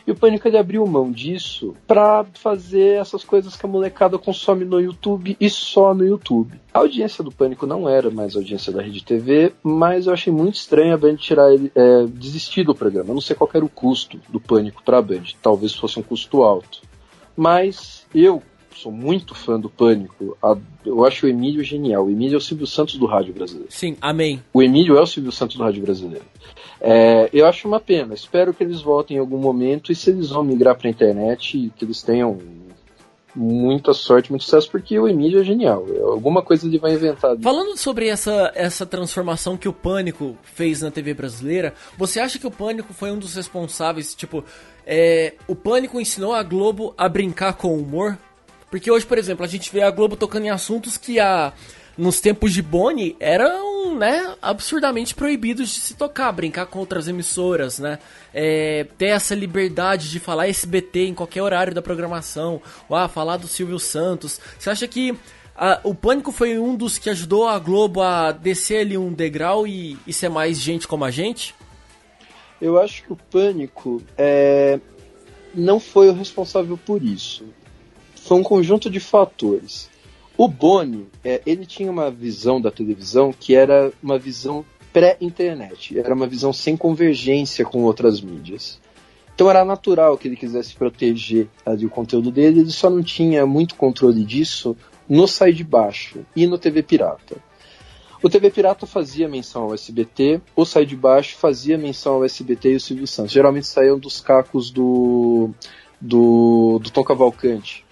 E 0.06 0.12
o 0.12 0.16
Pânico 0.16 0.48
ele 0.48 0.58
abriu 0.58 0.86
mão 0.86 1.12
disso 1.12 1.76
pra 1.88 2.26
fazer 2.34 3.00
essas 3.00 3.24
coisas 3.24 3.56
que 3.56 3.66
a 3.66 3.70
molecada 3.70 4.18
consome 4.18 4.66
no 4.66 4.80
YouTube 4.80 5.38
e 5.40 5.50
só 5.50 5.94
no 5.94 6.06
YouTube. 6.06 6.60
A 6.74 6.80
audiência 6.80 7.24
do 7.24 7.32
Pânico 7.32 7.66
não 7.66 7.88
era 7.88 8.10
mais 8.10 8.36
a 8.36 8.40
audiência 8.40 8.74
da 8.74 8.82
Rede 8.82 9.04
TV, 9.04 9.54
mas 9.64 10.08
eu 10.08 10.14
achei 10.14 10.32
muito 10.32 10.56
estranho 10.56 10.94
a 10.94 10.98
Band 10.98 11.16
tirar 11.16 11.54
ele, 11.54 11.72
é, 11.74 12.06
desistir 12.08 12.64
do 12.64 12.76
programa. 12.76 13.12
Eu 13.12 13.14
não 13.14 13.22
sei 13.22 13.36
qual 13.36 13.50
era 13.54 13.64
o 13.64 13.70
custo 13.70 14.20
do 14.28 14.40
Pânico 14.40 14.84
pra 14.84 15.02
Band, 15.02 15.24
talvez 15.42 15.74
fosse 15.74 16.00
um 16.00 16.04
custo 16.04 16.44
alto. 16.44 16.82
Mas 17.36 18.06
eu 18.14 18.44
sou 18.76 18.92
muito 18.92 19.34
fã 19.36 19.60
do 19.60 19.70
Pânico. 19.70 20.38
A- 20.42 20.58
Eu 20.86 21.06
acho 21.06 21.26
o 21.26 21.30
Emílio 21.30 21.64
genial. 21.64 22.06
O 22.06 22.10
Emílio 22.12 22.36
é 22.36 22.38
o 22.38 22.42
Silvio 22.42 22.68
Santos 22.68 22.96
do 22.98 23.06
rádio 23.06 23.34
brasileiro. 23.34 23.68
Sim, 23.72 23.96
amém. 24.02 24.42
O 24.54 24.62
Emílio 24.62 24.98
é 24.98 25.02
o 25.02 25.06
Silvio 25.08 25.32
Santos 25.32 25.56
do 25.58 25.64
rádio 25.64 25.82
brasileiro. 25.82 26.26
É, 26.82 27.30
eu 27.32 27.46
acho 27.48 27.68
uma 27.68 27.80
pena. 27.80 28.14
Espero 28.14 28.54
que 28.54 28.64
eles 28.64 28.82
voltem 28.82 29.18
em 29.18 29.20
algum 29.20 29.38
momento 29.38 29.92
e 29.92 29.96
se 29.96 30.10
eles 30.10 30.30
vão 30.30 30.44
migrar 30.44 30.76
para 30.78 30.88
a 30.88 30.92
internet, 30.92 31.72
que 31.78 31.86
eles 31.86 32.02
tenham 32.04 32.38
muita 33.36 33.94
sorte, 33.94 34.30
muito 34.30 34.44
sucesso, 34.44 34.70
porque 34.70 35.00
o 35.00 35.08
Emílio 35.08 35.42
é 35.42 35.44
genial. 35.44 35.84
Alguma 36.04 36.42
coisa 36.44 36.68
ele 36.68 36.78
vai 36.78 36.94
inventar. 36.94 37.36
Falando 37.40 37.76
sobre 37.78 38.08
essa, 38.08 38.52
essa 38.54 38.86
transformação 38.86 39.58
que 39.58 39.68
o 39.68 39.74
Pânico 39.74 40.38
fez 40.44 40.82
na 40.82 40.92
TV 40.92 41.14
brasileira, 41.16 41.74
você 41.98 42.20
acha 42.20 42.38
que 42.38 42.46
o 42.46 42.52
Pânico 42.52 42.94
foi 42.94 43.12
um 43.12 43.18
dos 43.18 43.34
responsáveis, 43.36 44.14
tipo, 44.14 44.44
é, 44.86 45.34
o 45.48 45.56
Pânico 45.56 46.00
ensinou 46.00 46.34
a 46.34 46.44
Globo 46.44 46.94
a 46.98 47.10
brincar 47.10 47.54
com 47.54 47.70
o 47.70 47.82
humor? 47.82 48.18
Porque 48.74 48.90
hoje, 48.90 49.06
por 49.06 49.20
exemplo, 49.20 49.46
a 49.46 49.48
gente 49.48 49.72
vê 49.72 49.84
a 49.84 49.92
Globo 49.92 50.16
tocando 50.16 50.48
em 50.48 50.50
assuntos 50.50 50.98
que 50.98 51.20
a, 51.20 51.54
nos 51.96 52.20
tempos 52.20 52.52
de 52.52 52.60
Boni 52.60 53.16
eram, 53.20 53.94
né, 53.94 54.34
absurdamente 54.42 55.14
proibidos 55.14 55.70
de 55.70 55.80
se 55.80 55.94
tocar, 55.94 56.32
brincar 56.32 56.66
com 56.66 56.80
outras 56.80 57.08
emissoras, 57.08 57.78
né? 57.78 58.00
É, 58.34 58.88
ter 58.98 59.10
essa 59.10 59.36
liberdade 59.36 60.10
de 60.10 60.20
falar 60.20 60.48
SBT 60.48 61.06
em 61.06 61.14
qualquer 61.14 61.44
horário 61.44 61.72
da 61.72 61.84
programação, 61.84 62.60
ou 62.90 62.96
ah, 62.98 63.08
falar 63.08 63.38
do 63.38 63.48
Silvio 63.48 63.78
Santos. 63.78 64.42
Você 64.58 64.72
acha 64.72 64.88
que 64.88 65.16
ah, 65.56 65.80
o 65.84 65.94
Pânico 65.94 66.32
foi 66.32 66.58
um 66.58 66.76
dos 66.76 66.98
que 66.98 67.12
ajudou 67.12 67.48
a 67.48 67.60
Globo 67.60 68.02
a 68.02 68.32
descer 68.32 68.80
ali 68.80 68.98
um 68.98 69.14
degrau 69.14 69.68
e, 69.68 70.00
e 70.08 70.12
ser 70.12 70.30
mais 70.30 70.60
gente 70.60 70.88
como 70.88 71.06
a 71.06 71.12
gente? 71.12 71.54
Eu 72.60 72.82
acho 72.82 73.04
que 73.04 73.14
o 73.14 73.16
Pânico 73.16 74.02
é, 74.18 74.80
não 75.54 75.80
foi 75.80 76.10
o 76.10 76.14
responsável 76.14 76.76
por 76.76 77.04
isso. 77.04 77.46
Foi 78.24 78.38
um 78.38 78.44
conjunto 78.44 78.90
de 78.90 79.00
fatores. 79.00 79.90
O 80.38 80.48
Boni, 80.48 81.08
é, 81.24 81.42
ele 81.46 81.66
tinha 81.66 81.92
uma 81.92 82.10
visão 82.10 82.60
da 82.60 82.72
televisão 82.72 83.34
que 83.38 83.54
era 83.54 83.92
uma 84.02 84.18
visão 84.18 84.66
pré-internet. 84.94 85.98
Era 86.00 86.14
uma 86.14 86.26
visão 86.26 86.54
sem 86.54 86.78
convergência 86.78 87.66
com 87.66 87.84
outras 87.84 88.22
mídias. 88.22 88.80
Então 89.36 89.50
era 89.50 89.66
natural 89.66 90.18
que 90.18 90.28
ele 90.28 90.38
quisesse 90.38 90.74
proteger 90.76 91.48
ali 91.66 91.86
o 91.86 91.90
conteúdo 91.90 92.32
dele, 92.32 92.62
ele 92.62 92.72
só 92.72 92.90
não 92.90 93.04
tinha 93.04 93.46
muito 93.46 93.76
controle 93.76 94.24
disso 94.24 94.78
no 95.10 95.28
Sai 95.28 95.52
de 95.52 95.64
Baixo 95.64 96.20
e 96.36 96.48
no 96.48 96.58
TV 96.58 96.82
Pirata. 96.84 97.36
O 98.22 98.30
TV 98.30 98.50
Pirata 98.52 98.86
fazia 98.86 99.28
menção 99.28 99.64
ao 99.64 99.74
SBT, 99.74 100.40
o 100.56 100.64
Sai 100.64 100.86
de 100.86 100.96
Baixo 100.96 101.36
fazia 101.36 101.78
menção 101.78 102.14
ao 102.14 102.24
SBT 102.24 102.72
e 102.72 102.76
o 102.76 102.80
Silvio 102.80 103.08
Santos. 103.08 103.34
Geralmente 103.34 103.68
saíam 103.68 104.00
dos 104.00 104.22
cacos 104.22 104.72
do, 104.72 105.50
do, 106.00 106.80
do 106.82 106.90
Tom 106.90 107.04
Cavalcante. 107.04 107.83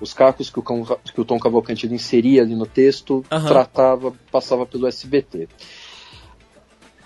Os 0.00 0.14
cacos 0.14 0.50
que 0.50 0.60
o, 0.60 0.62
que 0.62 1.20
o 1.20 1.24
Tom 1.24 1.38
Cavalcante 1.38 1.86
inseria 1.86 2.42
ali 2.42 2.54
no 2.54 2.66
texto, 2.66 3.24
Aham. 3.30 3.48
tratava, 3.48 4.12
passava 4.30 4.64
pelo 4.64 4.86
SBT. 4.86 5.48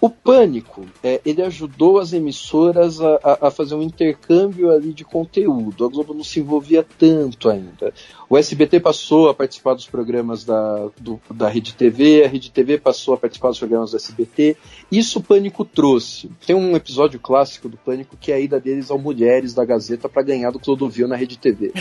O 0.04 0.10
Pânico, 0.10 0.84
é, 1.00 1.20
ele 1.24 1.40
ajudou 1.42 2.00
as 2.00 2.12
emissoras 2.12 3.00
a, 3.00 3.20
a- 3.22 3.38
a 3.46 3.50
fazer 3.52 3.76
um 3.76 3.82
intercâmbio 3.82 4.72
ali 4.72 4.92
de 4.92 5.04
conteúdo. 5.04 5.84
A 5.84 5.88
Globo 5.88 6.12
não 6.12 6.24
se 6.24 6.40
envolvia 6.40 6.84
tanto 6.98 7.48
ainda. 7.48 7.94
O 8.28 8.36
SBT 8.36 8.80
passou 8.80 9.28
a 9.28 9.34
participar 9.34 9.74
dos 9.74 9.86
programas 9.86 10.42
da, 10.42 10.88
do- 11.00 11.20
da 11.32 11.48
Rede 11.48 11.72
TV, 11.74 12.24
a 12.24 12.28
Rede 12.28 12.50
TV 12.50 12.78
passou 12.78 13.14
a 13.14 13.16
participar 13.16 13.50
dos 13.50 13.60
programas 13.60 13.92
do 13.92 13.96
SBT. 13.96 14.56
Isso 14.90 15.20
o 15.20 15.22
Pânico 15.22 15.64
trouxe. 15.64 16.28
Tem 16.44 16.56
um 16.56 16.74
episódio 16.74 17.20
clássico 17.20 17.68
do 17.68 17.76
Pânico 17.76 18.16
que 18.20 18.32
é 18.32 18.34
a 18.34 18.40
ida 18.40 18.58
deles 18.58 18.90
ao 18.90 18.98
Mulheres 18.98 19.54
da 19.54 19.64
Gazeta 19.64 20.08
para 20.08 20.22
ganhar 20.22 20.50
do 20.50 20.58
Clodovil 20.58 21.06
na 21.06 21.14
Rede 21.14 21.38
TV. 21.38 21.72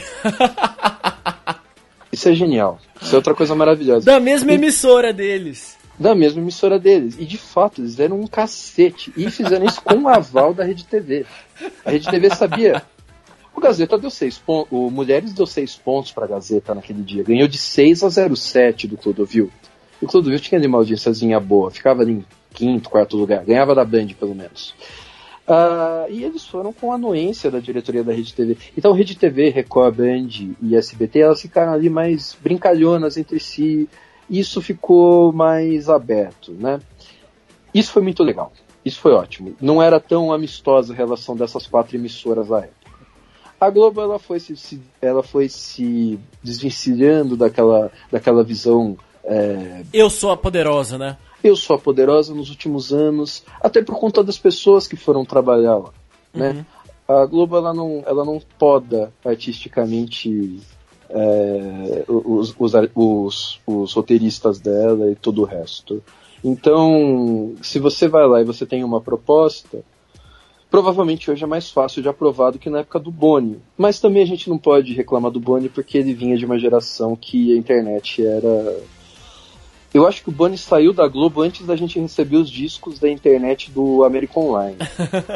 Isso 2.11 2.27
é 2.29 2.35
genial. 2.35 2.77
Isso 3.01 3.15
é 3.15 3.17
outra 3.17 3.33
coisa 3.33 3.55
maravilhosa 3.55 4.05
Da 4.05 4.19
mesma 4.19 4.53
emissora 4.53 5.11
deles. 5.13 5.79
Da 5.99 6.15
mesma 6.15 6.41
emissora 6.41 6.79
deles. 6.79 7.15
E 7.19 7.25
de 7.25 7.37
fato, 7.37 7.81
eles 7.81 7.95
deram 7.95 8.19
um 8.19 8.27
cacete. 8.27 9.13
E 9.15 9.29
fizeram 9.29 9.65
isso 9.65 9.81
com 9.81 9.95
o 9.95 10.07
aval 10.07 10.53
da 10.53 10.63
Rede 10.63 10.85
TV. 10.85 11.25
A 11.85 11.91
Rede 11.91 12.09
TV 12.09 12.29
sabia. 12.29 12.81
O 13.55 13.59
Gazeta 13.59 13.97
deu 13.97 14.09
seis 14.09 14.37
pontos. 14.37 14.71
O 14.71 14.89
Mulheres 14.89 15.33
deu 15.33 15.45
seis 15.45 15.75
pontos 15.75 16.11
pra 16.11 16.27
Gazeta 16.27 16.73
naquele 16.73 17.03
dia. 17.03 17.23
Ganhou 17.23 17.47
de 17.47 17.57
6 17.57 18.03
a 18.03 18.07
0,7 18.07 18.87
do 18.87 18.97
Clodovil. 18.97 19.51
O 20.01 20.07
Clodovil 20.07 20.39
tinha 20.39 20.57
ali 20.57 20.67
uma 20.67 20.79
audiênciazinha 20.79 21.39
boa. 21.39 21.69
Ficava 21.69 22.01
ali 22.01 22.13
em 22.13 22.25
quinto, 22.53 22.89
quarto 22.89 23.17
lugar. 23.17 23.43
Ganhava 23.43 23.75
da 23.75 23.85
Band, 23.85 24.07
pelo 24.19 24.33
menos. 24.33 24.73
Uh, 25.47 26.09
e 26.09 26.23
eles 26.23 26.45
foram 26.45 26.71
com 26.71 26.91
a 26.91 26.95
anuência 26.95 27.51
da 27.51 27.59
diretoria 27.59 28.03
da 28.03 28.13
Rede 28.13 28.33
TV. 28.33 28.57
Então, 28.77 28.93
Rede 28.93 29.17
TV, 29.17 29.49
Record, 29.49 29.95
Band 29.95 30.55
e 30.61 30.75
SBT, 30.75 31.19
elas 31.19 31.41
ficaram 31.41 31.73
ali 31.73 31.89
mais 31.89 32.37
brincalhonas 32.41 33.17
entre 33.17 33.39
si. 33.39 33.89
Isso 34.31 34.61
ficou 34.61 35.33
mais 35.33 35.89
aberto, 35.89 36.53
né? 36.53 36.79
Isso 37.73 37.91
foi 37.91 38.01
muito 38.01 38.23
legal. 38.23 38.53
Isso 38.83 39.01
foi 39.01 39.11
ótimo. 39.11 39.53
Não 39.59 39.83
era 39.83 39.99
tão 39.99 40.31
amistosa 40.31 40.93
a 40.93 40.95
relação 40.95 41.35
dessas 41.35 41.67
quatro 41.67 41.97
emissoras 41.97 42.49
à 42.49 42.59
época. 42.59 42.79
A 43.59 43.69
Globo 43.69 44.01
ela 44.01 44.17
foi 44.17 44.39
se, 44.39 44.81
ela 45.01 45.21
foi 45.21 45.49
se 45.49 46.17
desvencilhando 46.41 47.35
daquela, 47.35 47.91
daquela 48.09 48.41
visão. 48.41 48.97
É... 49.25 49.83
Eu 49.93 50.09
sou 50.09 50.31
a 50.31 50.37
poderosa, 50.37 50.97
né? 50.97 51.17
Eu 51.43 51.57
sou 51.57 51.75
a 51.75 51.79
poderosa 51.79 52.33
nos 52.33 52.49
últimos 52.49 52.93
anos, 52.93 53.43
até 53.61 53.83
por 53.83 53.99
conta 53.99 54.23
das 54.23 54.37
pessoas 54.37 54.87
que 54.87 54.95
foram 54.95 55.25
trabalhar 55.25 55.75
lá, 55.75 55.91
né? 56.33 56.51
uhum. 56.51 56.65
A 57.21 57.25
Globo 57.25 57.57
ela 57.57 57.73
não, 57.73 58.03
ela 58.05 58.23
não 58.23 58.39
poda 58.57 59.11
artisticamente 59.25 60.61
é, 61.13 62.03
os, 62.07 62.55
os, 62.57 62.73
os, 62.95 63.59
os 63.67 63.93
roteiristas 63.93 64.59
dela 64.59 65.11
e 65.11 65.15
todo 65.15 65.41
o 65.41 65.45
resto. 65.45 66.01
Então, 66.43 67.53
se 67.61 67.79
você 67.79 68.07
vai 68.07 68.27
lá 68.27 68.41
e 68.41 68.45
você 68.45 68.65
tem 68.65 68.83
uma 68.83 68.99
proposta, 68.99 69.83
provavelmente 70.69 71.29
hoje 71.29 71.43
é 71.43 71.47
mais 71.47 71.69
fácil 71.69 72.01
de 72.01 72.09
aprovar 72.09 72.51
do 72.51 72.59
que 72.59 72.69
na 72.69 72.79
época 72.79 72.99
do 72.99 73.11
Boni. 73.11 73.59
Mas 73.77 73.99
também 73.99 74.23
a 74.23 74.27
gente 74.27 74.49
não 74.49 74.57
pode 74.57 74.93
reclamar 74.93 75.31
do 75.31 75.39
Boni 75.39 75.69
porque 75.69 75.97
ele 75.97 76.13
vinha 76.13 76.37
de 76.37 76.45
uma 76.45 76.57
geração 76.57 77.15
que 77.15 77.53
a 77.53 77.57
internet 77.57 78.25
era. 78.25 78.79
Eu 79.93 80.07
acho 80.07 80.23
que 80.23 80.29
o 80.29 80.31
Boni 80.31 80.57
saiu 80.57 80.93
da 80.93 81.07
Globo 81.07 81.41
antes 81.41 81.65
da 81.65 81.75
gente 81.75 81.99
receber 81.99 82.37
os 82.37 82.49
discos 82.49 82.97
da 82.97 83.09
internet 83.09 83.69
do 83.69 84.03
American 84.05 84.43
Online. 84.43 84.77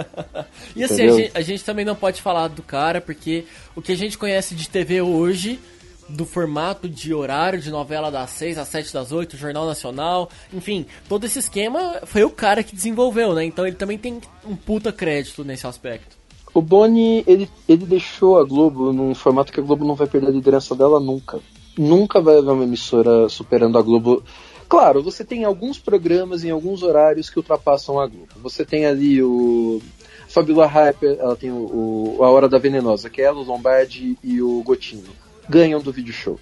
e 0.76 0.84
assim, 0.84 1.04
a 1.04 1.12
gente, 1.12 1.32
a 1.34 1.42
gente 1.42 1.64
também 1.64 1.84
não 1.84 1.96
pode 1.96 2.22
falar 2.22 2.48
do 2.48 2.64
cara 2.64 3.02
porque 3.02 3.46
o 3.76 3.82
que 3.82 3.92
a 3.92 3.98
gente 3.98 4.18
conhece 4.18 4.56
de 4.56 4.70
TV 4.70 5.02
hoje 5.02 5.60
do 6.08 6.26
formato 6.26 6.88
de 6.88 7.14
horário 7.14 7.60
de 7.60 7.70
novela 7.70 8.12
das 8.12 8.30
6 8.32 8.58
às 8.58 8.68
7 8.68 8.94
das 8.94 9.12
8, 9.12 9.36
Jornal 9.36 9.66
Nacional, 9.66 10.30
enfim, 10.54 10.86
todo 11.10 11.26
esse 11.26 11.40
esquema 11.40 12.02
foi 12.06 12.24
o 12.24 12.30
cara 12.30 12.64
que 12.64 12.76
desenvolveu, 12.76 13.34
né? 13.34 13.44
Então 13.44 13.66
ele 13.66 13.76
também 13.76 13.98
tem 13.98 14.22
um 14.48 14.56
puta 14.56 14.92
crédito 14.92 15.44
nesse 15.44 15.66
aspecto. 15.66 16.16
O 16.54 16.62
Boni, 16.62 17.24
ele, 17.28 17.50
ele 17.68 17.86
deixou 17.86 18.40
a 18.40 18.46
Globo 18.46 18.94
num 18.94 19.14
formato 19.14 19.52
que 19.52 19.60
a 19.60 19.64
Globo 19.64 19.84
não 19.84 19.96
vai 19.96 20.08
perder 20.08 20.28
a 20.28 20.32
liderança 20.32 20.74
dela 20.74 21.00
nunca. 21.00 21.40
Nunca 21.78 22.22
vai 22.22 22.38
haver 22.38 22.52
uma 22.52 22.64
emissora 22.64 23.28
superando 23.30 23.78
a 23.78 23.82
Globo. 23.82 24.24
Claro, 24.68 25.04
você 25.04 25.24
tem 25.24 25.44
alguns 25.44 25.78
programas 25.78 26.44
em 26.44 26.50
alguns 26.50 26.82
horários 26.84 27.30
que 27.30 27.38
ultrapassam 27.38 28.00
a 28.00 28.08
Globo. 28.08 28.28
Você 28.38 28.66
tem 28.66 28.86
ali 28.86 29.22
o 29.22 29.82
Fabiola 30.28 30.68
Hyper, 30.68 31.18
ela 31.20 31.36
tem 31.36 31.52
o, 31.52 32.18
o, 32.18 32.24
A 32.24 32.30
Hora 32.30 32.50
da 32.50 32.58
Venenosa, 32.58 33.10
que 33.10 33.22
é 33.22 33.26
ela, 33.26 33.40
o 33.40 33.44
Lombardi 33.44 34.18
e 34.24 34.42
o 34.42 34.62
Gotino 34.64 35.10
ganham 35.48 35.80
do 35.80 35.92
vídeo 35.92 36.14
show. 36.14 36.40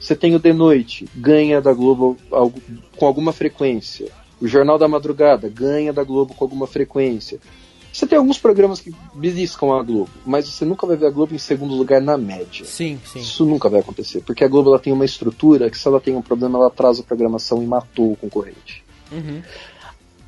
Você 0.00 0.14
tem 0.14 0.34
o 0.34 0.40
The 0.40 0.52
Noite, 0.52 1.08
ganha 1.14 1.60
da 1.60 1.72
Globo 1.72 2.16
com 2.96 3.06
alguma 3.06 3.32
frequência. 3.32 4.08
O 4.40 4.46
Jornal 4.46 4.78
da 4.78 4.86
Madrugada 4.86 5.48
ganha 5.48 5.92
da 5.92 6.04
Globo 6.04 6.34
com 6.34 6.44
alguma 6.44 6.66
frequência. 6.66 7.40
Você 7.96 8.06
tem 8.06 8.18
alguns 8.18 8.36
programas 8.36 8.78
que 8.78 8.94
beliscam 9.14 9.72
a 9.72 9.82
Globo, 9.82 10.10
mas 10.26 10.46
você 10.46 10.66
nunca 10.66 10.86
vai 10.86 10.98
ver 10.98 11.06
a 11.06 11.10
Globo 11.10 11.34
em 11.34 11.38
segundo 11.38 11.74
lugar 11.74 11.98
na 11.98 12.18
média. 12.18 12.66
Sim, 12.66 13.00
sim. 13.02 13.20
Isso 13.20 13.46
nunca 13.46 13.70
vai 13.70 13.80
acontecer, 13.80 14.20
porque 14.20 14.44
a 14.44 14.48
Globo 14.48 14.68
ela 14.68 14.78
tem 14.78 14.92
uma 14.92 15.06
estrutura 15.06 15.70
que 15.70 15.78
se 15.78 15.88
ela 15.88 15.98
tem 15.98 16.14
um 16.14 16.20
problema 16.20 16.58
ela 16.58 16.68
traz 16.68 17.00
a 17.00 17.02
programação 17.02 17.62
e 17.62 17.66
matou 17.66 18.12
o 18.12 18.16
concorrente. 18.16 18.84
Uhum. 19.10 19.40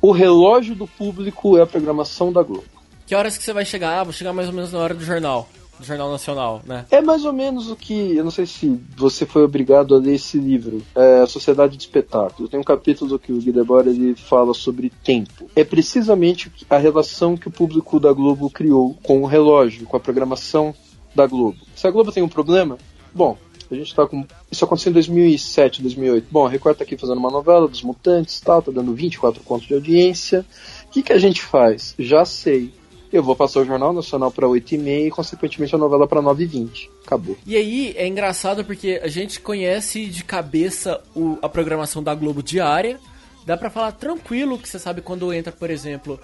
O 0.01 0.11
relógio 0.11 0.73
do 0.73 0.87
público 0.87 1.59
é 1.59 1.61
a 1.61 1.67
programação 1.67 2.33
da 2.33 2.41
Globo. 2.41 2.65
Que 3.05 3.13
horas 3.13 3.37
que 3.37 3.43
você 3.43 3.53
vai 3.53 3.65
chegar? 3.65 3.99
Ah, 3.99 4.03
vou 4.03 4.13
chegar 4.13 4.33
mais 4.33 4.47
ou 4.47 4.53
menos 4.55 4.73
na 4.73 4.79
hora 4.79 4.95
do 4.95 5.05
jornal 5.05 5.47
do 5.79 5.85
Jornal 5.85 6.11
Nacional, 6.11 6.61
né? 6.65 6.85
É 6.91 7.01
mais 7.01 7.25
ou 7.25 7.33
menos 7.33 7.71
o 7.71 7.75
que. 7.75 8.15
Eu 8.15 8.23
não 8.23 8.31
sei 8.31 8.45
se 8.45 8.79
você 8.95 9.25
foi 9.25 9.43
obrigado 9.43 9.95
a 9.95 9.97
ler 9.97 10.15
esse 10.15 10.37
livro, 10.37 10.81
é, 10.93 11.21
A 11.21 11.27
Sociedade 11.27 11.77
de 11.77 11.83
Espetáculo. 11.83 12.49
Tem 12.49 12.59
um 12.59 12.63
capítulo 12.63 13.17
que 13.17 13.31
o 13.31 13.39
Guy 13.39 13.51
Debord 13.51 13.89
ele 13.89 14.15
fala 14.15 14.53
sobre 14.53 14.91
tempo. 15.03 15.49
É 15.55 15.63
precisamente 15.63 16.51
a 16.69 16.77
relação 16.77 17.37
que 17.37 17.47
o 17.47 17.51
público 17.51 17.99
da 17.99 18.11
Globo 18.11 18.49
criou 18.49 18.95
com 19.03 19.21
o 19.21 19.25
relógio, 19.25 19.87
com 19.87 19.95
a 19.95 19.99
programação 19.99 20.73
da 21.15 21.25
Globo. 21.25 21.57
Se 21.75 21.87
a 21.87 21.91
Globo 21.91 22.11
tem 22.11 22.21
um 22.21 22.29
problema, 22.29 22.77
bom, 23.13 23.37
a 23.71 23.75
gente 23.75 23.93
tá 23.93 24.05
com. 24.05 24.25
Isso 24.51 24.65
aconteceu 24.65 24.89
em 24.89 24.93
2007, 24.93 25.81
2008. 25.81 26.27
Bom, 26.29 26.45
a 26.45 26.49
Record 26.49 26.77
tá 26.77 26.83
aqui 26.83 26.97
fazendo 26.97 27.19
uma 27.19 27.31
novela 27.31 27.67
dos 27.67 27.83
mutantes, 27.83 28.39
tal, 28.41 28.61
tá 28.61 28.71
dando 28.71 28.93
24 28.93 29.41
pontos 29.43 29.67
de 29.67 29.73
audiência. 29.73 30.45
O 30.87 30.91
que, 30.91 31.03
que 31.03 31.13
a 31.13 31.19
gente 31.19 31.41
faz? 31.41 31.93
Já 31.97 32.25
sei 32.25 32.73
eu 33.11 33.23
vou 33.23 33.35
passar 33.35 33.61
o 33.61 33.65
Jornal 33.65 33.91
Nacional 33.93 34.31
para 34.31 34.47
8h30 34.47 35.07
e, 35.07 35.11
consequentemente, 35.11 35.73
a 35.75 35.77
novela 35.77 36.07
para 36.07 36.21
9h20. 36.21 36.89
Acabou. 37.05 37.37
E 37.45 37.55
aí 37.55 37.93
é 37.97 38.07
engraçado 38.07 38.63
porque 38.63 38.99
a 39.03 39.07
gente 39.07 39.39
conhece 39.39 40.05
de 40.05 40.23
cabeça 40.23 41.01
o, 41.15 41.37
a 41.41 41.49
programação 41.49 42.03
da 42.03 42.13
Globo 42.13 42.43
diária. 42.43 42.99
Dá 43.45 43.57
pra 43.57 43.69
falar 43.69 43.93
tranquilo 43.93 44.59
que 44.59 44.69
você 44.69 44.77
sabe 44.77 45.01
quando 45.01 45.33
entra, 45.33 45.51
por 45.51 45.71
exemplo, 45.71 46.19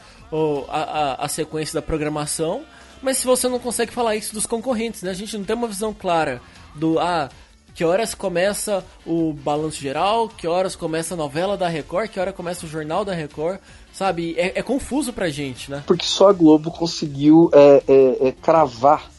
a, 0.70 0.80
a, 0.80 1.26
a 1.26 1.28
sequência 1.28 1.74
da 1.74 1.82
programação. 1.82 2.64
Mas 3.02 3.18
se 3.18 3.26
você 3.26 3.48
não 3.48 3.60
consegue 3.60 3.92
falar 3.92 4.16
isso 4.16 4.34
dos 4.34 4.46
concorrentes, 4.46 5.02
né? 5.02 5.12
A 5.12 5.16
gente 5.16 5.38
não 5.38 5.44
tem 5.44 5.56
uma 5.56 5.68
visão 5.68 5.94
clara 5.94 6.42
do. 6.76 7.00
Ah, 7.00 7.30
que 7.76 7.84
horas 7.84 8.16
começa 8.16 8.86
o 9.06 9.34
balanço 9.34 9.82
geral, 9.82 10.30
que 10.30 10.48
horas 10.48 10.78
começa 10.78 11.14
a 11.14 11.18
novela 11.18 11.58
da 11.58 11.68
Record, 11.68 12.10
que 12.10 12.20
hora 12.20 12.32
começa 12.32 12.66
o 12.66 12.70
jornal 12.70 13.04
da 13.04 13.14
Record, 13.14 13.60
sabe? 13.96 14.36
É, 14.38 14.60
é 14.60 14.62
confuso 14.62 15.14
pra 15.14 15.30
gente, 15.30 15.72
né? 15.72 15.84
Porque 15.88 16.06
só 16.06 16.30
a 16.30 16.34
Globo 16.34 16.70
conseguiu 16.70 17.50
é, 17.54 17.84
é, 17.88 18.28
é 18.28 18.32
cravar 18.32 19.10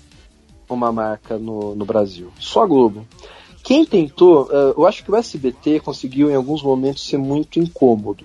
uma 0.68 0.92
marca 0.92 1.38
no, 1.38 1.74
no 1.74 1.84
Brasil. 1.84 2.30
Só 2.38 2.62
a 2.62 2.66
Globo. 2.66 3.06
Quem 3.62 3.84
tentou, 3.84 4.48
é, 4.52 4.74
eu 4.76 4.86
acho 4.86 5.02
que 5.02 5.10
o 5.10 5.16
SBT 5.16 5.80
conseguiu 5.80 6.30
em 6.30 6.34
alguns 6.34 6.62
momentos 6.62 7.06
ser 7.06 7.16
muito 7.16 7.58
incômodo. 7.58 8.24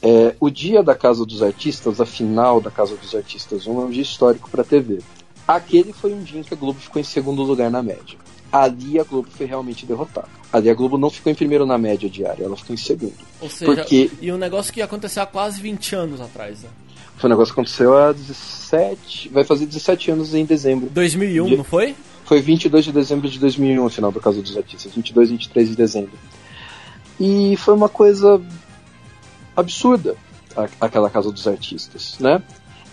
É, 0.00 0.34
o 0.40 0.48
dia 0.48 0.82
da 0.82 0.94
Casa 0.94 1.26
dos 1.26 1.42
Artistas, 1.42 2.00
a 2.00 2.06
final 2.06 2.60
da 2.60 2.70
Casa 2.70 2.96
dos 2.96 3.14
Artistas 3.14 3.66
1, 3.66 3.80
é 3.80 3.84
um 3.84 3.90
dia 3.90 4.02
histórico 4.02 4.50
para 4.50 4.62
a 4.62 4.64
TV. 4.64 5.00
Aquele 5.46 5.92
foi 5.92 6.12
um 6.12 6.22
dia 6.22 6.40
em 6.40 6.42
que 6.44 6.54
a 6.54 6.56
Globo 6.56 6.78
ficou 6.78 7.00
em 7.00 7.04
segundo 7.04 7.42
lugar 7.42 7.70
na 7.70 7.82
média 7.82 8.18
ali 8.52 9.00
a 9.00 9.04
Globo 9.04 9.28
foi 9.30 9.46
realmente 9.46 9.86
derrotada. 9.86 10.28
Ali 10.52 10.68
a 10.68 10.74
Globo 10.74 10.98
não 10.98 11.08
ficou 11.08 11.32
em 11.32 11.34
primeiro 11.34 11.64
na 11.64 11.78
média 11.78 12.08
diária, 12.08 12.44
ela 12.44 12.56
ficou 12.56 12.74
em 12.74 12.76
segundo. 12.76 13.14
Ou 13.40 13.48
seja, 13.48 13.74
porque... 13.74 14.10
e 14.20 14.30
um 14.30 14.36
negócio 14.36 14.72
que 14.72 14.82
aconteceu 14.82 15.22
há 15.22 15.26
quase 15.26 15.60
20 15.60 15.94
anos 15.96 16.20
atrás, 16.20 16.62
né? 16.62 16.68
Foi 17.16 17.28
um 17.28 17.32
negócio 17.32 17.54
que 17.54 17.60
aconteceu 17.60 17.96
há 17.96 18.12
17. 18.12 19.30
Vai 19.30 19.44
fazer 19.44 19.64
17 19.66 20.10
anos 20.10 20.34
em 20.34 20.44
dezembro. 20.44 20.90
2001, 20.90 21.46
de... 21.46 21.56
não 21.56 21.64
foi? 21.64 21.94
Foi 22.24 22.40
22 22.40 22.84
de 22.84 22.92
dezembro 22.92 23.28
de 23.28 23.38
2001, 23.38 23.84
o 23.84 23.88
final 23.88 24.12
do 24.12 24.20
caso 24.20 24.42
dos 24.42 24.56
artistas. 24.56 24.92
22 24.92 25.28
e 25.28 25.32
23 25.32 25.68
de 25.70 25.76
dezembro. 25.76 26.12
E 27.18 27.56
foi 27.56 27.74
uma 27.74 27.88
coisa 27.88 28.40
absurda 29.56 30.16
aquela 30.80 31.08
casa 31.08 31.30
dos 31.30 31.46
artistas, 31.46 32.16
né? 32.18 32.42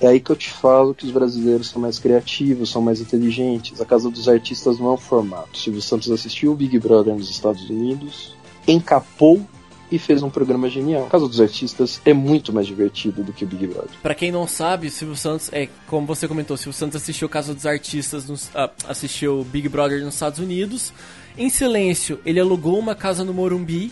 É 0.02 0.08
aí 0.08 0.20
que 0.20 0.30
eu 0.30 0.36
te 0.36 0.50
falo 0.50 0.93
que 0.93 1.06
os 1.06 1.12
brasileiros 1.12 1.70
são 1.70 1.82
mais 1.82 2.00
criativos, 2.00 2.72
são 2.72 2.82
mais 2.82 3.02
inteligentes. 3.02 3.82
A 3.82 3.86
Casa 3.86 4.10
dos 4.10 4.30
Artistas 4.30 4.80
não 4.80 4.88
é 4.88 4.93
um 4.93 4.97
formato. 4.97 5.58
Silvio 5.58 5.82
Santos 5.82 6.10
assistiu 6.10 6.54
o 6.54 6.56
Big 6.56 6.80
Brother 6.80 7.14
nos 7.14 7.30
Estados 7.30 7.70
Unidos, 7.70 8.34
encapou 8.68 9.45
e 9.91 9.97
fez 9.97 10.22
um 10.24 10.30
programa 10.30 10.70
genial. 10.70 11.06
A 11.06 11.10
Casa 11.10 11.28
dos 11.28 11.41
Artistas 11.41 12.02
é 12.06 12.14
muito 12.14 12.54
mais 12.54 12.68
divertido 12.68 13.24
do 13.24 13.34
que 13.34 13.43
o 13.43 13.47
Big 13.47 13.68
Brother. 13.68 13.89
Para 14.02 14.16
quem 14.16 14.32
não 14.32 14.47
sabe, 14.47 14.89
Silvio 14.89 15.18
Santos 15.18 15.50
é, 15.52 15.68
como 15.88 16.08
você 16.08 16.28
comentou, 16.28 16.56
Silvio 16.56 16.74
Santos 16.74 17.02
assistiu 17.02 17.28
Casa 17.28 17.54
dos 17.54 17.66
Artistas, 17.66 18.28
nos, 18.28 18.50
ah, 18.56 18.70
assistiu 18.88 19.43
Big 19.43 19.68
Brother 19.68 20.04
nos 20.04 20.14
Estados 20.14 20.39
Unidos. 20.39 20.93
Em 21.38 21.50
silêncio, 21.50 22.20
ele 22.26 22.39
alugou 22.39 22.78
uma 22.78 22.95
casa 22.95 23.24
no 23.24 23.34
Morumbi, 23.34 23.91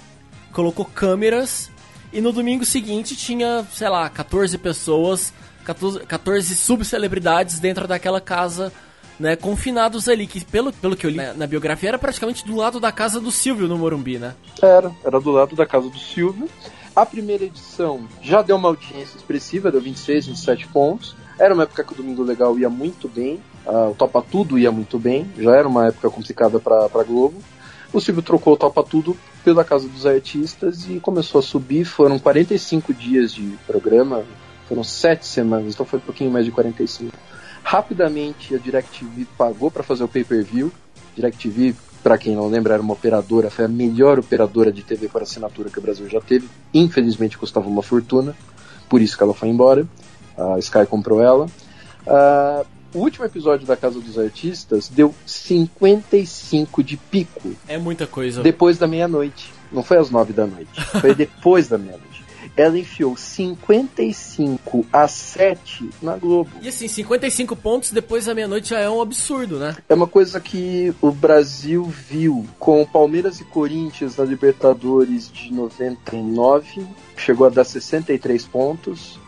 colocou 0.54 0.86
câmeras 0.86 1.70
e 2.14 2.22
no 2.22 2.32
domingo 2.32 2.64
seguinte 2.64 3.16
tinha, 3.16 3.66
sei 3.74 3.90
lá, 3.90 4.10
14 4.10 4.58
pessoas 4.58 5.34
14, 5.68 6.00
14 6.06 6.56
subcelebridades 6.56 7.60
dentro 7.60 7.88
daquela 7.88 8.22
casa, 8.22 8.72
né, 9.20 9.36
confinados 9.36 10.08
ali, 10.08 10.26
que 10.26 10.44
pelo, 10.46 10.72
pelo 10.72 10.96
que 10.96 11.06
eu 11.06 11.10
li 11.10 11.18
na, 11.18 11.34
na, 11.34 11.48
biografia 11.48 11.90
era 11.90 12.00
praticamente 12.00 12.46
do 12.46 12.56
lado 12.56 12.80
da 12.80 12.92
casa 12.92 13.20
do 13.20 13.32
Silvio 13.32 13.68
no 13.68 13.78
Morumbi, 13.78 14.18
né? 14.18 14.34
Era, 14.62 14.92
era 15.04 15.20
do 15.20 15.32
lado 15.32 15.56
da 15.56 15.66
casa 15.66 15.90
do 15.90 15.98
Silvio. 15.98 16.48
A 16.96 17.06
primeira 17.06 17.44
edição 17.44 18.08
já 18.22 18.42
deu 18.42 18.56
uma 18.56 18.70
audiência 18.70 19.18
expressiva, 19.18 19.70
deu 19.70 19.82
26, 19.82 20.28
27 20.28 20.68
pontos. 20.70 21.16
Era 21.38 21.54
uma 21.54 21.64
época 21.64 21.84
que 21.84 21.94
o 21.94 21.96
Domingo 21.96 22.24
Legal 22.24 22.58
ia 22.58 22.70
muito 22.70 23.10
bem, 23.10 23.40
uh, 23.66 23.92
o 23.92 23.94
Topa 23.94 24.22
Tudo 24.22 24.58
ia 24.58 24.72
muito 24.72 24.98
bem, 24.98 25.30
já 25.38 25.52
era 25.56 25.68
uma 25.68 25.88
época 25.88 26.10
complicada 26.10 26.60
para 26.60 27.04
Globo. 27.04 27.36
O 27.94 28.00
Silvio 28.00 28.24
trocou 28.24 28.54
o 28.54 28.58
Topa 28.58 28.84
Tudo 28.84 29.16
pela 29.44 29.64
Casa 29.64 29.88
dos 29.88 30.06
Artistas 30.06 30.90
e 30.90 31.00
começou 31.00 31.40
a 31.40 31.42
subir. 31.42 31.86
Foram 31.86 32.18
45 32.18 32.94
dias 32.94 33.34
de 33.34 33.44
programa, 33.68 34.24
foram 34.68 34.84
sete 34.84 35.26
semanas, 35.26 35.74
então 35.74 35.86
foi 35.86 36.00
um 36.00 36.02
pouquinho 36.02 36.32
mais 36.32 36.46
de 36.46 36.52
45. 36.52 37.16
Rapidamente 37.64 38.56
a 38.56 38.58
DirecTV 38.58 39.26
pagou 39.38 39.70
para 39.70 39.84
fazer 39.84 40.04
o 40.04 40.08
pay-per-view. 40.08 40.72
DirecTV, 41.16 41.76
para 42.04 42.18
quem 42.18 42.36
não 42.36 42.48
lembra, 42.48 42.74
era 42.76 42.82
uma 42.82 42.94
operadora, 42.94 43.50
foi 43.50 43.66
a 43.66 43.68
melhor 43.68 44.20
operadora 44.20 44.72
de 44.72 44.84
TV 44.84 45.08
por 45.10 45.22
assinatura 45.22 45.70
que 45.70 45.80
o 45.80 45.82
Brasil 45.82 46.08
já 46.10 46.22
teve. 46.22 46.48
Infelizmente 46.74 47.38
custava 47.38 47.68
uma 47.68 47.84
fortuna. 47.84 48.36
por 48.88 49.02
isso 49.02 49.18
que 49.18 49.24
ela 49.24 49.34
foi 49.34 49.50
embora. 49.50 49.86
A 50.38 50.60
Sky 50.60 50.86
comprou 50.86 51.22
ela. 51.22 51.48
Ah, 52.06 52.64
o 52.94 53.00
último 53.00 53.26
episódio 53.26 53.68
da 53.68 53.76
Casa 53.76 54.00
dos 54.00 54.18
Artistas 54.18 54.88
deu 54.88 55.14
55 55.26 56.84
de 56.84 56.96
pico 56.98 57.52
É 57.68 57.78
muita 57.78 58.08
coisa. 58.08 58.42
depois 58.42 58.78
da 58.78 58.88
meia-noite. 58.88 59.52
Não 59.72 59.84
foi 59.84 59.98
às 59.98 60.10
nove 60.10 60.32
da 60.32 60.48
noite, 60.48 60.70
foi 61.02 61.14
depois 61.16 61.68
da 61.68 61.78
meia-noite. 61.78 62.17
Ela 62.58 62.80
enfiou 62.80 63.16
55 63.16 64.86
a 64.92 65.08
7 65.08 65.90
na 66.02 66.18
Globo. 66.18 66.50
E 66.62 66.68
assim, 66.68 66.88
55 66.88 67.56
pontos 67.56 67.92
depois 67.92 68.26
da 68.26 68.34
meia-noite 68.34 68.70
já 68.70 68.80
é 68.80 68.90
um 68.90 69.00
absurdo, 69.00 69.60
né? 69.60 69.78
É 69.88 69.94
uma 69.94 70.08
coisa 70.08 70.40
que 70.42 70.94
o 71.00 71.12
Brasil 71.12 71.84
viu 71.84 72.46
com 72.60 72.86
Palmeiras 72.86 73.40
e 73.40 73.46
Corinthians 73.46 74.18
na 74.18 74.26
Libertadores 74.26 75.32
de 75.32 75.54
99, 75.54 76.86
chegou 77.16 77.48
a 77.48 77.50
dar 77.50 77.64
63 77.64 78.46
pontos. 78.46 79.20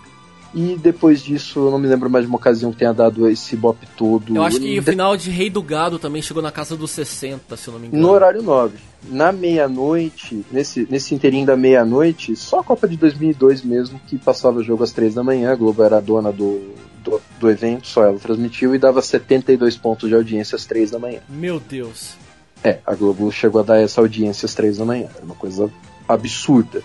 E 0.53 0.75
depois 0.75 1.21
disso, 1.21 1.59
eu 1.59 1.71
não 1.71 1.77
me 1.77 1.87
lembro 1.87 2.09
mais 2.09 2.25
de 2.25 2.29
uma 2.29 2.37
ocasião 2.37 2.71
que 2.71 2.79
tenha 2.79 2.93
dado 2.93 3.29
esse 3.29 3.55
bop 3.55 3.77
todo. 3.95 4.35
Eu 4.35 4.43
acho 4.43 4.59
que 4.59 4.79
o 4.79 4.83
final 4.83 5.15
de 5.15 5.29
Rei 5.29 5.49
do 5.49 5.61
Gado 5.61 5.99
também 5.99 6.21
chegou 6.21 6.41
na 6.41 6.51
casa 6.51 6.75
dos 6.75 6.89
60, 6.91 7.55
se 7.55 7.67
eu 7.67 7.73
não 7.73 7.79
me 7.79 7.87
engano. 7.87 8.01
No 8.01 8.09
horário 8.09 8.41
9. 8.41 8.77
Na 9.09 9.31
meia-noite, 9.31 10.43
nesse, 10.51 10.87
nesse 10.89 11.13
inteirinho 11.13 11.45
da 11.45 11.55
meia-noite, 11.55 12.35
só 12.35 12.59
a 12.59 12.63
Copa 12.63 12.87
de 12.87 12.97
2002 12.97 13.61
mesmo, 13.63 14.01
que 14.07 14.17
passava 14.17 14.57
o 14.57 14.63
jogo 14.63 14.83
às 14.83 14.91
3 14.91 15.13
da 15.13 15.23
manhã, 15.23 15.51
a 15.51 15.55
Globo 15.55 15.83
era 15.83 15.97
a 15.97 16.01
dona 16.01 16.31
do, 16.31 16.73
do, 17.03 17.21
do 17.39 17.49
evento, 17.49 17.87
só 17.87 18.03
ela 18.03 18.17
transmitiu, 18.17 18.73
e 18.73 18.79
dava 18.79 19.01
72 19.01 19.77
pontos 19.77 20.09
de 20.09 20.15
audiência 20.15 20.55
às 20.55 20.65
3 20.65 20.91
da 20.91 20.99
manhã. 20.99 21.19
Meu 21.29 21.59
Deus. 21.59 22.15
É, 22.63 22.79
a 22.85 22.93
Globo 22.93 23.31
chegou 23.31 23.61
a 23.61 23.63
dar 23.63 23.79
essa 23.79 24.01
audiência 24.01 24.45
às 24.45 24.53
3 24.53 24.77
da 24.77 24.85
manhã. 24.85 25.07
Era 25.15 25.23
uma 25.23 25.35
coisa 25.35 25.71
absurda. 26.07 26.81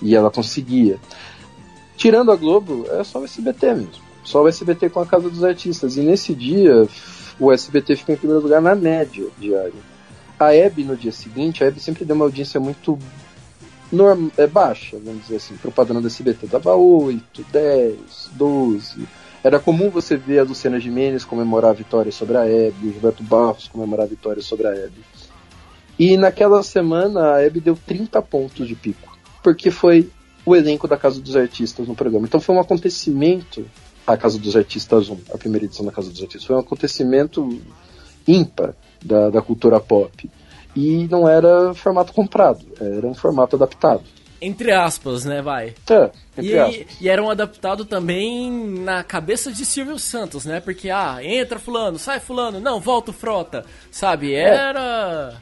E 0.00 0.14
ela 0.14 0.30
conseguia. 0.30 0.98
Tirando 1.96 2.30
a 2.30 2.36
Globo, 2.36 2.86
é 2.90 3.02
só 3.02 3.20
o 3.20 3.24
SBT 3.24 3.74
mesmo. 3.74 4.04
Só 4.22 4.42
o 4.42 4.48
SBT 4.48 4.90
com 4.90 5.00
a 5.00 5.06
Casa 5.06 5.30
dos 5.30 5.42
Artistas. 5.42 5.96
E 5.96 6.00
nesse 6.00 6.34
dia, 6.34 6.86
o 7.38 7.52
SBT 7.52 7.96
ficou 7.96 8.14
em 8.14 8.18
primeiro 8.18 8.42
lugar 8.42 8.60
na 8.60 8.74
média 8.74 9.26
diária. 9.38 9.96
A 10.38 10.54
Hebe, 10.54 10.84
no 10.84 10.96
dia 10.96 11.12
seguinte, 11.12 11.64
a 11.64 11.68
Hebe 11.68 11.80
sempre 11.80 12.04
deu 12.04 12.14
uma 12.14 12.26
audiência 12.26 12.60
muito 12.60 12.98
é, 14.36 14.46
baixa, 14.46 14.98
vamos 15.02 15.22
dizer 15.22 15.36
assim, 15.36 15.56
pro 15.56 15.70
padrão 15.70 16.00
do 16.00 16.08
SBT. 16.08 16.46
Dava 16.48 16.74
8, 16.74 17.46
10, 17.50 18.30
12. 18.32 19.08
Era 19.42 19.60
comum 19.60 19.90
você 19.90 20.16
ver 20.16 20.40
a 20.40 20.42
Luciana 20.42 20.80
Gimenez 20.80 21.24
comemorar 21.24 21.70
a 21.70 21.74
vitória 21.74 22.10
sobre 22.10 22.36
a 22.36 22.46
Hebe, 22.46 22.88
o 22.88 22.92
Gilberto 22.92 23.22
Barros 23.22 23.68
comemorar 23.68 24.04
a 24.04 24.08
vitória 24.08 24.42
sobre 24.42 24.66
a 24.66 24.72
Hebe. 24.72 25.04
E 25.98 26.16
naquela 26.16 26.62
semana 26.62 27.34
a 27.34 27.42
Hebe 27.42 27.60
deu 27.60 27.78
30 27.86 28.20
pontos 28.22 28.66
de 28.66 28.74
pico, 28.74 29.16
porque 29.42 29.70
foi 29.70 30.10
o 30.46 30.54
elenco 30.54 30.86
da 30.86 30.96
Casa 30.96 31.20
dos 31.20 31.36
Artistas 31.36 31.88
no 31.88 31.94
programa. 31.96 32.24
Então 32.26 32.40
foi 32.40 32.54
um 32.54 32.60
acontecimento, 32.60 33.66
a 34.06 34.16
Casa 34.16 34.38
dos 34.38 34.54
Artistas 34.56 35.08
1, 35.10 35.18
a 35.34 35.36
primeira 35.36 35.66
edição 35.66 35.84
da 35.84 35.90
Casa 35.90 36.08
dos 36.08 36.22
Artistas, 36.22 36.44
foi 36.44 36.54
um 36.54 36.60
acontecimento 36.60 37.60
ímpar 38.26 38.74
da, 39.04 39.28
da 39.28 39.42
cultura 39.42 39.80
pop. 39.80 40.30
E 40.74 41.08
não 41.10 41.28
era 41.28 41.74
formato 41.74 42.12
comprado, 42.12 42.64
era 42.80 43.06
um 43.06 43.14
formato 43.14 43.56
adaptado. 43.56 44.04
Entre 44.40 44.70
aspas, 44.70 45.24
né, 45.24 45.40
vai. 45.40 45.74
É, 45.88 46.10
entre 46.36 46.52
E, 46.52 46.58
aspas. 46.58 47.00
e 47.00 47.08
era 47.08 47.22
um 47.22 47.30
adaptado 47.30 47.84
também 47.86 48.50
na 48.50 49.02
cabeça 49.02 49.50
de 49.50 49.64
Silvio 49.64 49.98
Santos, 49.98 50.44
né? 50.44 50.60
Porque, 50.60 50.90
ah, 50.90 51.18
entra 51.22 51.58
fulano, 51.58 51.98
sai 51.98 52.20
fulano, 52.20 52.60
não, 52.60 52.78
volta 52.78 53.10
o 53.10 53.14
Frota, 53.14 53.64
sabe? 53.90 54.34
Era... 54.34 55.40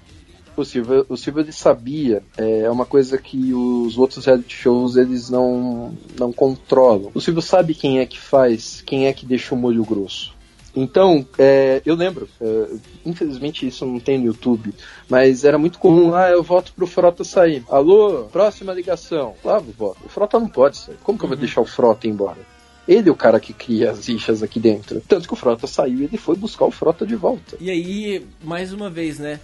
O 0.56 0.64
Silvio, 0.64 1.04
o 1.08 1.16
Silvio 1.16 1.42
ele 1.42 1.52
sabia, 1.52 2.22
é 2.36 2.70
uma 2.70 2.86
coisa 2.86 3.18
que 3.18 3.52
os 3.52 3.98
outros 3.98 4.24
reality 4.24 4.54
shows 4.54 4.96
eles 4.96 5.28
não, 5.28 5.92
não 6.18 6.32
controlam. 6.32 7.10
O 7.14 7.20
Silvio 7.20 7.42
sabe 7.42 7.74
quem 7.74 7.98
é 7.98 8.06
que 8.06 8.18
faz, 8.18 8.82
quem 8.82 9.06
é 9.06 9.12
que 9.12 9.26
deixa 9.26 9.54
o 9.54 9.58
molho 9.58 9.84
grosso. 9.84 10.34
Então, 10.76 11.24
é, 11.38 11.80
eu 11.86 11.94
lembro, 11.94 12.28
é, 12.40 12.66
infelizmente 13.06 13.66
isso 13.66 13.86
não 13.86 14.00
tem 14.00 14.18
no 14.18 14.26
YouTube, 14.26 14.74
mas 15.08 15.44
era 15.44 15.56
muito 15.56 15.78
comum, 15.78 16.14
ah, 16.14 16.28
eu 16.28 16.42
voto 16.42 16.72
pro 16.74 16.86
Frota 16.86 17.22
sair. 17.22 17.62
Alô, 17.68 18.24
próxima 18.24 18.72
ligação. 18.72 19.34
Lá, 19.44 19.58
voto. 19.58 20.00
O 20.04 20.08
Frota 20.08 20.38
não 20.38 20.48
pode 20.48 20.76
sair. 20.76 20.96
Como 21.04 21.16
que 21.16 21.24
eu 21.24 21.28
vou 21.28 21.38
deixar 21.38 21.60
o 21.60 21.66
Frota 21.66 22.08
embora? 22.08 22.38
Ele 22.86 23.08
é 23.08 23.12
o 23.12 23.16
cara 23.16 23.40
que 23.40 23.52
cria 23.52 23.92
as 23.92 24.08
rixas 24.08 24.42
aqui 24.42 24.60
dentro. 24.60 25.00
Tanto 25.08 25.26
que 25.26 25.32
o 25.32 25.36
Frota 25.36 25.66
saiu 25.66 26.00
e 26.00 26.04
ele 26.04 26.18
foi 26.18 26.36
buscar 26.36 26.66
o 26.66 26.70
Frota 26.70 27.06
de 27.06 27.14
volta. 27.14 27.56
E 27.60 27.70
aí, 27.70 28.26
mais 28.42 28.72
uma 28.72 28.90
vez, 28.90 29.18
né? 29.18 29.40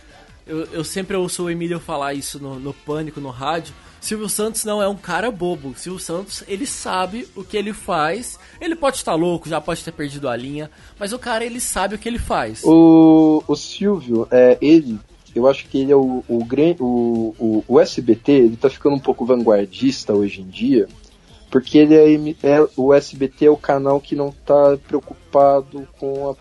Eu, 0.51 0.64
eu 0.72 0.84
sempre 0.84 1.16
ouço 1.16 1.44
o 1.44 1.51
Emílio 1.51 1.78
falar 1.78 2.12
isso 2.12 2.40
no, 2.40 2.59
no 2.59 2.74
Pânico, 2.74 3.20
no 3.20 3.30
rádio. 3.30 3.72
Silvio 4.01 4.28
Santos 4.28 4.64
não 4.64 4.82
é 4.82 4.88
um 4.88 4.96
cara 4.96 5.30
bobo. 5.30 5.74
Silvio 5.76 6.01
Santos, 6.01 6.42
ele 6.48 6.66
sabe 6.66 7.28
o 7.36 7.44
que 7.44 7.57
ele 7.57 7.72
faz. 7.72 8.36
Ele 8.61 8.74
pode 8.74 8.96
estar 8.96 9.14
louco, 9.14 9.48
já 9.48 9.61
pode 9.61 9.84
ter 9.84 9.92
perdido 9.92 10.28
a 10.28 10.36
linha, 10.36 10.68
mas 10.98 11.12
o 11.12 11.20
cara, 11.20 11.44
ele 11.44 11.61
sabe 11.61 11.94
o 11.94 11.98
que 11.98 12.09
ele 12.09 12.18
faz. 12.18 12.64
O, 12.64 13.44
o 13.46 13.55
Silvio, 13.55 14.26
é, 14.28 14.59
ele, 14.61 14.98
eu 15.36 15.46
acho 15.46 15.68
que 15.68 15.78
ele 15.78 15.92
é 15.92 15.96
o, 15.96 16.24
o, 16.26 16.44
o, 16.80 17.34
o, 17.38 17.64
o 17.68 17.78
SBT, 17.80 18.32
ele 18.32 18.57
tá 18.57 18.68
ficando 18.68 18.96
um 18.96 19.01
pouco 19.01 19.24
vanguardista 19.24 20.12
hoje 20.12 20.40
em 20.40 20.48
dia, 20.48 20.88
porque 21.48 21.78
ele 21.78 21.94
é, 21.94 22.14
é- 22.42 22.68
o 22.76 22.92
SBT 22.92 23.46
é 23.46 23.51
o 23.51 23.57
canal 23.57 24.01
que 24.01 24.16
não 24.16 24.32
tá 24.44 24.76
preocupado 24.88 25.86
com, 25.98 26.30
a, 26.30 26.36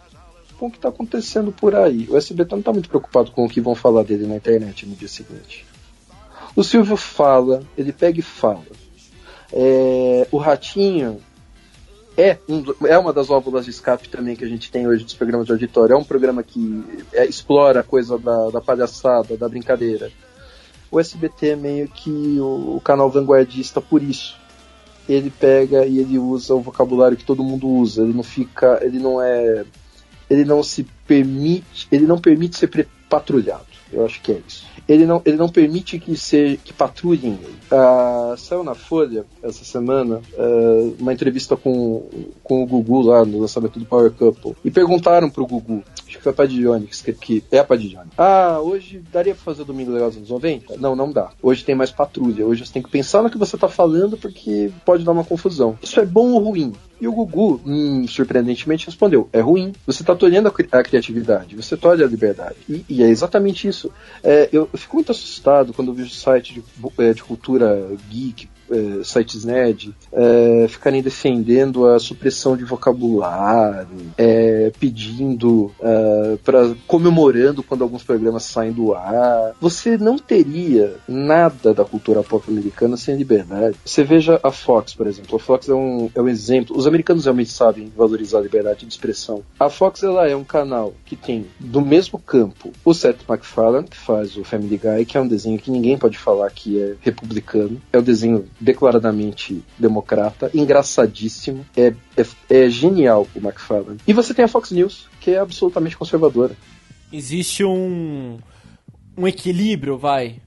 com 0.60 0.68
o 0.68 0.72
que 0.72 0.80
tá 0.80 0.90
acontecendo 0.90 1.52
por 1.52 1.74
aí. 1.74 2.08
O 2.10 2.18
SBT 2.18 2.56
não 2.56 2.62
tá 2.62 2.74
muito 2.74 2.90
preocupado 2.90 3.32
com 3.32 3.46
o 3.46 3.50
que 3.50 3.62
vão 3.62 3.74
falar 3.74 4.04
dele 4.04 4.28
na 4.28 4.36
internet 4.36 4.86
no 4.86 4.96
dia 4.96 5.08
seguinte. 5.08 5.66
O 6.56 6.64
Silvio 6.64 6.98
fala, 6.98 7.64
ele 7.78 7.94
pega 7.94 8.20
e 8.20 8.24
fala. 8.24 8.66
É, 9.52 10.28
o 10.32 10.38
Ratinho 10.38 11.20
é, 12.18 12.38
um 12.50 12.64
é 12.86 12.98
uma 12.98 13.14
das 13.14 13.28
válvulas 13.28 13.64
de 13.64 13.72
escape 13.72 14.10
também 14.10 14.36
que 14.36 14.44
a 14.44 14.48
gente 14.48 14.70
tem 14.70 14.86
hoje 14.86 15.06
dos 15.06 15.14
programas 15.14 15.46
de 15.46 15.54
auditório. 15.54 15.94
É 15.94 15.98
um 15.98 16.04
programa 16.04 16.44
que 16.44 16.84
é, 17.14 17.26
explora 17.26 17.80
a 17.80 17.84
coisa 17.84 18.18
da, 18.18 18.50
da 18.50 18.60
palhaçada, 18.60 19.38
da 19.38 19.48
brincadeira. 19.48 20.12
O 20.92 21.00
SBT 21.00 21.50
é 21.50 21.56
meio 21.56 21.88
que 21.88 22.38
o, 22.40 22.76
o 22.76 22.82
canal 22.82 23.10
vanguardista 23.10 23.80
por 23.80 24.04
isso. 24.04 24.38
Ele 25.08 25.30
pega 25.32 25.86
e 25.86 25.98
ele 26.00 26.20
usa 26.20 26.54
o 26.54 26.62
vocabulário 26.62 27.16
que 27.16 27.26
todo 27.26 27.44
mundo 27.44 27.68
usa. 27.68 28.04
Ele 28.04 28.14
não 28.14 28.24
fica. 28.24 28.80
Ele 28.82 29.00
não 29.00 29.22
é. 29.22 29.64
Ele 30.30 30.46
não 30.46 30.64
se 30.64 30.86
permite. 31.08 31.88
Ele 31.92 32.06
não 32.06 32.20
permite 32.20 32.58
ser 32.58 32.88
patrulhado. 33.10 33.66
Eu 33.92 34.06
acho 34.06 34.22
que 34.22 34.32
é 34.32 34.42
isso. 34.48 34.66
Ele 34.88 35.06
não, 35.06 35.22
ele 35.26 35.38
não 35.38 35.50
permite 35.50 36.00
que, 36.00 36.16
se, 36.16 36.60
que 36.64 36.72
patrulhem 36.72 37.40
ele. 37.44 37.56
Ah, 37.72 38.36
saiu 38.38 38.64
na 38.64 38.76
Folha 38.76 39.26
essa 39.42 39.64
semana 39.64 40.22
ah, 40.38 40.94
uma 41.00 41.12
entrevista 41.12 41.56
com, 41.56 42.08
com 42.44 42.64
o 42.64 42.66
Gugu 42.66 43.02
lá 43.02 43.26
no 43.26 43.40
lançamento 43.40 43.80
do 43.80 43.86
Power 43.86 44.12
Couple. 44.12 44.56
E 44.64 44.72
perguntaram 44.72 45.30
pro 45.30 45.46
Gugu, 45.46 45.84
acho 46.08 46.18
que 46.18 46.24
foi 46.24 46.32
a 46.32 46.36
Padiglione 46.36 46.88
que, 46.88 47.14
que 47.14 47.44
é 47.52 47.60
a 47.60 47.64
Padiglione. 47.64 48.10
Ah, 48.18 48.60
hoje 48.62 49.02
daria 49.12 49.34
pra 49.34 49.44
fazer 49.44 49.64
Domingo 49.64 49.92
Legal 49.92 50.10
dos 50.10 50.18
anos 50.18 50.30
90? 50.30 50.78
Não, 50.78 50.96
não 50.96 51.12
dá. 51.12 51.32
Hoje 51.42 51.64
tem 51.64 51.76
mais 51.76 51.92
patrulha. 51.92 52.46
Hoje 52.46 52.66
você 52.66 52.74
tem 52.74 52.84
que 52.84 52.90
pensar 52.90 53.24
no 53.24 53.30
que 53.30 53.38
você 53.38 53.58
tá 53.58 53.68
falando 53.68 54.18
porque 54.18 54.72
pode 54.86 55.04
dar 55.04 55.12
uma 55.12 55.26
confusão. 55.26 55.78
Isso 55.82 56.00
é 56.00 56.06
bom 56.06 56.32
ou 56.32 56.44
ruim? 56.44 56.74
E 57.02 57.08
o 57.08 57.12
Gugu, 57.14 57.62
hum, 57.66 58.06
surpreendentemente, 58.08 58.86
respondeu: 58.86 59.30
é 59.32 59.40
ruim. 59.40 59.74
Você 59.86 60.04
está 60.04 60.16
tolhendo 60.16 60.48
a, 60.48 60.52
cri- 60.52 60.68
a 60.72 60.84
criatividade, 60.84 61.56
você 61.56 61.78
tolhe 61.78 62.04
a 62.04 62.08
liberdade. 62.08 62.58
E, 62.68 62.84
e 62.90 63.04
é 63.04 63.08
exatamente 63.08 63.68
isso. 63.68 63.92
É, 64.24 64.50
eu, 64.52 64.70
eu 64.72 64.78
fico 64.80 64.96
muito 64.98 65.12
assustado 65.12 65.74
quando 65.74 65.90
eu 65.90 65.94
vejo 65.94 66.10
site 66.10 66.54
de, 66.56 66.64
é, 66.98 67.14
de 67.14 67.24
cultura 67.24 67.90
geek, 68.10 68.50
é, 68.70 69.04
sites 69.04 69.46
nerd, 69.46 69.96
é, 70.12 70.68
ficarem 70.68 71.02
defendendo 71.02 71.88
a 71.88 72.00
supressão 72.00 72.56
de 72.56 72.64
vocabulário, 72.64 73.88
é, 74.18 74.72
pedindo, 74.80 75.72
pra, 76.44 76.74
comemorando 76.88 77.64
quando 77.64 77.84
alguns 77.84 78.04
programas 78.04 78.44
saem 78.44 78.72
do 78.72 78.94
ar. 78.94 79.54
Você 79.60 79.98
não 79.98 80.18
teria 80.18 80.96
nada 81.08 81.74
da 81.74 81.86
cultura 81.86 82.24
pop 82.24 82.50
americana 82.50 82.98
sem 82.98 83.16
liberdade. 83.16 83.78
Você 83.84 84.04
veja 84.04 84.40
a 84.44 84.52
Fox, 84.52 84.94
por 84.94 85.08
exemplo. 85.08 85.36
A 85.36 85.40
Fox 85.40 85.70
é 85.70 85.74
um, 85.74 86.10
é 86.14 86.22
um 86.22 86.28
exemplo. 86.28 86.78
Os 86.78 86.88
americanos 86.88 87.26
realmente 87.26 87.52
sabem 87.52 87.92
valorizar 87.96 88.40
a 88.40 88.42
liberdade 88.42 88.86
de 88.86 88.92
expressão. 88.92 89.44
A 89.60 89.70
Fox 89.70 90.04
ela 90.04 90.28
é 90.28 90.36
um 90.36 90.44
canal 90.44 90.94
que 91.06 91.16
tem 91.16 91.46
do 91.60 91.82
mesmo 91.82 92.20
campo 92.20 92.72
o 92.84 92.94
Seth 92.94 93.20
MacFarlane, 93.28 93.88
que 93.88 93.98
faz 93.98 94.38
o 94.38 94.44
Family 94.44 94.78
Guy, 94.78 95.06
que 95.06 95.18
é 95.18 95.22
um 95.22 95.28
desenho 95.28 95.60
que 95.60 95.72
ninguém 95.72 95.98
pode 95.98 96.18
falar 96.18 96.50
que 96.52 96.80
é 96.80 96.96
republicano. 97.02 97.82
É 97.92 98.00
um 98.00 98.04
desenho 98.04 98.48
declaradamente 98.60 99.64
democrata, 99.78 100.52
engraçadíssimo, 100.54 101.66
é, 101.76 101.94
é, 102.18 102.26
é 102.50 102.70
genial 102.70 103.28
o 103.36 103.42
MacFarlane. 103.42 104.00
E 104.08 104.14
você 104.14 104.34
tem 104.34 104.46
a 104.46 104.48
Fox 104.48 104.72
News, 104.72 105.08
que 105.20 105.32
é 105.32 105.40
absolutamente 105.40 105.98
conservadora. 105.98 106.56
Existe 107.12 107.64
um, 107.64 108.38
um 109.18 109.28
equilíbrio, 109.28 109.98
vai. 109.98 110.42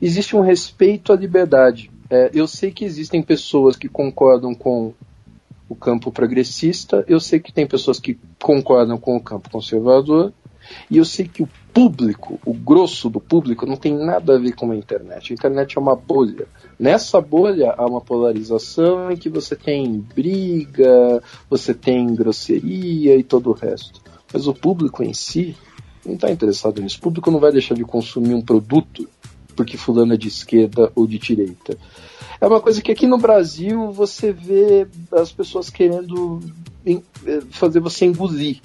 existe 0.00 0.36
um 0.36 0.40
respeito 0.40 1.12
à 1.12 1.16
liberdade. 1.16 1.90
É, 2.10 2.30
eu 2.34 2.46
sei 2.46 2.72
que 2.72 2.84
existem 2.84 3.22
pessoas 3.22 3.76
que 3.76 3.88
concordam 3.88 4.54
com 4.54 4.92
o 5.68 5.76
campo 5.76 6.10
progressista, 6.10 7.04
eu 7.06 7.20
sei 7.20 7.38
que 7.38 7.52
tem 7.52 7.64
pessoas 7.64 8.00
que 8.00 8.18
concordam 8.42 8.98
com 8.98 9.16
o 9.16 9.20
campo 9.20 9.48
conservador, 9.48 10.32
E 10.90 10.96
eu 10.98 11.04
sei 11.04 11.26
que 11.26 11.42
o 11.42 11.48
público, 11.72 12.40
o 12.44 12.52
grosso 12.52 13.08
do 13.08 13.20
público, 13.20 13.66
não 13.66 13.76
tem 13.76 13.94
nada 13.96 14.34
a 14.34 14.38
ver 14.38 14.52
com 14.52 14.70
a 14.70 14.76
internet. 14.76 15.32
A 15.32 15.34
internet 15.34 15.78
é 15.78 15.80
uma 15.80 15.96
bolha. 15.96 16.46
Nessa 16.78 17.20
bolha 17.20 17.74
há 17.76 17.86
uma 17.86 18.00
polarização 18.00 19.10
em 19.10 19.16
que 19.16 19.28
você 19.28 19.54
tem 19.54 20.04
briga, 20.14 21.22
você 21.48 21.72
tem 21.72 22.14
grosseria 22.14 23.16
e 23.16 23.22
todo 23.22 23.50
o 23.50 23.54
resto. 23.54 24.00
Mas 24.32 24.46
o 24.46 24.54
público 24.54 25.02
em 25.02 25.14
si 25.14 25.56
não 26.04 26.14
está 26.14 26.30
interessado 26.30 26.80
nisso. 26.80 26.98
O 26.98 27.02
público 27.02 27.30
não 27.30 27.40
vai 27.40 27.52
deixar 27.52 27.74
de 27.74 27.84
consumir 27.84 28.34
um 28.34 28.42
produto 28.42 29.08
porque 29.54 29.76
fulano 29.76 30.14
é 30.14 30.16
de 30.16 30.28
esquerda 30.28 30.90
ou 30.94 31.06
de 31.06 31.18
direita. 31.18 31.76
É 32.40 32.46
uma 32.46 32.60
coisa 32.60 32.80
que 32.80 32.90
aqui 32.90 33.06
no 33.06 33.18
Brasil 33.18 33.92
você 33.92 34.32
vê 34.32 34.86
as 35.12 35.30
pessoas 35.30 35.68
querendo 35.68 36.40
eh, 36.86 37.02
fazer 37.50 37.80
você 37.80 38.06
engolir 38.06 38.60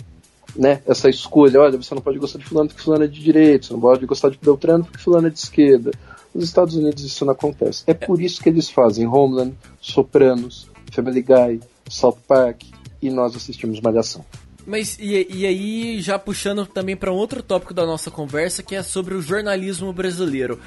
né, 0.55 0.81
essa 0.85 1.09
escolha. 1.09 1.61
Olha, 1.61 1.77
você 1.77 1.93
não 1.93 2.01
pode 2.01 2.19
gostar 2.19 2.39
de 2.39 2.45
fulano 2.45 2.69
porque 2.69 2.81
fulano 2.81 3.03
é 3.03 3.07
de 3.07 3.21
direita, 3.21 3.67
você 3.67 3.73
não 3.73 3.79
pode 3.79 4.05
gostar 4.05 4.29
de 4.29 4.37
Beltrano 4.37 4.85
porque 4.85 4.99
fulano 4.99 5.27
é 5.27 5.29
de 5.29 5.39
esquerda. 5.39 5.91
Nos 6.33 6.45
Estados 6.45 6.75
Unidos 6.75 7.03
isso 7.03 7.25
não 7.25 7.33
acontece. 7.33 7.83
É 7.87 7.93
por 7.93 8.21
isso 8.21 8.41
que 8.41 8.49
eles 8.49 8.69
fazem 8.69 9.07
Homeland, 9.07 9.53
Sopranos, 9.79 10.67
Family 10.91 11.21
Guy, 11.21 11.61
South 11.89 12.17
Park 12.27 12.63
e 13.01 13.09
nós 13.09 13.35
assistimos 13.35 13.79
Malhação. 13.79 14.25
Mas 14.65 14.97
e, 14.99 15.27
e 15.29 15.45
aí, 15.45 16.01
já 16.01 16.17
puxando 16.17 16.65
também 16.65 16.95
para 16.97 17.11
um 17.11 17.15
outro 17.15 17.43
tópico 17.43 17.73
da 17.73 17.85
nossa 17.85 18.09
conversa, 18.09 18.63
que 18.63 18.75
é 18.75 18.81
sobre 18.81 19.13
o 19.13 19.21
jornalismo 19.21 19.93
brasileiro. 19.93 20.59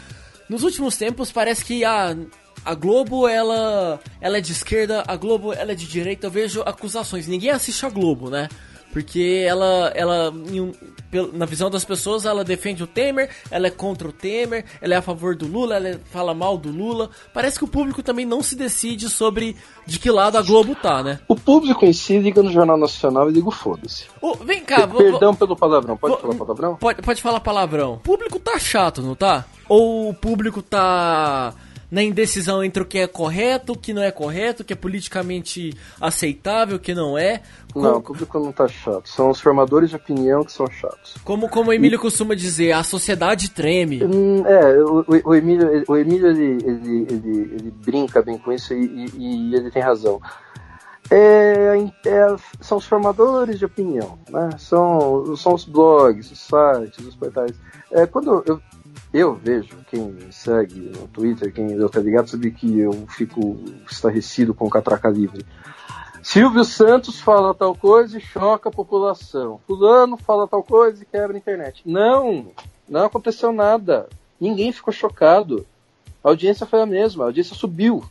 Nos 0.49 0.63
últimos 0.63 0.97
tempos, 0.97 1.33
parece 1.33 1.65
que 1.65 1.85
a, 1.85 2.17
a 2.65 2.75
Globo, 2.75 3.27
ela, 3.27 4.01
ela 4.21 4.39
é 4.39 4.41
de 4.41 4.53
esquerda, 4.53 5.03
a 5.07 5.17
Globo, 5.17 5.53
ela 5.53 5.73
é 5.73 5.75
de 5.75 5.87
direita. 5.87 6.29
Eu 6.29 6.31
vejo 6.31 6.63
acusações. 6.63 7.27
Ninguém 7.27 7.51
assiste 7.51 7.85
a 7.85 7.91
Globo, 7.91 8.31
né? 8.31 8.49
Porque 8.93 9.45
ela, 9.47 9.93
ela 9.95 10.31
um- 10.31 10.73
na 11.33 11.47
visão 11.47 11.71
das 11.71 11.85
pessoas, 11.85 12.25
ela 12.25 12.43
defende 12.45 12.83
o 12.83 12.87
Temer, 12.87 13.31
ela 13.51 13.67
é 13.67 13.71
contra 13.71 14.09
o 14.09 14.13
Temer, 14.13 14.65
ela 14.81 14.95
é 14.95 14.97
a 14.97 15.03
favor 15.03 15.35
do 15.37 15.47
Lula, 15.47 15.77
ela 15.77 15.89
é- 15.89 15.99
fala 16.11 16.35
mal 16.35 16.57
do 16.59 16.71
Lula. 16.71 17.11
Parece 17.33 17.59
que 17.59 17.65
o 17.65 17.69
público 17.69 18.03
também 18.03 18.25
não 18.27 18.43
se 18.43 18.57
decide 18.57 19.09
sobre 19.09 19.57
de 19.87 19.99
que 19.99 20.11
lado 20.11 20.37
a 20.37 20.43
Globo 20.43 20.75
tá, 20.75 21.03
né? 21.03 21.19
O 21.29 21.37
público 21.37 21.85
em 21.87 21.93
si 21.93 22.19
liga 22.19 22.43
no 22.43 22.51
Jornal 22.51 22.77
Nacional 22.77 23.29
e 23.31 23.33
liga 23.33 23.49
o 23.49 23.53
foda-se. 23.53 24.05
Ô, 24.21 24.35
vem 24.35 24.63
cá, 24.65 24.85
vou- 24.87 24.99
Perdão 25.01 25.35
pelo 25.35 25.57
palavrão, 25.57 25.97
pode 25.97 26.15
Vou- 26.15 26.23
falar 26.23 26.35
palavrão? 26.35 26.77
Pode, 26.77 27.03
pode 27.03 27.23
falar 27.23 27.41
palavrão. 27.41 27.95
O 27.95 27.99
público 27.99 28.39
tá 28.39 28.59
chato, 28.59 29.01
não 29.03 29.15
tá? 29.15 29.45
Ou 29.69 30.11
o 30.11 30.15
público 30.15 30.61
tá 30.63 31.55
na 31.91 32.03
indecisão 32.03 32.63
entre 32.63 32.83
o 32.83 32.87
que 32.87 32.99
é 32.99 33.07
correto, 33.07 33.73
o 33.73 33.77
que 33.79 33.95
não 33.95 34.03
é 34.03 34.11
correto, 34.11 34.63
o 34.63 34.65
que 34.65 34.73
é 34.73 34.77
politicamente 34.77 35.73
aceitável, 36.01 36.77
o 36.77 36.81
que 36.81 36.95
não 36.95 37.17
é? 37.17 37.41
Não, 37.75 37.83
o 37.83 37.93
Como, 37.95 38.03
público 38.03 38.39
não 38.41 38.53
tá 38.53 38.67
chato. 38.69 39.09
São 39.09 39.31
os 39.31 39.41
formadores 39.41 39.91
de 39.91 39.97
opinião 39.97 40.45
que 40.45 40.53
são 40.53 40.67
chatos. 40.71 41.15
como, 41.25 41.49
como 41.49 41.71
o 41.71 41.73
Emílio 41.73 41.99
costuma 41.99 42.35
dizer, 42.35 42.73
a 42.73 42.83
sociedade 42.83 43.51
treme. 43.51 44.03
Hum, 44.05 44.43
É, 44.47 44.79
o, 44.83 45.05
o- 45.25 45.35
Emílio, 45.35 45.85
o 45.89 45.97
Emílio 45.97 46.27
ele, 46.29 46.59
ele, 46.65 47.07
ele, 47.11 47.39
ele 47.55 47.71
brinca 47.85 48.21
bem 48.23 48.37
com 48.39 48.53
isso 48.53 48.75
e, 48.75 48.85
e- 48.85 49.11
e 49.51 49.55
ele 49.55 49.71
tem 49.71 49.83
razão. 49.83 50.21
É, 51.11 51.75
é, 52.07 52.37
são 52.61 52.77
os 52.77 52.85
formadores 52.85 53.59
de 53.59 53.65
opinião, 53.65 54.19
né? 54.29 54.51
são, 54.59 55.35
são 55.37 55.55
os 55.55 55.65
blogs, 55.65 56.31
os 56.31 56.39
sites, 56.39 57.07
os 57.07 57.17
portais. 57.17 57.53
É, 57.91 58.05
quando 58.07 58.43
eu, 58.47 58.61
eu 59.13 59.35
vejo, 59.35 59.77
quem 59.91 60.03
me 60.13 60.33
segue 60.33 60.93
no 60.97 61.09
Twitter, 61.09 61.53
quem 61.53 61.73
eu 61.73 61.89
tá 61.89 62.01
ligado, 62.01 62.29
sabe 62.29 62.51
que 62.51 62.79
eu 62.79 62.93
fico 63.09 63.59
estarrecido 63.91 64.53
com 64.53 64.69
catraca 64.69 65.09
livre. 65.09 65.45
Silvio 66.23 66.65
Santos 66.65 67.21
fala 67.21 67.55
tal 67.55 67.75
coisa 67.75 68.19
e 68.19 68.21
choca 68.21 68.69
a 68.69 68.73
população. 68.73 69.61
Fulano 69.67 70.17
fala 70.17 70.47
tal 70.47 70.63
coisa 70.63 71.03
e 71.03 71.07
quebra 71.07 71.35
a 71.35 71.39
internet. 71.39 71.83
Não, 71.87 72.49
não 72.89 73.07
aconteceu 73.07 73.53
nada. 73.53 74.09
Ninguém 74.39 74.73
ficou 74.73 74.93
chocado. 74.93 75.67
A 76.23 76.29
audiência 76.29 76.67
foi 76.67 76.83
a 76.83 76.87
mesma, 76.87 77.25
a 77.25 77.27
audiência 77.29 77.57
subiu. 77.57 78.05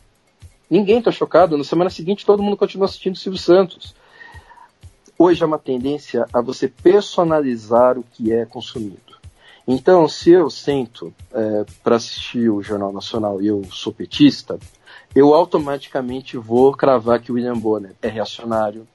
Ninguém 0.68 0.98
está 0.98 1.12
chocado. 1.12 1.56
Na 1.56 1.64
semana 1.64 1.90
seguinte 1.90 2.26
todo 2.26 2.42
mundo 2.42 2.56
continua 2.56 2.86
assistindo 2.86 3.16
Silvio 3.16 3.40
Santos. 3.40 3.94
Hoje 5.16 5.42
é 5.42 5.46
uma 5.46 5.58
tendência 5.58 6.26
a 6.32 6.40
você 6.40 6.66
personalizar 6.66 7.98
o 7.98 8.02
que 8.02 8.32
é 8.32 8.44
consumido. 8.44 9.07
Então, 9.70 10.08
se 10.08 10.30
eu 10.30 10.48
sento 10.48 11.12
para 11.84 11.96
assistir 11.96 12.48
o 12.48 12.62
Jornal 12.62 12.90
Nacional 12.90 13.42
e 13.42 13.48
eu 13.48 13.62
sou 13.70 13.92
petista, 13.92 14.58
eu 15.14 15.34
automaticamente 15.34 16.38
vou 16.38 16.72
cravar 16.72 17.20
que 17.20 17.30
o 17.30 17.34
William 17.34 17.58
Bonner 17.58 17.94
é 18.00 18.08
reacionário, 18.08 18.88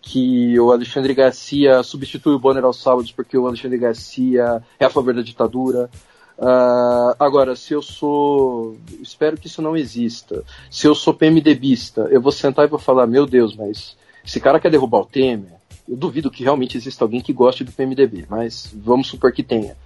que 0.00 0.58
o 0.58 0.72
Alexandre 0.72 1.12
Garcia 1.12 1.82
substitui 1.82 2.34
o 2.34 2.38
Bonner 2.38 2.64
aos 2.64 2.80
sábados 2.80 3.12
porque 3.12 3.36
o 3.36 3.46
Alexandre 3.46 3.76
Garcia 3.76 4.62
é 4.80 4.84
a 4.86 4.90
favor 4.90 5.12
da 5.12 5.20
ditadura. 5.20 5.90
Uh, 6.38 7.14
agora, 7.18 7.54
se 7.54 7.74
eu 7.74 7.82
sou. 7.82 8.78
Espero 9.02 9.36
que 9.36 9.46
isso 9.46 9.60
não 9.60 9.76
exista. 9.76 10.42
Se 10.70 10.86
eu 10.86 10.94
sou 10.94 11.12
PMDBista, 11.12 12.08
eu 12.10 12.20
vou 12.20 12.32
sentar 12.32 12.64
e 12.64 12.68
vou 12.68 12.78
falar: 12.78 13.06
meu 13.06 13.26
Deus, 13.26 13.54
mas 13.54 13.96
esse 14.24 14.40
cara 14.40 14.58
quer 14.58 14.70
derrubar 14.70 15.00
o 15.00 15.06
Temer. 15.06 15.53
Eu 15.88 15.96
duvido 15.96 16.30
que 16.30 16.42
realmente 16.42 16.76
exista 16.76 17.04
alguém 17.04 17.20
que 17.20 17.32
goste 17.32 17.64
do 17.64 17.72
PMDB, 17.72 18.26
mas 18.28 18.74
vamos 18.74 19.08
supor 19.08 19.32
que 19.32 19.42
tenha. 19.42 19.76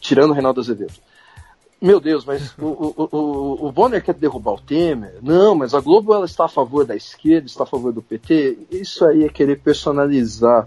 Tirando 0.00 0.30
o 0.30 0.34
Reinaldo 0.34 0.60
Azevedo. 0.60 0.94
Meu 1.80 2.00
Deus, 2.00 2.24
mas 2.24 2.54
o, 2.58 2.66
o, 2.66 3.08
o, 3.12 3.68
o 3.68 3.72
Bonner 3.72 4.02
quer 4.02 4.14
derrubar 4.14 4.54
o 4.54 4.60
Temer? 4.60 5.18
Não, 5.22 5.54
mas 5.54 5.74
a 5.74 5.80
Globo 5.80 6.14
ela 6.14 6.24
está 6.24 6.46
a 6.46 6.48
favor 6.48 6.84
da 6.86 6.96
esquerda, 6.96 7.46
está 7.46 7.64
a 7.64 7.66
favor 7.66 7.92
do 7.92 8.02
PT. 8.02 8.58
Isso 8.70 9.04
aí 9.04 9.24
é 9.24 9.28
querer 9.28 9.60
personalizar 9.60 10.66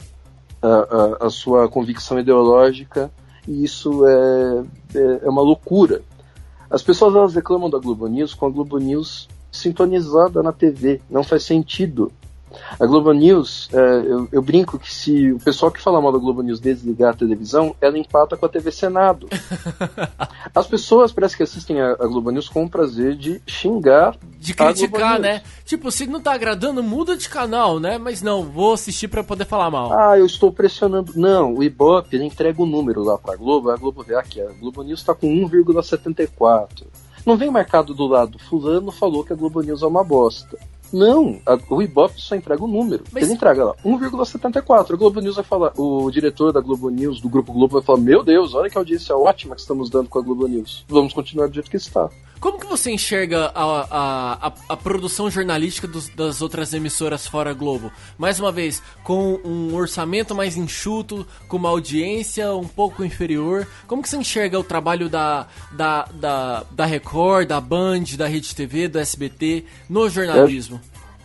a, 0.62 0.68
a, 0.68 1.28
a 1.28 1.30
sua 1.30 1.68
convicção 1.70 2.20
ideológica 2.20 3.12
e 3.48 3.64
isso 3.64 4.06
é, 4.06 4.64
é, 4.96 5.20
é, 5.24 5.30
uma 5.30 5.42
loucura. 5.42 6.02
As 6.70 6.82
pessoas 6.82 7.16
elas 7.16 7.34
reclamam 7.34 7.70
da 7.70 7.80
Globo 7.80 8.08
News 8.08 8.34
com 8.34 8.46
a 8.46 8.50
Globo 8.50 8.78
News 8.78 9.28
sintonizada 9.52 10.44
na 10.44 10.52
TV. 10.52 11.02
Não 11.10 11.24
faz 11.24 11.44
sentido. 11.44 12.12
A 12.80 12.86
Globo 12.86 13.12
News, 13.12 13.70
é, 13.74 13.78
eu, 13.78 14.28
eu, 14.32 14.42
brinco 14.42 14.80
que 14.80 14.94
se 14.94 15.32
o 15.32 15.40
pessoal 15.40 15.72
que 15.72 15.82
fala 15.82 16.02
mal 16.02 16.12
da 16.12 16.18
Globo 16.18 16.42
News 16.42 16.60
desligar 16.60 17.14
a 17.14 17.18
televisão, 17.18 17.76
ela 17.82 17.98
empata 17.98 18.38
com 18.38 18.46
a 18.46 18.50
TV 18.50 18.72
Senado. 18.72 19.28
As 20.54 20.68
pessoas 20.68 21.12
parece 21.12 21.36
que 21.36 21.44
assistem 21.44 21.82
a, 21.82 21.92
a, 21.92 22.08
Globo 22.08 22.32
News 22.32 22.48
com 22.48 22.64
o 22.64 22.70
prazer 22.70 23.16
de 23.16 23.42
xingar. 23.46 24.16
De 24.40 24.54
criticar, 24.54 25.20
né? 25.20 25.42
Tipo, 25.66 25.92
se 25.92 26.08
não 26.08 26.22
tá 26.22 26.34
agradando, 26.34 26.82
muda 26.82 27.18
de 27.18 27.28
canal, 27.28 27.80
né? 27.80 27.98
Mas 27.98 28.22
não, 28.22 28.44
vou 28.44 28.74
assistir 28.74 29.08
para 29.08 29.24
poder 29.24 29.46
falar 29.46 29.70
mal. 29.70 29.92
Ah, 29.92 30.18
eu 30.18 30.26
estou 30.26 30.52
pressionando. 30.52 31.14
Não, 31.16 31.56
o 31.56 31.64
Ibope 31.64 32.16
ele 32.16 32.26
entrega 32.26 32.62
o 32.62 32.66
um 32.66 32.70
número 32.70 33.04
lá 33.04 33.18
pra 33.18 33.36
Globo, 33.36 33.72
a 33.72 33.76
Globo 33.76 34.04
vê 34.04 34.16
aqui, 34.16 34.42
a 34.42 34.52
Globo 34.54 34.84
News 34.84 35.04
tá 35.04 35.14
com 35.14 35.28
1,74. 35.28 36.86
Não 37.26 37.36
vem 37.36 37.52
marcado 37.52 37.94
do 37.94 38.08
lado, 38.08 38.40
fulano 38.40 38.92
falou 38.92 39.24
que 39.24 39.34
a 39.34 39.36
Globo 39.36 39.62
News 39.62 39.82
é 39.84 39.88
uma 39.88 40.04
bosta. 40.04 40.58
Não, 40.92 41.40
a, 41.46 41.58
o 41.70 41.82
Ibope 41.82 42.22
só 42.22 42.36
entrega 42.36 42.62
o 42.62 42.66
um 42.66 42.72
número. 42.72 43.04
Mas... 43.12 43.24
Ele 43.24 43.34
entrega 43.34 43.66
lá, 43.66 43.76
1,74. 43.86 44.94
A 44.94 44.98
Globo 44.98 45.20
News 45.20 45.36
vai 45.36 45.46
falar, 45.46 45.74
o 45.78 46.10
diretor 46.12 46.52
da 46.52 46.62
Globo 46.62 46.90
News, 46.90 47.22
do 47.22 47.30
Grupo 47.30 47.54
Globo, 47.54 47.74
vai 47.74 47.84
falar: 47.84 48.00
Meu 48.00 48.24
Deus, 48.24 48.54
olha 48.54 48.70
que 48.70 48.78
audiência 48.78 49.16
ótima 49.16 49.56
que 49.56 49.62
estamos 49.62 49.90
dando 49.90 50.10
com 50.10 50.20
a 50.20 50.22
Globo 50.22 50.48
News. 50.48 50.86
Vamos 50.88 51.14
continuar 51.14 51.48
do 51.48 51.54
jeito 51.54 51.70
que 51.70 51.78
está. 51.78 52.10
Como 52.40 52.60
que 52.60 52.68
você 52.68 52.92
enxerga 52.92 53.52
a, 53.54 53.64
a, 53.64 54.48
a, 54.48 54.54
a 54.70 54.78
produção 54.78 55.30
jornalística 55.30 55.88
dos, 55.88 56.08
das 56.10 56.42
outras 56.42 56.72
emissoras 56.72 57.26
fora 57.26 57.52
Globo? 57.52 57.92
Mais 58.18 58.40
uma 58.40 58.52
vez, 58.52 58.82
com 59.04 59.40
um 59.44 59.74
orçamento 59.76 60.36
mais 60.36 60.56
enxuto, 60.56 61.26
com 61.48 61.58
uma 61.58 61.70
audiência 61.70 62.54
um 62.54 62.68
pouco 62.68 63.04
inferior. 63.04 63.68
Como 63.88 64.04
que 64.04 64.10
você 64.10 64.18
enxerga 64.18 64.60
o 64.60 64.64
trabalho 64.64 65.10
da, 65.10 65.48
da, 65.72 66.08
da, 66.14 66.64
da 66.70 66.86
Record, 66.86 67.48
da 67.48 67.60
Band, 67.60 68.04
da 68.16 68.28
Rede 68.28 68.56
TV, 68.56 68.88
do 68.88 69.00
SBT 69.00 69.66
no 69.90 70.08
jornalismo? 70.08 70.77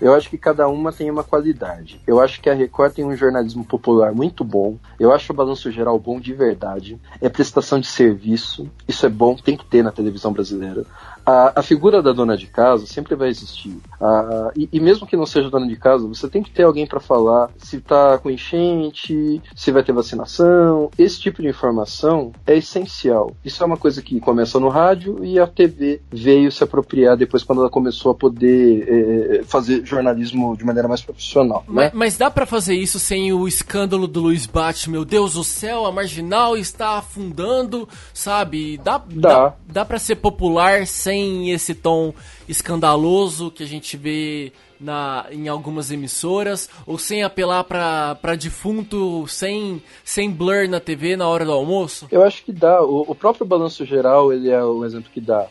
Eu 0.02 0.12
acho 0.14 0.28
que 0.28 0.36
cada 0.36 0.66
uma 0.66 0.92
tem 0.92 1.08
uma 1.08 1.22
qualidade. 1.22 2.00
Eu 2.04 2.20
acho 2.20 2.40
que 2.40 2.50
a 2.50 2.54
Record 2.54 2.92
tem 2.92 3.04
um 3.04 3.16
jornalismo 3.16 3.64
popular 3.64 4.12
muito 4.12 4.42
bom. 4.42 4.76
Eu 4.98 5.12
acho 5.12 5.32
o 5.32 5.36
balanço 5.36 5.70
geral 5.70 5.96
bom 5.96 6.18
de 6.18 6.34
verdade. 6.34 7.00
É 7.20 7.28
prestação 7.28 7.78
de 7.78 7.86
serviço. 7.86 8.68
Isso 8.88 9.06
é 9.06 9.08
bom, 9.08 9.36
tem 9.36 9.56
que 9.56 9.64
ter 9.64 9.80
na 9.80 9.92
televisão 9.92 10.32
brasileira. 10.32 10.84
A, 11.24 11.60
a 11.60 11.62
figura 11.62 12.02
da 12.02 12.12
dona 12.12 12.36
de 12.36 12.46
casa 12.46 12.86
sempre 12.86 13.14
vai 13.14 13.28
existir. 13.28 13.76
A, 14.00 14.50
e, 14.56 14.68
e, 14.72 14.80
mesmo 14.80 15.06
que 15.06 15.16
não 15.16 15.26
seja 15.26 15.50
dona 15.50 15.66
de 15.66 15.76
casa, 15.76 16.06
você 16.06 16.28
tem 16.28 16.42
que 16.42 16.50
ter 16.50 16.64
alguém 16.64 16.86
para 16.86 17.00
falar 17.00 17.50
se 17.58 17.80
tá 17.80 18.18
com 18.18 18.30
enchente, 18.30 19.40
se 19.54 19.70
vai 19.70 19.82
ter 19.82 19.92
vacinação. 19.92 20.90
Esse 20.98 21.20
tipo 21.20 21.42
de 21.42 21.48
informação 21.48 22.32
é 22.46 22.56
essencial. 22.56 23.36
Isso 23.44 23.62
é 23.62 23.66
uma 23.66 23.76
coisa 23.76 24.02
que 24.02 24.20
começa 24.20 24.58
no 24.58 24.68
rádio 24.68 25.24
e 25.24 25.38
a 25.38 25.46
TV 25.46 26.00
veio 26.10 26.50
se 26.50 26.64
apropriar 26.64 27.16
depois 27.16 27.44
quando 27.44 27.60
ela 27.60 27.70
começou 27.70 28.12
a 28.12 28.14
poder 28.14 28.86
é, 28.88 29.42
fazer 29.44 29.84
jornalismo 29.84 30.56
de 30.56 30.64
maneira 30.64 30.88
mais 30.88 31.02
profissional. 31.02 31.64
Mas, 31.66 31.86
né? 31.86 31.90
mas 31.94 32.16
dá 32.16 32.30
para 32.30 32.46
fazer 32.46 32.74
isso 32.74 32.98
sem 32.98 33.32
o 33.32 33.46
escândalo 33.46 34.06
do 34.06 34.20
Luiz 34.20 34.46
Bate? 34.46 34.90
Meu 34.90 35.04
Deus 35.04 35.34
do 35.34 35.44
céu, 35.44 35.86
a 35.86 35.92
marginal 35.92 36.56
está 36.56 36.98
afundando, 36.98 37.88
sabe? 38.12 38.78
Dá, 38.78 38.98
dá. 38.98 39.28
dá, 39.28 39.54
dá 39.66 39.84
para 39.84 39.98
ser 39.98 40.16
popular 40.16 40.86
sem 40.86 41.11
sem 41.12 41.50
esse 41.50 41.74
tom 41.74 42.14
escandaloso 42.48 43.50
que 43.50 43.62
a 43.62 43.66
gente 43.66 43.98
vê 43.98 44.50
na, 44.80 45.26
em 45.30 45.46
algumas 45.46 45.90
emissoras, 45.90 46.70
ou 46.86 46.98
sem 46.98 47.22
apelar 47.22 47.62
pra 47.64 48.34
defunto, 48.34 49.28
sem, 49.28 49.82
sem 50.02 50.30
blur 50.30 50.68
na 50.68 50.80
TV 50.80 51.14
na 51.14 51.28
hora 51.28 51.44
do 51.44 51.52
almoço? 51.52 52.08
Eu 52.10 52.22
acho 52.22 52.42
que 52.42 52.50
dá. 52.50 52.82
O, 52.82 53.02
o 53.02 53.14
próprio 53.14 53.46
balanço 53.46 53.84
geral, 53.84 54.32
ele 54.32 54.50
é 54.50 54.64
o 54.64 54.84
exemplo 54.84 55.10
que 55.12 55.20
dá. 55.20 55.46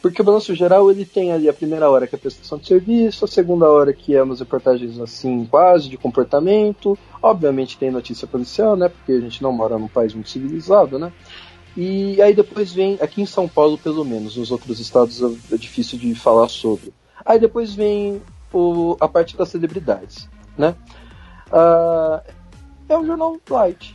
Porque 0.00 0.20
o 0.20 0.24
balanço 0.24 0.52
geral 0.52 0.90
ele 0.90 1.04
tem 1.04 1.30
ali 1.30 1.48
a 1.48 1.52
primeira 1.52 1.88
hora 1.88 2.08
que 2.08 2.16
é 2.16 2.18
a 2.18 2.20
prestação 2.20 2.58
de 2.58 2.66
serviço, 2.66 3.24
a 3.24 3.28
segunda 3.28 3.70
hora 3.70 3.92
que 3.92 4.16
é 4.16 4.22
umas 4.22 4.40
reportagens 4.40 4.98
assim, 4.98 5.44
quase 5.44 5.88
de 5.88 5.96
comportamento. 5.96 6.98
Obviamente 7.22 7.78
tem 7.78 7.88
notícia 7.88 8.26
policial, 8.26 8.74
né? 8.74 8.88
Porque 8.88 9.12
a 9.12 9.20
gente 9.20 9.40
não 9.40 9.52
mora 9.52 9.78
num 9.78 9.86
país 9.86 10.12
muito 10.12 10.28
civilizado, 10.28 10.98
né? 10.98 11.12
E 11.76 12.20
aí 12.20 12.34
depois 12.34 12.72
vem, 12.72 12.98
aqui 13.00 13.22
em 13.22 13.26
São 13.26 13.48
Paulo 13.48 13.78
pelo 13.78 14.04
menos, 14.04 14.36
nos 14.36 14.50
outros 14.50 14.78
estados 14.78 15.22
é 15.50 15.56
difícil 15.56 15.98
de 15.98 16.14
falar 16.14 16.48
sobre. 16.48 16.92
Aí 17.24 17.38
depois 17.38 17.74
vem 17.74 18.20
o, 18.52 18.96
a 19.00 19.08
parte 19.08 19.36
das 19.36 19.48
celebridades, 19.48 20.28
né? 20.56 20.74
Uh, 21.48 22.22
é 22.88 22.98
um 22.98 23.06
jornal 23.06 23.36
light. 23.48 23.94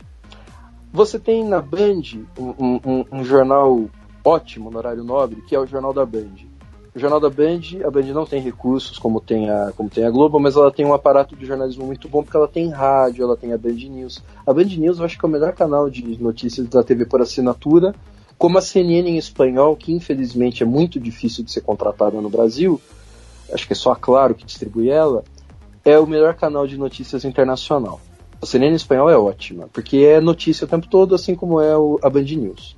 Você 0.92 1.18
tem 1.18 1.44
na 1.44 1.60
Band 1.60 2.02
um, 2.38 2.80
um, 2.84 3.04
um 3.12 3.24
jornal 3.24 3.88
ótimo 4.24 4.70
no 4.70 4.78
horário 4.78 5.04
nobre, 5.04 5.42
que 5.42 5.54
é 5.54 5.58
o 5.58 5.66
Jornal 5.66 5.92
da 5.92 6.04
Band. 6.04 6.34
O 6.98 7.00
Jornal 7.00 7.20
da 7.20 7.30
Band, 7.30 7.60
a 7.86 7.90
Band 7.92 8.12
não 8.12 8.26
tem 8.26 8.42
recursos 8.42 8.98
como 8.98 9.20
tem 9.20 9.48
a, 9.48 9.72
como 9.76 9.88
tem 9.88 10.04
a 10.04 10.10
Globo, 10.10 10.40
mas 10.40 10.56
ela 10.56 10.72
tem 10.72 10.84
um 10.84 10.92
aparato 10.92 11.36
de 11.36 11.46
jornalismo 11.46 11.86
muito 11.86 12.08
bom 12.08 12.24
porque 12.24 12.36
ela 12.36 12.48
tem 12.48 12.70
rádio, 12.70 13.22
ela 13.22 13.36
tem 13.36 13.52
a 13.52 13.56
Band 13.56 13.74
News. 13.74 14.20
A 14.44 14.52
Band 14.52 14.64
News 14.64 14.98
eu 14.98 15.04
acho 15.04 15.16
que 15.16 15.24
é 15.24 15.28
o 15.28 15.30
melhor 15.30 15.52
canal 15.52 15.88
de 15.88 16.20
notícias 16.20 16.66
da 16.66 16.82
TV 16.82 17.04
por 17.04 17.20
assinatura, 17.22 17.94
como 18.36 18.58
a 18.58 18.60
CNN 18.60 19.08
em 19.08 19.16
espanhol, 19.16 19.76
que 19.76 19.92
infelizmente 19.92 20.64
é 20.64 20.66
muito 20.66 20.98
difícil 20.98 21.44
de 21.44 21.52
ser 21.52 21.60
contratada 21.60 22.20
no 22.20 22.28
Brasil, 22.28 22.80
acho 23.52 23.64
que 23.64 23.74
é 23.74 23.76
só 23.76 23.92
a 23.92 23.96
Claro 23.96 24.34
que 24.34 24.44
distribui 24.44 24.90
ela, 24.90 25.22
é 25.84 26.00
o 26.00 26.06
melhor 26.06 26.34
canal 26.34 26.66
de 26.66 26.76
notícias 26.76 27.24
internacional. 27.24 28.00
A 28.42 28.44
CNN 28.44 28.72
em 28.72 28.74
espanhol 28.74 29.08
é 29.08 29.16
ótima, 29.16 29.68
porque 29.72 29.98
é 29.98 30.20
notícia 30.20 30.64
o 30.64 30.68
tempo 30.68 30.88
todo, 30.88 31.14
assim 31.14 31.36
como 31.36 31.60
é 31.60 31.74
a 32.02 32.10
Band 32.10 32.22
News. 32.22 32.76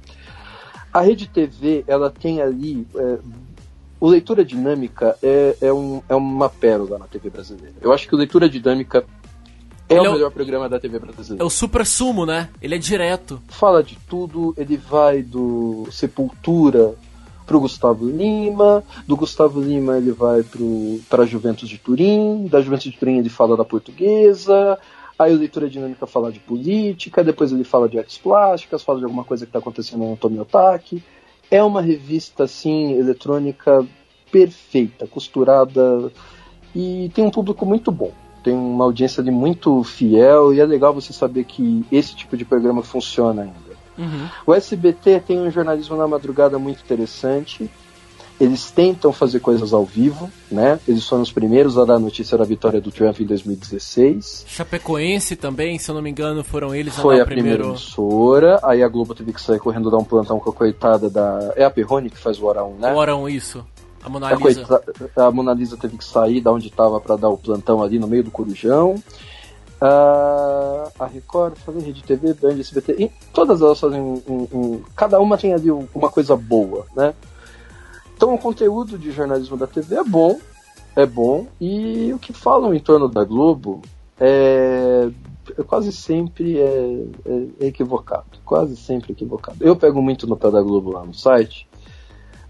A 0.92 1.00
Rede 1.00 1.28
TV, 1.28 1.84
ela 1.86 2.10
tem 2.10 2.42
ali. 2.42 2.86
É, 2.96 3.18
o 4.00 4.08
Leitura 4.08 4.44
Dinâmica 4.44 5.16
é, 5.22 5.56
é, 5.60 5.72
um, 5.72 6.02
é 6.08 6.14
uma 6.14 6.48
pérola 6.48 6.98
na 6.98 7.06
TV 7.06 7.28
brasileira. 7.30 7.74
Eu 7.80 7.92
acho 7.92 8.08
que 8.08 8.14
o 8.14 8.18
Leitura 8.18 8.48
Dinâmica 8.48 9.04
é 9.88 9.94
Ele 9.94 10.00
o 10.00 10.04
é 10.06 10.08
o- 10.08 10.12
melhor 10.14 10.30
programa 10.30 10.68
da 10.68 10.80
TV 10.80 10.98
brasileira. 10.98 11.42
É 11.42 11.46
o 11.46 11.50
supra-sumo, 11.50 12.24
né? 12.24 12.48
Ele 12.62 12.74
é 12.74 12.78
direto. 12.78 13.40
Fala 13.48 13.82
de 13.82 13.98
tudo, 14.08 14.54
ele 14.56 14.76
vai 14.76 15.22
do 15.22 15.86
Sepultura 15.90 16.94
pro 17.46 17.58
Gustavo 17.60 18.08
Lima, 18.08 18.82
do 19.06 19.16
Gustavo 19.16 19.60
Lima 19.60 19.96
ele 19.96 20.12
vai 20.12 20.42
pro, 20.44 21.00
pra 21.08 21.26
Juventus 21.26 21.68
de 21.68 21.78
Turim, 21.78 22.46
da 22.46 22.60
Juventus 22.60 22.84
de 22.92 22.96
Turim 22.96 23.18
ele 23.18 23.28
fala 23.28 23.56
da 23.56 23.64
portuguesa, 23.64 24.78
aí 25.18 25.34
o 25.34 25.38
Leitura 25.38 25.68
Dinâmica 25.68 26.06
fala 26.06 26.30
de 26.30 26.38
política, 26.38 27.24
depois 27.24 27.50
ele 27.50 27.64
fala 27.64 27.88
de 27.88 27.98
artes 27.98 28.16
plásticas, 28.18 28.84
fala 28.84 28.98
de 29.00 29.04
alguma 29.04 29.24
coisa 29.24 29.44
que 29.44 29.48
está 29.48 29.58
acontecendo 29.58 30.04
no 30.04 30.16
Tomiotaki. 30.16 31.02
É 31.50 31.62
uma 31.62 31.82
revista, 31.82 32.44
assim, 32.44 32.92
eletrônica 32.92 33.86
perfeita, 34.30 35.06
costurada, 35.06 36.12
e 36.74 37.10
tem 37.14 37.24
um 37.24 37.30
público 37.30 37.66
muito 37.66 37.90
bom. 37.90 38.12
Tem 38.44 38.54
uma 38.54 38.84
audiência 38.84 39.20
ali 39.20 39.30
muito 39.30 39.82
fiel, 39.82 40.54
e 40.54 40.60
é 40.60 40.64
legal 40.64 40.94
você 40.94 41.12
saber 41.12 41.44
que 41.44 41.84
esse 41.90 42.14
tipo 42.14 42.36
de 42.36 42.44
programa 42.44 42.82
funciona 42.82 43.42
ainda. 43.42 43.70
O 44.46 44.54
SBT 44.54 45.20
tem 45.26 45.38
um 45.40 45.50
jornalismo 45.50 45.96
na 45.96 46.08
madrugada 46.08 46.58
muito 46.58 46.82
interessante. 46.82 47.70
Eles 48.40 48.70
tentam 48.70 49.12
fazer 49.12 49.38
coisas 49.40 49.74
ao 49.74 49.84
vivo, 49.84 50.30
né? 50.50 50.80
Eles 50.88 51.06
foram 51.06 51.22
os 51.22 51.30
primeiros 51.30 51.76
a 51.76 51.84
dar 51.84 51.96
a 51.96 51.98
notícia 51.98 52.38
da 52.38 52.44
vitória 52.44 52.80
do 52.80 52.90
Trump 52.90 53.20
em 53.20 53.26
2016. 53.26 54.46
Chapecoense 54.48 55.36
também, 55.36 55.78
se 55.78 55.90
eu 55.90 55.94
não 55.94 56.00
me 56.00 56.08
engano, 56.10 56.42
foram 56.42 56.74
eles 56.74 56.96
Foi 56.96 57.16
lá 57.18 57.22
a 57.22 57.26
primeira 57.26 57.64
emissora, 57.64 58.58
aí 58.62 58.82
a 58.82 58.88
Globo 58.88 59.14
teve 59.14 59.32
que 59.34 59.40
sair 59.42 59.58
correndo 59.58 59.90
dar 59.90 59.98
um 59.98 60.04
plantão 60.04 60.40
com 60.40 60.48
a 60.48 60.52
coitada 60.54 61.10
da. 61.10 61.52
É 61.54 61.64
a 61.64 61.70
Perrone 61.70 62.08
que 62.08 62.16
faz 62.16 62.40
o 62.40 62.46
Hora 62.46 62.64
1, 62.64 62.76
né? 62.78 62.92
O 62.94 62.96
Orão, 62.96 63.28
isso. 63.28 63.62
A 64.02 64.08
Mona 64.08 64.28
A, 64.28 64.34
Lisa. 64.34 64.64
coita- 64.64 65.10
a 65.16 65.30
Mona 65.30 65.52
Lisa 65.52 65.76
teve 65.76 65.98
que 65.98 66.04
sair 66.04 66.40
da 66.40 66.50
onde 66.50 66.68
estava 66.68 66.98
para 66.98 67.16
dar 67.16 67.28
o 67.28 67.36
plantão 67.36 67.82
ali 67.82 67.98
no 67.98 68.06
meio 68.08 68.24
do 68.24 68.30
Corujão. 68.30 68.94
Ah, 69.82 70.88
a 70.98 71.06
Record, 71.06 71.54
fazer 71.56 71.80
Rede 71.80 72.02
TV, 72.02 72.34
Band, 72.34 72.58
SBT, 72.60 72.96
e 72.98 73.10
todas 73.32 73.60
elas 73.62 73.80
fazem 73.80 74.00
um, 74.00 74.22
um- 74.28 74.48
um- 74.52 74.82
Cada 74.94 75.18
uma 75.20 75.38
tem 75.38 75.54
ali 75.54 75.70
um- 75.70 75.86
uma 75.94 76.10
coisa 76.10 76.36
boa, 76.36 76.86
né? 76.94 77.14
Então 78.20 78.34
o 78.34 78.38
conteúdo 78.38 78.98
de 78.98 79.10
jornalismo 79.12 79.56
da 79.56 79.66
TV 79.66 79.94
é 79.96 80.04
bom, 80.04 80.38
é 80.94 81.06
bom, 81.06 81.46
e 81.58 82.12
o 82.12 82.18
que 82.18 82.34
falam 82.34 82.74
em 82.74 82.78
torno 82.78 83.08
da 83.08 83.24
Globo 83.24 83.80
é, 84.20 85.08
é 85.58 85.62
quase 85.62 85.90
sempre 85.90 86.58
é, 86.58 87.06
é- 87.24 87.46
é 87.60 87.66
equivocado. 87.68 88.26
Quase 88.44 88.76
sempre 88.76 89.12
equivocado. 89.12 89.56
Eu 89.62 89.74
pego 89.74 90.02
muito 90.02 90.26
no 90.26 90.36
pé 90.36 90.50
da 90.50 90.60
Globo 90.60 90.90
lá 90.92 91.02
no 91.02 91.14
site, 91.14 91.66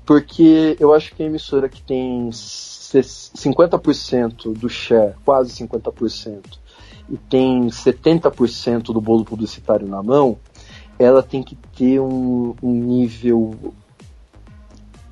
porque 0.04 0.76
eu 0.80 0.92
acho 0.92 1.14
que 1.14 1.22
a 1.22 1.26
emissora 1.26 1.68
que 1.68 1.80
tem 1.80 2.32
se- 2.32 3.04
50% 3.04 4.52
do 4.52 4.68
share, 4.68 5.14
quase 5.24 5.52
50%, 5.52 6.58
e 7.08 7.16
tem 7.16 7.70
70% 7.70 8.92
do 8.92 9.00
bolo 9.00 9.24
publicitário 9.24 9.86
na 9.86 10.02
mão, 10.02 10.36
ela 10.98 11.22
tem 11.22 11.44
que 11.44 11.54
ter 11.76 12.00
um, 12.00 12.56
um 12.60 12.72
nível 12.72 13.72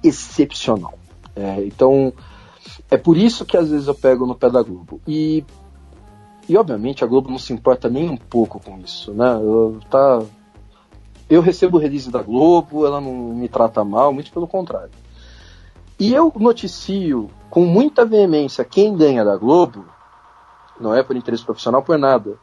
excepcional. 0.02 0.98
É, 1.34 1.64
então, 1.64 2.12
é 2.90 2.96
por 2.96 3.16
isso 3.16 3.44
que 3.44 3.56
às 3.56 3.70
vezes 3.70 3.86
eu 3.86 3.94
pego 3.94 4.26
no 4.26 4.34
pé 4.34 4.50
da 4.50 4.62
Globo. 4.62 5.00
E, 5.06 5.44
e 6.48 6.56
obviamente 6.56 7.04
a 7.04 7.06
Globo 7.06 7.30
não 7.30 7.38
se 7.38 7.52
importa 7.52 7.88
nem 7.88 8.08
um 8.08 8.16
pouco 8.16 8.60
com 8.60 8.78
isso, 8.78 9.12
né? 9.12 9.34
Eu, 9.34 9.80
tá, 9.88 10.22
eu 11.28 11.40
recebo 11.40 11.78
release 11.78 12.10
da 12.10 12.22
Globo, 12.22 12.86
ela 12.86 13.00
não 13.00 13.12
me 13.34 13.48
trata 13.48 13.84
mal, 13.84 14.12
muito 14.12 14.32
pelo 14.32 14.46
contrário. 14.46 14.90
E 15.98 16.14
eu 16.14 16.32
noticio 16.36 17.28
com 17.50 17.64
muita 17.64 18.04
veemência 18.04 18.64
quem 18.64 18.96
ganha 18.96 19.24
da 19.24 19.36
Globo, 19.36 19.84
não 20.80 20.94
é 20.94 21.02
por 21.02 21.16
interesse 21.16 21.44
profissional, 21.44 21.82
por 21.82 21.98
nada. 21.98 22.38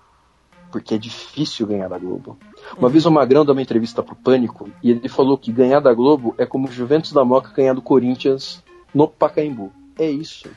Porque 0.72 0.96
é 0.96 0.98
difícil 0.98 1.66
ganhar 1.66 1.88
da 1.88 1.98
Globo. 1.98 2.38
Uma 2.78 2.90
vez 2.90 3.06
o 3.06 3.12
Magrão 3.12 3.46
deu 3.46 3.54
uma 3.54 3.62
entrevista 3.62 4.04
pro 4.04 4.16
Pânico 4.16 4.70
e 4.84 4.92
ele 4.92 5.08
falou 5.08 5.38
que 5.38 5.52
ganhar 5.52 5.80
da 5.80 5.94
Globo 5.94 6.36
é 6.38 6.46
como 6.46 6.68
o 6.68 6.72
Juventus 6.72 7.14
da 7.14 7.24
Moca 7.24 7.52
ganhar 7.56 7.74
do 7.74 7.82
Corinthians 7.82 8.64
no 8.94 9.08
Pacaembu. 9.08 9.72
É 9.98 10.10
isso. 10.10 10.50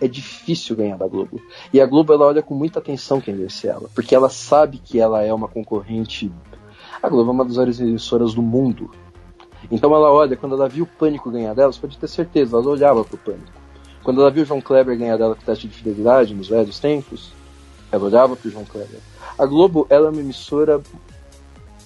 É 0.00 0.06
difícil 0.06 0.76
ganhar 0.76 0.96
da 0.96 1.08
Globo. 1.08 1.40
E 1.72 1.80
a 1.80 1.86
Globo 1.86 2.12
ela 2.12 2.26
olha 2.26 2.42
com 2.42 2.54
muita 2.54 2.78
atenção 2.78 3.20
quem 3.20 3.34
vence 3.34 3.66
ela, 3.66 3.88
porque 3.94 4.14
ela 4.14 4.30
sabe 4.30 4.78
que 4.78 5.00
ela 5.00 5.22
é 5.22 5.34
uma 5.34 5.48
concorrente. 5.48 6.30
A 7.02 7.08
Globo 7.08 7.30
é 7.30 7.34
uma 7.34 7.44
das 7.44 7.56
maiores 7.56 7.80
emissoras 7.80 8.32
do 8.32 8.42
mundo. 8.42 8.90
Então 9.70 9.94
ela 9.94 10.10
olha, 10.12 10.36
quando 10.36 10.54
ela 10.54 10.68
viu 10.68 10.84
o 10.84 10.86
Pânico 10.86 11.30
ganhar 11.30 11.54
dela, 11.54 11.72
você 11.72 11.80
pode 11.80 11.98
ter 11.98 12.08
certeza, 12.08 12.56
ela 12.56 12.68
olhava 12.68 13.04
pro 13.04 13.18
Pânico. 13.18 13.58
Quando 14.02 14.20
ela 14.20 14.30
viu 14.30 14.44
o 14.44 14.46
João 14.46 14.60
Kleber 14.60 14.96
ganhar 14.96 15.16
dela 15.16 15.34
com 15.34 15.42
o 15.42 15.44
teste 15.44 15.66
de 15.66 15.74
fidelidade 15.74 16.34
nos 16.34 16.48
velhos 16.48 16.78
tempos, 16.78 17.32
ela 17.90 18.04
olhava 18.04 18.36
pro 18.36 18.50
João 18.50 18.64
Kleber. 18.64 19.00
A 19.36 19.44
Globo, 19.44 19.86
ela 19.90 20.06
é 20.06 20.10
uma 20.10 20.20
emissora 20.20 20.80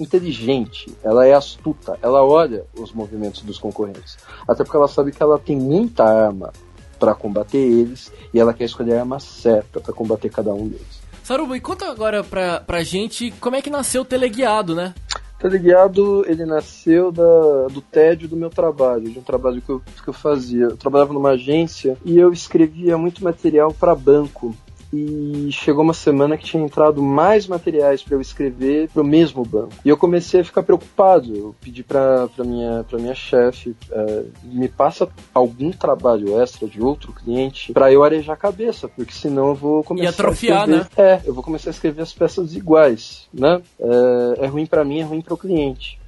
inteligente, 0.01 0.95
ela 1.03 1.27
é 1.27 1.35
astuta, 1.35 1.99
ela 2.03 2.25
olha 2.25 2.65
os 2.79 2.93
movimentos 2.93 3.43
dos 3.43 3.59
concorrentes. 3.59 4.17
Até 4.47 4.65
porque 4.65 4.77
ela 4.77 4.89
sabe 4.89 5.13
que 5.13 5.23
ela 5.23 5.39
tem 5.39 5.57
muita 5.57 6.05
arma 6.05 6.53
para 6.99 7.15
combater 7.15 7.59
eles 7.59 8.13
e 8.33 8.39
ela 8.39 8.55
quer 8.55 8.65
escolher 8.65 8.95
a 8.95 9.01
arma 9.01 9.19
certa 9.19 9.81
para 9.81 9.93
combater 9.93 10.31
cada 10.31 10.55
um 10.55 10.69
deles. 10.69 11.03
Sarubo, 11.23 11.55
e 11.55 11.61
conta 11.61 11.89
agora 11.89 12.25
pra, 12.25 12.61
pra 12.61 12.83
gente 12.83 13.31
como 13.41 13.57
é 13.57 13.63
que 13.63 13.71
nasceu 13.71 14.03
o 14.03 14.05
Teleguiado, 14.05 14.75
né? 14.75 14.95
Teleguiado, 15.43 16.25
ele 16.29 16.45
nasceu 16.45 17.11
da, 17.11 17.67
do 17.67 17.81
tédio 17.81 18.29
do 18.29 18.37
meu 18.37 18.49
trabalho, 18.49 19.11
de 19.11 19.19
um 19.19 19.23
trabalho 19.23 19.61
que 19.61 19.71
eu, 19.71 19.83
que 20.03 20.09
eu 20.09 20.13
fazia. 20.15 20.67
Eu 20.67 20.77
trabalhava 20.77 21.13
numa 21.13 21.31
agência 21.31 21.97
e 22.05 22.17
eu 22.17 22.33
escrevia 22.33 22.97
muito 22.97 23.25
material 23.25 23.73
para 23.73 23.93
banco. 23.93 24.55
E 24.93 25.49
chegou 25.51 25.83
uma 25.83 25.95
semana 25.95 26.37
que 26.37 26.45
tinha 26.45 26.63
entrado 26.63 27.03
mais 27.03 27.47
materiais 27.47 28.03
para 28.03 28.15
eu 28.15 28.21
escrever 28.21 28.91
para 28.91 29.03
o 29.03 29.07
mesmo 29.07 29.43
banco. 29.45 29.73
E 29.85 29.89
eu 29.89 29.97
comecei 29.97 30.41
a 30.41 30.45
ficar 30.45 30.63
preocupado. 30.63 31.35
Eu 31.35 31.55
pedi 31.61 31.83
para 31.83 32.29
minha, 32.39 32.85
pra 32.85 32.99
minha 32.99 33.15
chefe, 33.15 33.75
eh, 33.91 34.25
me 34.45 34.69
passa 34.69 35.09
algum 35.33 35.71
trabalho 35.71 36.41
extra 36.41 36.69
de 36.69 36.83
outro 36.83 37.13
cliente 37.13 37.73
para 37.73 37.91
eu 37.91 38.05
arejar 38.05 38.35
a 38.35 38.37
cabeça, 38.37 38.87
porque 38.87 39.13
senão 39.13 39.49
eu 39.49 39.55
vou 39.55 39.83
começar 39.83 40.11
atrofiar, 40.11 40.69
a 40.69 40.77
escrever. 40.77 40.89
É, 40.97 41.21
eu 41.25 41.33
vou 41.33 41.43
começar 41.43 41.71
a 41.71 41.73
escrever 41.73 42.03
as 42.03 42.13
peças 42.13 42.55
iguais, 42.55 43.29
né? 43.33 43.63
É, 43.81 44.45
é 44.45 44.47
ruim 44.47 44.67
pra 44.67 44.85
mim, 44.85 45.01
é 45.01 45.05
ruim 45.05 45.23
para 45.23 45.35
o 45.35 45.39
cliente. 45.39 45.99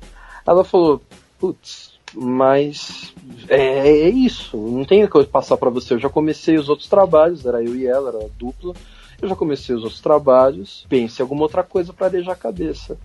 Ela 0.47 0.62
falou, 0.62 1.01
putz, 1.39 1.93
mas 2.14 3.12
é, 3.48 3.88
é 3.88 4.08
isso, 4.08 4.56
não 4.56 4.84
tem 4.84 5.04
o 5.04 5.08
que 5.08 5.24
passar 5.24 5.56
pra 5.56 5.70
você. 5.70 5.94
Eu 5.94 5.98
já 5.98 6.08
comecei 6.08 6.56
os 6.56 6.68
outros 6.68 6.88
trabalhos, 6.88 7.44
era 7.44 7.62
eu 7.62 7.74
e 7.74 7.86
ela, 7.86 8.10
era 8.10 8.30
dupla. 8.38 8.74
Eu 9.20 9.28
já 9.28 9.36
comecei 9.36 9.74
os 9.74 9.82
outros 9.82 10.00
trabalhos, 10.00 10.84
pense 10.88 11.20
em 11.20 11.22
alguma 11.22 11.42
outra 11.42 11.62
coisa 11.62 11.92
para 11.92 12.06
arejar 12.06 12.32
a 12.32 12.36
cabeça. 12.36 12.98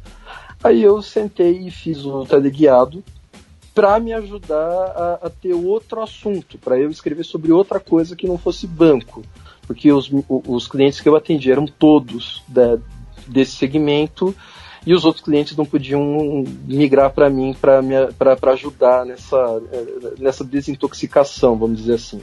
Aí 0.64 0.84
eu 0.84 1.02
sentei 1.02 1.68
e 1.68 1.72
fiz 1.72 2.04
o 2.06 2.26
teleguiado, 2.26 3.04
para 3.74 4.00
me 4.00 4.12
ajudar 4.12 4.58
a, 4.58 5.20
a, 5.28 5.30
ter 5.30 5.54
outro 5.54 6.02
assunto, 6.02 6.58
para 6.58 6.78
eu 6.78 6.90
escrever 6.90 7.24
sobre 7.24 7.52
outra 7.54 7.80
coisa 7.80 8.16
que 8.16 8.28
não 8.28 8.38
fosse 8.38 8.68
banco. 8.68 9.24
Porque 9.66 9.92
os, 9.92 10.12
os 10.28 10.68
clientes 10.68 11.00
que 11.00 11.08
eu 11.08 11.16
atendi 11.16 11.50
eram 11.50 11.66
todos 11.66 12.44
da, 12.48 12.78
desse 13.28 13.54
segmento 13.54 14.36
e 14.90 14.94
os 14.96 15.06
outros 15.06 15.24
clientes 15.24 15.56
não 15.56 15.68
podiam 15.68 16.44
migrar 16.66 17.14
para 17.14 17.30
mim 17.30 17.56
para 17.56 18.54
ajudar 18.54 19.06
nessa, 19.06 19.62
nessa 20.18 20.44
desintoxicação, 20.44 21.56
vamos 21.56 21.78
dizer 21.78 21.94
assim. 21.94 22.20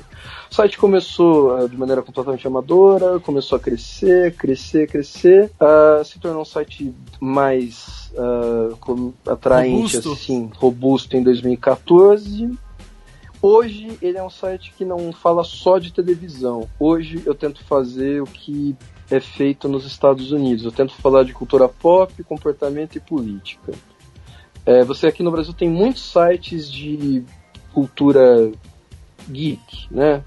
O 0.51 0.55
site 0.57 0.77
começou 0.77 1.57
uh, 1.57 1.69
de 1.69 1.77
maneira 1.77 2.03
completamente 2.03 2.45
amadora, 2.45 3.21
começou 3.21 3.55
a 3.55 3.61
crescer, 3.61 4.35
crescer, 4.35 4.89
crescer, 4.89 5.49
uh, 5.61 6.05
se 6.05 6.19
tornou 6.19 6.43
um 6.43 6.45
site 6.45 6.93
mais 7.21 8.11
uh, 8.15 9.15
atraente, 9.31 9.99
robusto. 9.99 10.13
assim, 10.13 10.51
robusto 10.57 11.17
em 11.17 11.23
2014. 11.23 12.51
Hoje 13.41 13.97
ele 14.03 14.19
é 14.19 14.25
um 14.25 14.31
site 14.31 14.75
que 14.77 14.85
não 14.85 15.13
fala 15.13 15.45
só 15.45 15.79
de 15.79 15.93
televisão. 15.93 16.69
Hoje 16.81 17.23
eu 17.25 17.33
tento 17.33 17.63
fazer 17.63 18.21
o 18.21 18.27
que 18.27 18.75
é 19.11 19.21
feito 19.21 19.69
nos 19.69 19.87
Estados 19.87 20.33
Unidos. 20.33 20.65
Eu 20.65 20.73
tento 20.73 20.95
falar 20.95 21.25
de 21.25 21.33
cultura 21.33 21.69
pop, 21.69 22.23
comportamento 22.25 22.97
e 22.97 23.01
política. 23.01 23.73
É, 24.65 24.83
você 24.83 25.07
aqui 25.07 25.23
no 25.23 25.31
Brasil 25.31 25.53
tem 25.53 25.69
muitos 25.69 26.11
sites 26.11 26.71
de 26.71 27.23
cultura 27.73 28.51
geek, 29.29 29.87
né? 29.91 30.25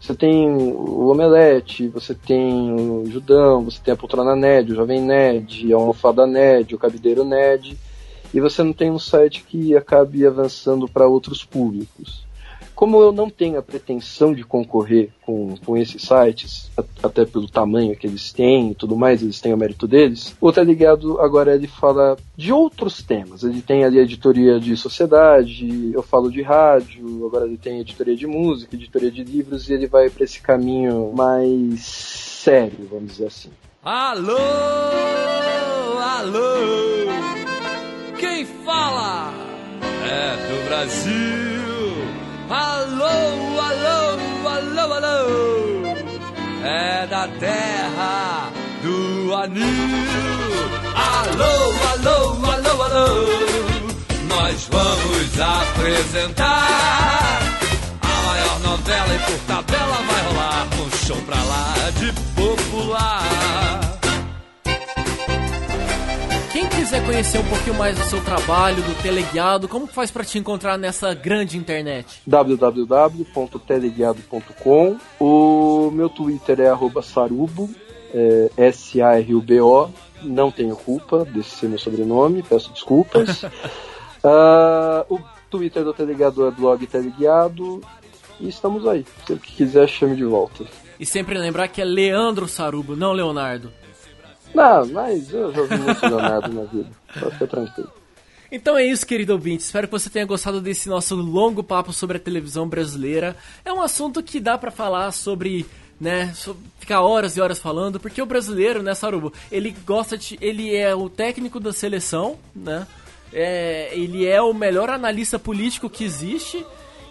Você 0.00 0.14
tem 0.14 0.48
o 0.48 1.08
Omelete, 1.08 1.88
você 1.88 2.14
tem 2.14 2.72
o 2.72 3.04
Judão, 3.06 3.64
você 3.64 3.80
tem 3.82 3.92
a 3.92 3.96
Poltrona 3.96 4.36
Nerd, 4.36 4.72
o 4.72 4.76
Jovem 4.76 5.00
Nerd, 5.00 5.72
a 5.72 5.76
Almofada 5.76 6.26
Nerd, 6.26 6.74
o 6.74 6.78
Cabideiro 6.78 7.24
Nerd, 7.24 7.76
e 8.32 8.40
você 8.40 8.62
não 8.62 8.72
tem 8.72 8.90
um 8.90 8.98
site 8.98 9.42
que 9.42 9.76
acabe 9.76 10.24
avançando 10.24 10.86
para 10.86 11.08
outros 11.08 11.44
públicos. 11.44 12.27
Como 12.78 13.02
eu 13.02 13.10
não 13.10 13.28
tenho 13.28 13.58
a 13.58 13.62
pretensão 13.62 14.32
de 14.32 14.44
concorrer 14.44 15.10
com, 15.26 15.56
com 15.66 15.76
esses 15.76 16.00
sites, 16.00 16.70
até 17.02 17.24
pelo 17.24 17.48
tamanho 17.48 17.96
que 17.96 18.06
eles 18.06 18.32
têm 18.32 18.70
e 18.70 18.74
tudo 18.76 18.96
mais, 18.96 19.20
eles 19.20 19.40
têm 19.40 19.52
o 19.52 19.56
mérito 19.56 19.88
deles, 19.88 20.36
o 20.40 20.52
Tá 20.52 20.62
Ligado 20.62 21.20
agora 21.20 21.56
ele 21.56 21.66
fala 21.66 22.16
de 22.36 22.52
outros 22.52 23.02
temas. 23.02 23.42
Ele 23.42 23.60
tem 23.60 23.82
ali 23.82 23.98
a 23.98 24.02
editoria 24.02 24.60
de 24.60 24.76
sociedade, 24.76 25.90
eu 25.92 26.04
falo 26.04 26.30
de 26.30 26.40
rádio, 26.40 27.26
agora 27.26 27.46
ele 27.46 27.58
tem 27.58 27.80
editoria 27.80 28.14
de 28.14 28.28
música, 28.28 28.76
editoria 28.76 29.10
de 29.10 29.24
livros, 29.24 29.68
e 29.68 29.72
ele 29.72 29.88
vai 29.88 30.08
para 30.08 30.22
esse 30.22 30.40
caminho 30.40 31.12
mais 31.12 31.84
sério, 31.84 32.86
vamos 32.88 33.08
dizer 33.08 33.26
assim. 33.26 33.50
Alô, 33.82 34.38
alô, 36.00 36.54
quem 38.20 38.44
fala 38.44 39.32
é 40.04 40.36
do 40.46 40.68
Brasil. 40.68 41.57
Alô, 42.50 43.60
alô, 43.60 44.18
alô, 44.48 44.92
alô, 44.94 45.84
é 46.64 47.06
da 47.06 47.28
terra 47.38 48.50
do 48.82 49.34
anil. 49.34 49.68
Alô, 50.96 51.52
alô, 51.92 52.16
alô, 52.50 52.82
alô, 52.82 53.06
nós 54.28 54.66
vamos 54.70 55.38
apresentar 55.38 57.38
a 58.00 58.22
maior 58.26 58.58
novela 58.60 59.14
e 59.14 59.18
por 59.18 59.38
tabela 59.46 59.98
vai 60.06 60.22
rolar 60.28 60.66
um 60.80 60.88
show 61.06 61.20
pra 61.26 61.42
lá 61.42 61.74
de 61.98 62.10
popular. 62.32 63.87
Quem 66.58 66.68
quiser 66.70 67.06
conhecer 67.06 67.38
um 67.38 67.44
pouquinho 67.44 67.76
mais 67.76 67.96
do 67.96 68.04
seu 68.06 68.20
trabalho, 68.24 68.82
do 68.82 69.00
Teleguiado, 69.00 69.68
como 69.68 69.86
faz 69.86 70.10
para 70.10 70.24
te 70.24 70.40
encontrar 70.40 70.76
nessa 70.76 71.14
grande 71.14 71.56
internet? 71.56 72.20
www.teleguiado.com 72.26 74.96
O 75.20 75.92
meu 75.92 76.08
Twitter 76.08 76.58
é 76.58 76.76
sarubo, 77.00 77.70
é 78.12 78.50
S-A-R-U-B-O. 78.56 79.88
Não 80.24 80.50
tenho 80.50 80.74
culpa 80.74 81.24
desse 81.24 81.50
ser 81.50 81.68
meu 81.68 81.78
sobrenome, 81.78 82.42
peço 82.42 82.72
desculpas. 82.72 83.44
uh, 83.44 85.04
o 85.14 85.20
Twitter 85.48 85.84
do 85.84 85.94
Teleguiado 85.94 86.44
é 86.44 86.50
blog 86.50 86.84
Teleguiado. 86.88 87.80
E 88.40 88.48
estamos 88.48 88.84
aí. 88.84 89.06
Se 89.24 89.34
ele 89.34 89.40
quiser, 89.40 89.88
chame 89.88 90.16
de 90.16 90.24
volta. 90.24 90.64
E 90.98 91.06
sempre 91.06 91.38
lembrar 91.38 91.68
que 91.68 91.80
é 91.80 91.84
Leandro 91.84 92.48
Sarubo, 92.48 92.96
não 92.96 93.12
Leonardo. 93.12 93.72
Não, 94.54 94.86
mas 94.86 95.32
eu 95.32 95.46
ouvi 95.46 95.76
muito 95.76 96.06
Leonardo 96.06 96.52
na 96.52 96.64
vida. 96.64 96.90
Pode 97.20 97.32
ficar 97.32 97.46
tranquilo. 97.46 97.92
Então 98.50 98.78
é 98.78 98.84
isso, 98.84 99.06
querido 99.06 99.34
ouvinte. 99.34 99.62
Espero 99.62 99.86
que 99.86 99.92
você 99.92 100.08
tenha 100.08 100.24
gostado 100.24 100.60
desse 100.60 100.88
nosso 100.88 101.14
longo 101.14 101.62
papo 101.62 101.92
sobre 101.92 102.16
a 102.16 102.20
televisão 102.20 102.66
brasileira. 102.66 103.36
É 103.64 103.72
um 103.72 103.82
assunto 103.82 104.22
que 104.22 104.40
dá 104.40 104.56
para 104.56 104.70
falar 104.70 105.12
sobre, 105.12 105.66
né, 106.00 106.32
ficar 106.78 107.02
horas 107.02 107.36
e 107.36 107.40
horas 107.40 107.58
falando, 107.58 108.00
porque 108.00 108.22
o 108.22 108.26
brasileiro, 108.26 108.82
né, 108.82 108.94
Sarubo, 108.94 109.32
ele 109.52 109.76
gosta 109.86 110.16
de, 110.16 110.38
ele 110.40 110.74
é 110.74 110.94
o 110.94 111.10
técnico 111.10 111.60
da 111.60 111.72
seleção, 111.72 112.38
né? 112.56 112.86
É, 113.30 113.90
ele 113.92 114.26
é 114.26 114.40
o 114.40 114.54
melhor 114.54 114.88
analista 114.88 115.38
político 115.38 115.90
que 115.90 116.04
existe. 116.04 116.64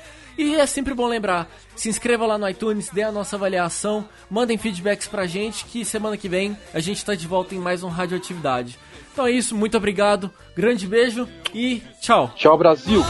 E 0.41 0.55
é 0.55 0.65
sempre 0.65 0.95
bom 0.95 1.07
lembrar, 1.07 1.47
se 1.77 1.91
inscreva 1.91 2.25
lá 2.25 2.39
no 2.39 2.49
iTunes, 2.49 2.89
dê 2.89 3.03
a 3.03 3.13
nossa 3.13 3.37
avaliação, 3.37 4.09
mandem 4.31 4.57
feedbacks 4.57 5.07
pra 5.07 5.27
gente 5.27 5.67
que 5.67 5.85
semana 5.85 6.17
que 6.17 6.31
vem 6.31 6.57
a 6.73 6.81
gente 6.81 7.05
tá 7.05 7.15
de 7.15 7.27
volta 7.27 7.55
em 7.55 7.59
mais 7.59 7.83
um 7.83 7.91
Radioatividade. 7.91 8.79
Então 9.13 9.27
é 9.27 9.33
isso, 9.33 9.55
muito 9.55 9.77
obrigado, 9.77 10.31
grande 10.57 10.87
beijo 10.87 11.29
e 11.53 11.83
tchau. 12.01 12.33
Tchau, 12.37 12.57
Brasil! 12.57 13.05